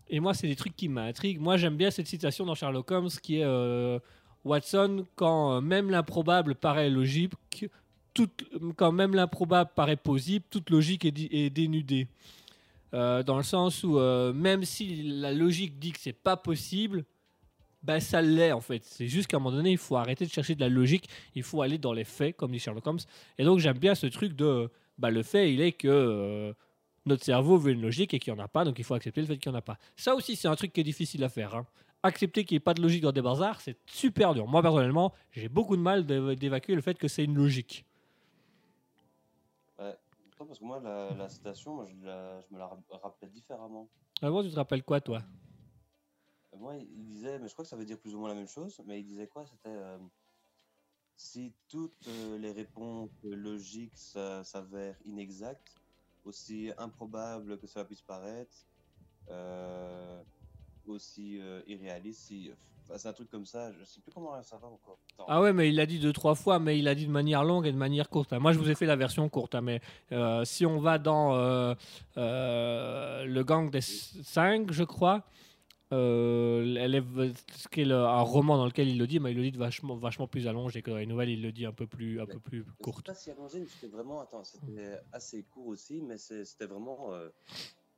[0.09, 1.39] et moi, c'est des trucs qui m'intriguent.
[1.39, 3.99] Moi, j'aime bien cette citation dans Sherlock Holmes qui est euh,
[4.43, 7.33] Watson, quand euh, même l'improbable paraît logique,
[8.77, 12.07] quand même l'improbable paraît possible, toute logique est, dénudée.
[12.93, 13.99] Dans le sens où
[14.33, 17.03] même si la logique dit que c'est pas possible,
[17.83, 18.85] ben ça l'est en fait.
[18.85, 21.43] C'est juste qu'à un moment donné, il faut arrêter de chercher de la logique, il
[21.43, 22.99] faut aller dans les faits, comme dit Sherlock Holmes.
[23.37, 26.55] Et donc j'aime bien ce truc de, bah, le fait, il est que
[27.05, 29.21] notre cerveau veut une logique et qu'il n'y en a pas, donc il faut accepter
[29.21, 29.77] le fait qu'il n'y en a pas.
[29.95, 31.55] Ça aussi, c'est un truc qui est difficile à faire.
[31.55, 31.65] hein.
[32.03, 34.47] Accepter qu'il n'y ait pas de logique dans des bazars, c'est super dur.
[34.47, 37.85] Moi, personnellement, j'ai beaucoup de mal d'év- d'évacuer le fait que c'est une logique.
[40.37, 43.29] Toi, parce que moi, la, la citation, moi, je, la- je me la rap- rappelais
[43.29, 43.87] différemment.
[44.21, 45.21] Avant, tu te rappelles quoi, toi?
[46.53, 48.35] Euh, Moi, il disait, mais je crois que ça veut dire plus ou moins la
[48.35, 49.45] même chose, mais il disait quoi?
[49.45, 49.97] C'était euh,
[51.15, 55.73] si toutes euh, les réponses logiques s'a- s'avèrent inexactes,
[56.25, 58.55] aussi improbable que cela puisse paraître,
[59.29, 60.21] euh,
[60.87, 62.51] aussi euh, irréaliste, si,
[62.83, 64.99] enfin, c'est un truc comme ça, je sais plus comment ça va encore.
[65.27, 67.43] Ah ouais, mais il l'a dit deux, trois fois, mais il l'a dit de manière
[67.43, 68.33] longue et de manière courte.
[68.33, 69.81] Moi, je vous ai fait la version courte, hein, mais
[70.11, 71.35] euh, si on va dans
[72.15, 75.23] le gang des cinq, je crois,
[75.95, 77.03] euh, elle est,
[77.55, 79.57] ce qui est le- un roman dans lequel il le dit, mais il le dit
[79.57, 82.25] vachement, vachement plus allongé que dans les nouvelles, il le dit un peu plus, un
[82.25, 83.05] peu plus courte.
[83.07, 87.29] pas si allongé, mais c'était vraiment, attends, c'était assez court aussi, mais c'était vraiment, euh,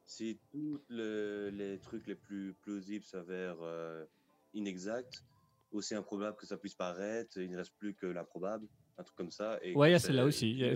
[0.06, 4.06] si tous le- les trucs les plus plausibles s'avèrent euh,
[4.54, 5.24] inexacts,
[5.72, 8.68] aussi improbable que ça puisse paraître, il ne reste plus que l'improbable,
[8.98, 9.60] un truc comme ça.
[9.62, 10.74] Et Ouais, il y a celle-là aussi, il y a-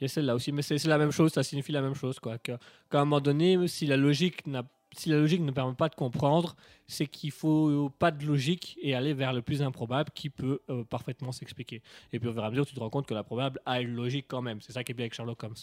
[0.00, 2.18] Il y a celle-là aussi, mais c'est la même chose, ça signifie la même chose.
[2.20, 2.58] Qu'à
[2.92, 4.64] un moment donné, si la logique n'a
[4.96, 6.56] si la logique ne permet pas de comprendre,
[6.86, 10.84] c'est qu'il faut pas de logique et aller vers le plus improbable qui peut euh,
[10.84, 11.82] parfaitement s'expliquer.
[12.12, 13.94] Et puis au fur et à mesure, tu te rends compte que l'improbable a une
[13.94, 14.60] logique quand même.
[14.60, 15.54] C'est ça qui est bien avec Sherlock Holmes.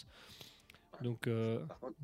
[1.00, 1.96] Donc, euh, Par contre,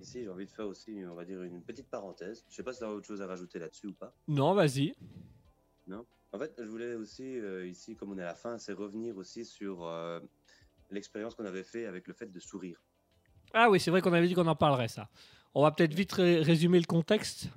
[0.00, 2.44] ici, j'ai envie de faire aussi, on va dire, une petite parenthèse.
[2.48, 4.14] Je sais pas si tu as autre chose à rajouter là-dessus ou pas.
[4.28, 4.94] non, vas-y.
[6.32, 9.16] En fait, je voulais aussi, euh, ici, comme on est à la fin, c'est revenir
[9.16, 9.84] aussi sur
[10.90, 12.80] l'expérience qu'on avait fait avec le fait de sourire.
[13.52, 15.08] Ah oui, c'est vrai qu'on avait dit qu'on en parlerait, ça.
[15.54, 17.48] On va peut-être vite ré- résumer le contexte.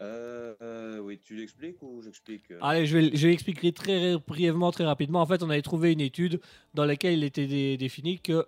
[0.00, 2.58] Euh, euh, oui, tu l'expliques ou j'explique euh?
[2.60, 3.28] Allez, je vais, je
[3.72, 5.20] très brièvement, très rapidement.
[5.20, 6.40] En fait, on avait trouvé une étude
[6.74, 8.44] dans laquelle il était dé- défini que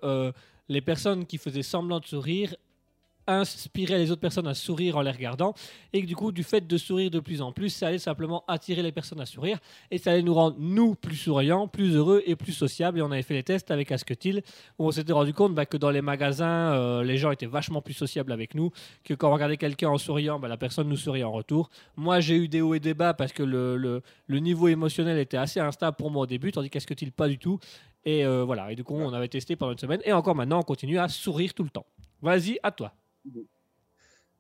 [0.69, 2.57] les personnes qui faisaient semblant de sourire
[3.27, 5.55] inspiraient les autres personnes à sourire en les regardant
[5.93, 8.44] et que du coup, du fait de sourire de plus en plus, ça allait simplement
[8.48, 9.59] attirer les personnes à sourire
[9.90, 12.98] et ça allait nous rendre, nous, plus souriants, plus heureux et plus sociables.
[12.98, 14.43] Et on avait fait les tests avec Asketil
[14.78, 17.82] où on s'était rendu compte bah, que dans les magasins, euh, les gens étaient vachement
[17.82, 18.70] plus sociables avec nous,
[19.05, 21.70] que quand on regardait quelqu'un en souriant, bah, la personne nous souriait en retour.
[21.97, 25.61] Moi, j'ai eu des hauts et des bas parce que le niveau émotionnel était assez
[25.61, 27.59] instable pour moi au début, tandis qu'Asketil pas du tout.
[28.07, 30.61] Et euh, voilà, et du coup, on avait testé pendant une semaine et encore maintenant,
[30.61, 31.86] on continue à sourire tout le temps.
[32.23, 32.94] Vas-y, à toi.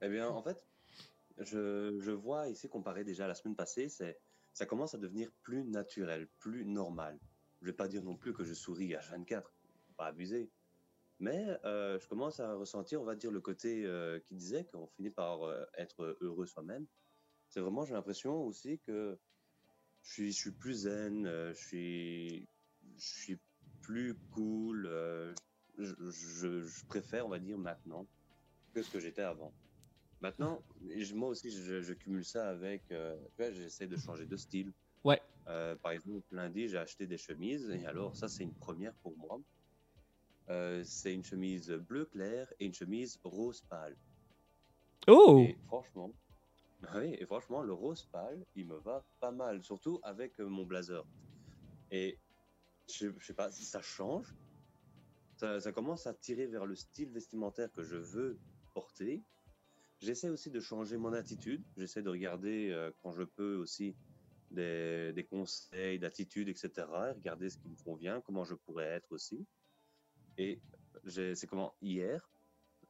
[0.02, 0.62] Eh bien, en fait,
[1.38, 4.18] je, je vois ici, comparé déjà à la semaine passée, c'est,
[4.52, 7.18] ça commence à devenir plus naturel, plus normal.
[7.60, 9.54] Je vais pas dire non plus que je souris à 24,
[9.86, 10.50] faut pas abuser.
[11.18, 14.86] Mais euh, je commence à ressentir, on va dire, le côté euh, qui disait qu'on
[14.86, 16.86] finit par euh, être heureux soi-même.
[17.48, 19.18] C'est vraiment, j'ai l'impression aussi que
[20.02, 22.48] je suis, plus zen, euh, je suis,
[22.98, 23.40] je suis
[23.80, 24.88] plus cool.
[25.78, 28.06] je préfère, on va dire, maintenant
[28.76, 29.54] que ce que j'étais avant.
[30.20, 30.64] Maintenant,
[30.98, 34.72] je- moi aussi, je, je cumule ça avec, euh, j'essaie de changer de style.
[35.04, 35.20] Ouais.
[35.48, 39.16] Euh, par exemple, lundi, j'ai acheté des chemises, et alors ça, c'est une première pour
[39.18, 39.40] moi.
[40.50, 43.96] Euh, c'est une chemise bleu clair et une chemise rose pâle.
[45.08, 46.16] Oh Et franchement,
[46.94, 51.04] oui, et franchement, le rose pâle, il me va pas mal, surtout avec mon blazer.
[51.90, 52.20] Et
[52.88, 54.36] je, je sais pas si ça change.
[55.36, 58.38] Ça, ça commence à tirer vers le style vestimentaire que je veux
[60.00, 61.64] J'essaie aussi de changer mon attitude.
[61.76, 63.96] J'essaie de regarder euh, quand je peux aussi
[64.50, 66.70] des, des conseils d'attitude, etc.
[66.76, 69.46] Et regarder ce qui me convient, comment je pourrais être aussi.
[70.36, 70.60] Et
[71.06, 72.28] c'est comment hier,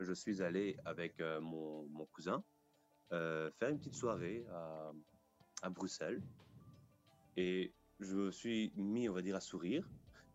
[0.01, 2.43] je suis allé avec euh, mon, mon cousin
[3.13, 4.93] euh, faire une petite soirée à,
[5.63, 6.21] à Bruxelles.
[7.37, 9.89] Et je me suis mis, on va dire, à sourire.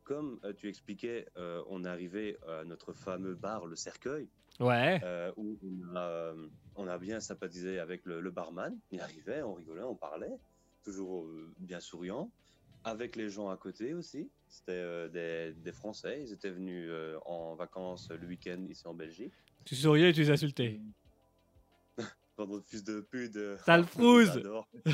[0.03, 4.27] Comme tu expliquais, on est arrivé à notre fameux bar, le Cercueil,
[4.61, 4.99] Ouais.
[5.03, 8.77] euh, où on a, euh, on a bien sympathisé avec le, le barman.
[8.91, 10.37] Il arrivait, on rigolait, on parlait,
[10.83, 12.31] toujours euh, bien souriant.
[12.83, 14.29] Avec les gens à côté aussi.
[14.49, 16.21] C'était euh, des, des Français.
[16.23, 19.33] Ils étaient venus euh, en vacances le week-end ici en Belgique.
[19.65, 20.79] Tu souriais et tu les insultais.
[22.35, 23.37] Pendant le fils de pute.
[23.65, 24.41] Sale frouze.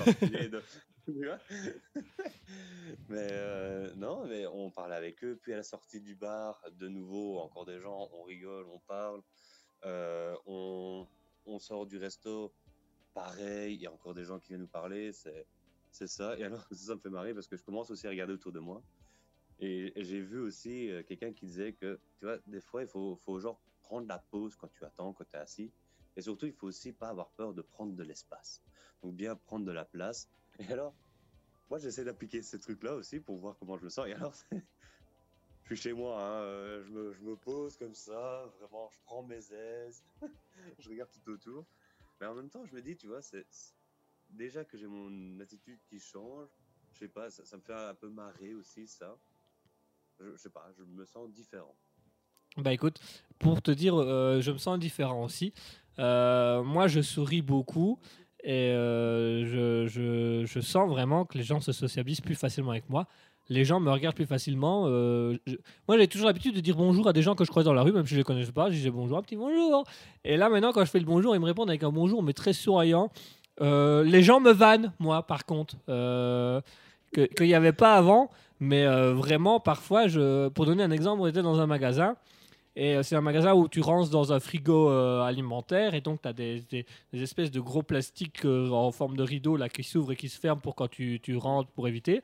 [3.07, 5.39] mais euh, non, mais on parlait avec eux.
[5.41, 9.21] Puis à la sortie du bar, de nouveau, encore des gens, on rigole, on parle.
[9.85, 12.53] Euh, on, sort du resto,
[13.13, 15.11] pareil, il y a encore des gens qui viennent nous parler.
[15.11, 16.37] C'est, ça.
[16.37, 18.59] Et alors, ça me fait marrer parce que je commence aussi à regarder autour de
[18.59, 18.83] moi.
[19.59, 23.19] Et, j'ai vu aussi euh, quelqu'un qui disait que, tu vois, des fois, il faut,
[23.39, 25.71] genre prendre la pause quand tu attends, quand tu es assis.
[26.15, 28.61] Et surtout, il faut aussi pas avoir peur de prendre de l'espace.
[29.01, 30.29] Donc, bien prendre de la place.
[30.59, 30.93] Et alors,
[31.69, 34.07] moi, j'essaie d'appliquer ce truc-là aussi pour voir comment je me sens.
[34.07, 34.33] Et alors,
[35.69, 38.97] je suis chez moi, hein, euh, je, me, je me pose comme ça, vraiment, je
[39.05, 40.01] prends mes aises,
[40.79, 41.65] je regarde tout autour.
[42.21, 43.45] Mais en même temps, je me dis, tu vois, c'est
[44.29, 46.47] déjà que j'ai mon attitude qui change.
[46.93, 49.17] Je sais pas, ça, me fait un peu marrer aussi, ça.
[50.19, 51.75] Je, sais pas, je me sens différent.
[52.55, 52.99] Bah écoute,
[53.37, 55.53] pour te dire, euh, je me sens différent aussi.
[55.99, 57.99] Euh, moi, je souris beaucoup
[58.41, 63.07] et je, je- je sens vraiment que les gens se sociabilisent plus facilement avec moi.
[63.49, 64.85] Les gens me regardent plus facilement.
[64.87, 65.37] euh,
[65.87, 67.81] Moi, j'ai toujours l'habitude de dire bonjour à des gens que je croise dans la
[67.81, 68.69] rue, même si je les connais pas.
[68.69, 69.83] Je disais bonjour, un petit bonjour.
[70.25, 72.33] Et là, maintenant, quand je fais le bonjour, ils me répondent avec un bonjour, mais
[72.33, 73.09] très souriant.
[73.61, 76.59] Euh, les gens me vannent, moi, par contre, euh,
[77.13, 78.29] qu'il n'y avait pas avant.
[78.59, 82.15] Mais euh, vraiment, parfois, je, pour donner un exemple, on était dans un magasin.
[82.75, 86.33] Et c'est un magasin où tu ranges dans un frigo alimentaire et donc tu as
[86.33, 86.85] des, des-
[87.23, 90.61] espèces de gros plastiques en forme de rideau là, qui s'ouvrent et qui se ferment
[90.61, 92.21] pour quand tu, tu rentres pour éviter.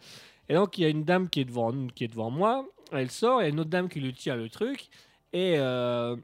[0.50, 3.10] Et donc il y a une dame qui est devant, qui est devant moi, elle
[3.12, 4.90] sort, et une autre dame qui lui tient le truc
[5.32, 6.16] et euh,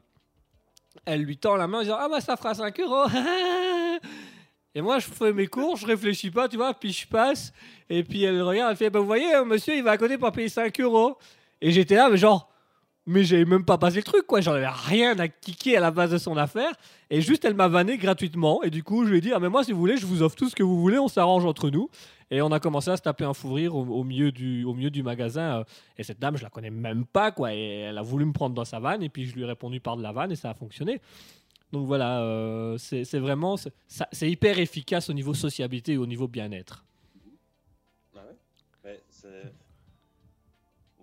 [1.04, 3.06] elle lui tend la main en disant Ah bah ça fera 5 euros
[4.74, 7.52] Et moi je fais mes courses, je réfléchis pas, tu vois, puis je passe
[7.88, 10.16] et puis elle regarde, elle fait Bah vous voyez, euh, monsieur il va à côté
[10.18, 11.16] pour payer 5 euros.
[11.60, 12.49] Et j'étais là, mais genre.
[13.10, 14.40] Mais j'avais même pas passé le truc, quoi.
[14.40, 16.70] J'en avais rien à kicker à la base de son affaire.
[17.10, 18.62] Et juste, elle m'a vanné gratuitement.
[18.62, 20.22] Et du coup, je lui ai dit, ah, mais moi, si vous voulez, je vous
[20.22, 21.90] offre tout ce que vous voulez, on s'arrange entre nous.
[22.30, 24.90] Et on a commencé à se taper un fou rire au, milieu, du, au milieu
[24.90, 25.58] du magasin.
[25.58, 25.64] euh,
[25.98, 27.52] Et cette dame, je la connais même pas, quoi.
[27.52, 29.02] Et elle a voulu me prendre dans sa vanne.
[29.02, 31.00] Et puis, je lui ai répondu par de la vanne et ça a fonctionné.
[31.72, 33.56] Donc voilà, euh, c'est vraiment.
[33.88, 36.84] C'est hyper efficace au niveau sociabilité et au niveau bien-être.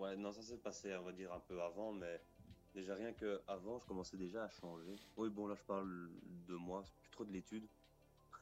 [0.08, 2.22] Ouais, non, ça s'est passé, on va dire, un peu avant, mais
[2.74, 4.96] déjà rien que avant, je commençais déjà à changer.
[5.18, 6.10] Oui, bon, là, je parle
[6.48, 7.68] de moi, c'est plus trop de l'étude.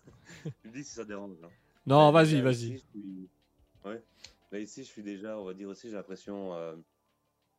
[0.62, 1.38] tu me dis si ça dérange.
[1.44, 1.50] hein.
[1.88, 2.74] Non, vas-y, vas-y.
[2.74, 3.30] je suis-
[3.84, 4.04] Ouais.
[4.52, 6.76] Mais ici, je suis déjà, on va dire aussi, j'ai l'impression euh,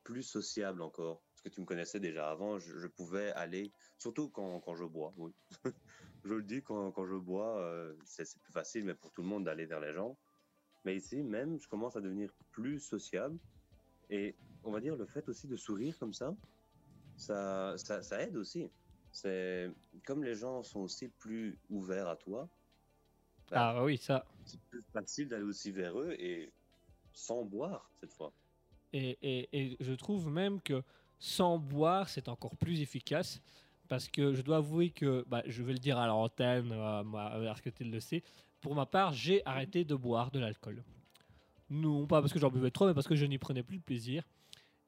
[0.05, 1.23] plus sociable encore.
[1.33, 4.85] Parce que tu me connaissais déjà avant, je, je pouvais aller, surtout quand, quand je
[4.85, 5.33] bois, oui.
[6.25, 9.23] je le dis, quand, quand je bois, euh, c'est c'est plus facile, mais pour tout
[9.23, 10.17] le monde, d'aller vers les gens.
[10.85, 13.39] Mais ici, même, je commence à devenir plus sociable.
[14.11, 14.35] Et
[14.65, 16.35] on va dire, le fait aussi de sourire comme ça,
[17.17, 18.69] ça, ça, ça aide aussi.
[19.13, 19.71] C'est
[20.05, 22.49] comme les gens sont aussi plus ouverts à toi,
[23.53, 24.25] Ah oui, ça.
[24.45, 26.51] c'est plus facile d'aller aussi vers eux et
[27.13, 28.33] sans boire cette fois.
[28.93, 30.83] Et, et- et je trouve même que
[31.19, 33.41] sans boire, c'est encore plus efficace.
[33.89, 37.71] Parce que je dois avouer que, bah, je vais le dire à l'antenne, parce que
[37.71, 38.23] tu le sais,
[38.61, 40.83] pour ma part, j'ai arrêté de boire de l'alcool.
[41.69, 43.83] Non pas parce que j'en buvais trop, mais parce que je n'y prenais plus de
[43.83, 44.23] plaisir.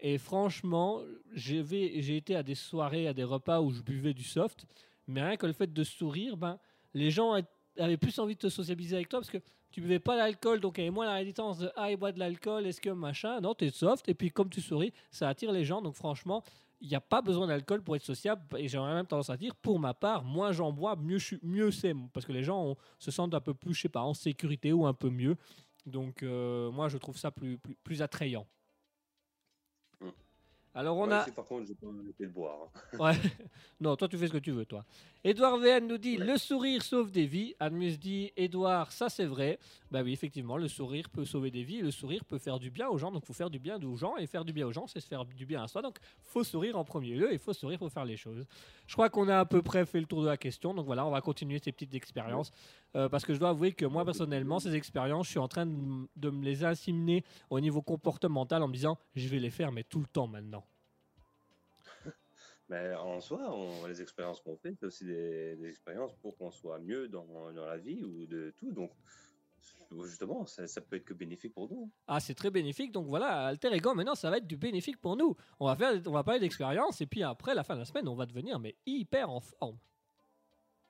[0.01, 1.01] Et franchement,
[1.33, 4.65] j'ai été à des soirées, à des repas où je buvais du soft,
[5.09, 6.59] mais rien que le fait de sourire, ben,
[6.95, 7.35] les gens
[7.79, 9.39] avaient plus envie de te sociabiliser avec toi parce que
[9.71, 12.13] tu buvais pas d'alcool, donc il y avait moins la résistance de ah, il boit
[12.13, 13.41] de l'alcool, est-ce que machin?
[13.41, 15.83] Non, tu es soft, et puis comme tu souris, ça attire les gens.
[15.83, 16.43] Donc franchement,
[16.81, 18.43] il n'y a pas besoin d'alcool pour être sociable.
[18.57, 21.95] Et j'aurais même tendance à dire, pour ma part, moins j'en bois, mieux, c'est.
[22.13, 24.87] Parce que les gens se sentent un peu plus, je sais pas, en sécurité ou
[24.87, 25.37] un peu mieux.
[25.87, 28.47] Donc, euh, moi, je trouve ça plus, plus, plus attrayant.
[30.01, 30.09] Mm.
[30.75, 31.25] Alors, on Ouais, a.
[31.31, 32.69] par contre, j'ai pas arrêté de boire.
[32.93, 32.99] hein.
[32.99, 33.13] Ouais.
[33.81, 34.85] Non, toi, tu fais ce que tu veux, toi.
[35.25, 36.25] Edouard VN nous dit Ouais.
[36.27, 37.55] Le sourire sauve des vies.
[37.61, 39.59] Admus dit Edouard, ça c'est vrai.
[39.91, 41.81] Bah oui, effectivement, le sourire peut sauver des vies.
[41.81, 43.11] Le sourire peut faire du bien aux gens.
[43.11, 44.17] Donc, faut faire du bien aux gens.
[44.19, 45.81] Et faire du bien aux gens, c'est se faire du bien à soi.
[45.81, 47.33] Donc, faut sourire en premier lieu.
[47.33, 48.45] Et faut sourire pour faire les choses.
[48.87, 50.75] Je crois qu'on a à peu près fait le tour de la question.
[50.75, 52.51] Donc, voilà, on va continuer ces petites expériences.
[52.97, 55.67] Euh, parce que je dois avouer que moi, personnellement, ces expériences, je suis en train
[55.67, 59.85] de, me les assimiler au niveau comportemental en me disant Je vais les faire, mais
[59.85, 60.65] tout le temps maintenant.
[62.69, 63.57] Mais en soi,
[63.89, 67.65] les expériences qu'on fait, c'est aussi des, des expériences pour qu'on soit mieux dans, dans
[67.65, 68.73] la vie ou de tout.
[68.73, 68.91] Donc,
[70.05, 71.91] justement, ça, ça peut être que bénéfique pour nous.
[72.07, 72.93] Ah, c'est très bénéfique.
[72.93, 75.37] Donc voilà, Alter Ego, maintenant, ça va être du bénéfique pour nous.
[75.61, 78.07] On va, faire, on va parler d'expérience et puis après, la fin de la semaine,
[78.09, 79.79] on va devenir mais hyper en forme.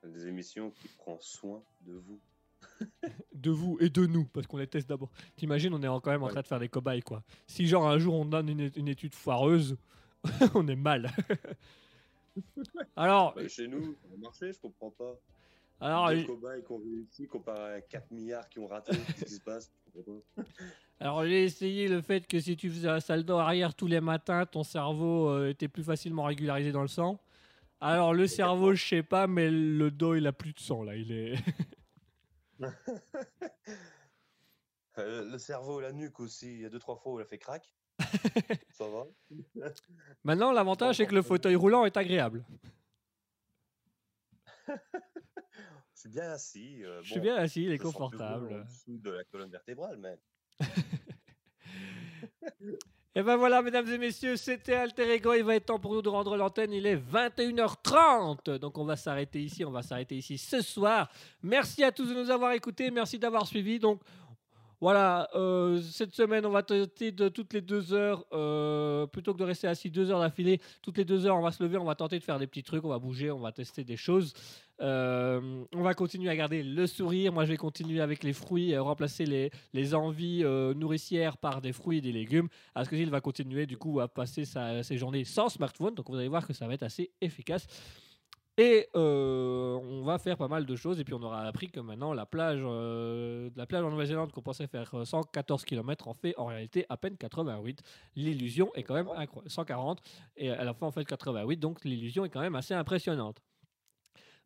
[0.03, 2.19] Des émissions qui prennent soin de vous.
[3.33, 5.09] De vous et de nous, parce qu'on les teste d'abord.
[5.37, 6.31] T'imagines, on est quand même en Ouais.
[6.31, 7.23] train de faire des cobayes, quoi.
[7.47, 9.77] Si, genre, un jour, on donne une, une étude foireuse,
[10.55, 11.09] on est mal.
[12.95, 15.19] alors, Bah, chez nous, ça a marché, je comprends pas.
[15.79, 18.91] Alors, Deux cobayes qui ont réussi comparé à 4 milliards qui ont raté.
[18.91, 19.71] Qu'est-ce qui se passe
[20.99, 24.45] alors j'ai essayé le fait que si tu faisais un salto arrière tous les matins,
[24.45, 27.19] ton cerveau euh, était plus facilement régularisé dans le sang.
[27.81, 30.95] Alors, le cerveau, je sais pas, mais le dos, il a plus de sang, là.
[30.95, 31.35] Il est.
[34.97, 37.25] Euh, le cerveau, la nuque aussi, il y a deux trois fois où il a
[37.25, 37.73] fait crack.
[38.71, 39.07] ça va
[40.25, 42.43] Maintenant, l'avantage, c'est que le fauteuil roulant est agréable.
[45.99, 46.81] Je suis bien assis.
[46.85, 48.53] euh, Je suis bon, bien assis, il est confortable.
[48.53, 50.17] En dessous de la colonne vertébrale, mais
[53.15, 55.33] Et ben voilà, mesdames et messieurs, c'était Alter Ego.
[55.33, 56.71] Il va être temps pour nous de rendre l'antenne.
[56.71, 58.59] Il est 21h30.
[58.59, 59.65] Donc on va s'arrêter ici.
[59.65, 61.09] On va s'arrêter ici ce soir.
[61.41, 62.91] Merci à tous de nous avoir écoutés.
[62.91, 63.77] Merci d'avoir suivi.
[63.79, 63.99] Donc
[64.81, 69.39] voilà, euh, cette semaine, on va tenter de toutes les deux heures, euh, plutôt que
[69.39, 71.83] de rester assis deux heures d'affilée, toutes les deux heures, on va se lever, on
[71.85, 74.33] va tenter de faire des petits trucs, on va bouger, on va tester des choses.
[74.81, 77.33] Euh, on va continuer à garder le sourire.
[77.33, 80.43] Moi, je vais continuer avec les fruits, euh, remplacer les, les envies
[80.75, 82.47] nourricières par des fruits et des légumes.
[82.75, 85.95] Askesil va continuer du coup à passer sa- ses journées sans smartphone.
[85.95, 87.67] Donc vous allez voir que ça va être assez efficace.
[88.61, 90.99] Et euh, on va faire pas mal de choses.
[90.99, 94.41] Et puis on aura appris que maintenant la plage, euh, la plage en Nouvelle-Zélande qu'on
[94.41, 97.81] pensait faire euh, 114 km en fait en réalité à peine 88.
[98.17, 99.49] L'illusion est quand même incroyable.
[99.49, 100.01] 140
[100.35, 101.55] et à la fin en fait 88.
[101.55, 103.37] Donc l'illusion est quand même assez impressionnante.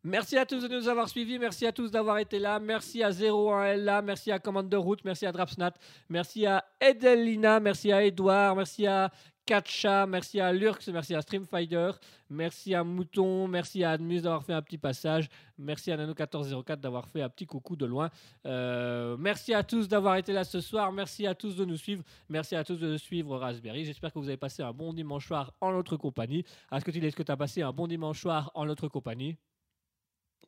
[0.04, 3.08] Merci à tous de nous avoir suivis, merci à tous d'avoir été là, merci à
[3.08, 5.72] 01LA, merci à Commander Route, merci à Drapsnat,
[6.10, 9.10] merci à Edelina, merci à Edouard, merci à
[9.46, 11.90] Katcha, merci à Lurx, merci à Streamfighter,
[12.30, 17.06] merci à Mouton, merci à Admus d'avoir fait un petit passage, merci à Nano1404 d'avoir
[17.08, 18.08] fait un petit coucou de loin.
[18.46, 22.02] Euh, merci à tous d'avoir été là ce soir, merci à tous de nous suivre,
[22.30, 23.84] merci à tous de suivre Raspberry.
[23.84, 26.46] J'espère que vous avez passé un bon dimanche soir en notre compagnie.
[26.72, 29.36] Est-ce que tu est-ce que tu as passé un bon dimanche soir en notre compagnie?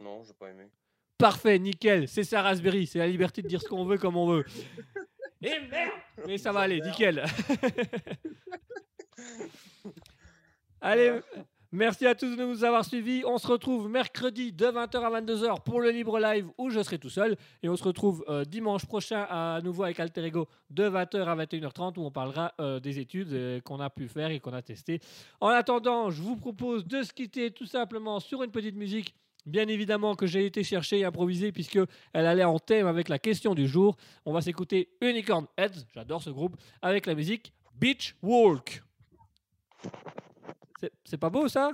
[0.00, 0.70] Non, j'ai pas aimé.
[1.18, 4.26] Parfait, nickel, c'est ça Raspberry, c'est la liberté de dire ce qu'on veut comme on
[4.26, 4.44] veut.
[5.42, 5.92] Et merde
[6.26, 7.22] Mais ça va aller, nickel.
[10.80, 11.20] Allez,
[11.72, 13.22] merci à tous de nous avoir suivis.
[13.24, 16.98] On se retrouve mercredi de 20h à 22h pour le libre live où je serai
[16.98, 17.36] tout seul.
[17.62, 21.36] Et on se retrouve euh, dimanche prochain à nouveau avec Alter Ego de 20h à
[21.44, 24.62] 21h30 où on parlera euh, des études euh, qu'on a pu faire et qu'on a
[24.62, 25.00] testées.
[25.40, 29.14] En attendant, je vous propose de se quitter tout simplement sur une petite musique.
[29.46, 31.78] Bien évidemment que j'ai été chercher et improviser puisque
[32.12, 33.96] elle allait en thème avec la question du jour.
[34.24, 38.82] On va s'écouter Unicorn Heads, j'adore ce groupe, avec la musique Beach Walk.
[41.04, 41.72] C'est- pas beau ça?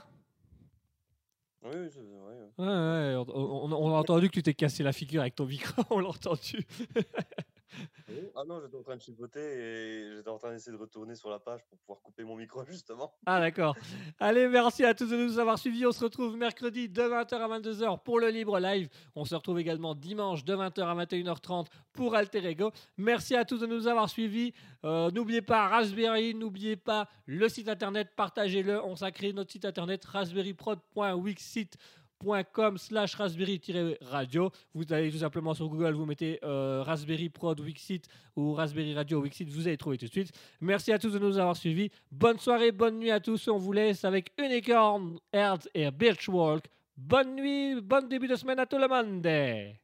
[1.65, 2.11] Oui, oui, c'est vrai.
[2.11, 2.51] ouais.
[2.59, 5.47] Ouais, ouais, on, on- on a entendu que tu t'es cassé la figure avec ton
[5.47, 6.67] micro, on l'a entendu.
[8.35, 11.31] Ah non, j'étais en train de chipoter et j'étais en train d'essayer de retourner sur
[11.31, 13.12] la page pour pouvoir couper mon micro, justement.
[13.27, 13.77] Ah d'accord.
[14.19, 15.86] Allez, merci à tous de nous avoir suivis.
[15.86, 18.89] On se retrouve mercredi de 20h à 22h pour le libre live.
[19.15, 22.73] On se retrouve également dimanche de 20h à 21h30 pour Alter Ego.
[22.97, 24.53] Merci à tous de nous avoir suivis.
[24.85, 28.82] Euh, n'oubliez pas Raspberry, n'oubliez pas le site internet, partagez-le.
[28.85, 32.02] On créé notre site internet raspberryprod.wixsite.com
[32.77, 34.51] slash raspberry-radio.
[34.74, 39.20] Vous allez tout simplement sur Google, vous mettez euh, Raspberry Prod Wixit ou Raspberry Radio
[39.20, 40.32] Wixit, vous allez trouver tout de suite.
[40.61, 41.90] Merci à tous de nous avoir suivis.
[42.11, 43.49] Bonne soirée, bonne nuit à tous.
[43.49, 46.65] On vous laisse avec Unicorn, Hertz et Birchwalk.
[46.97, 49.82] Bonne nuit, bon début de semaine à tout le monde.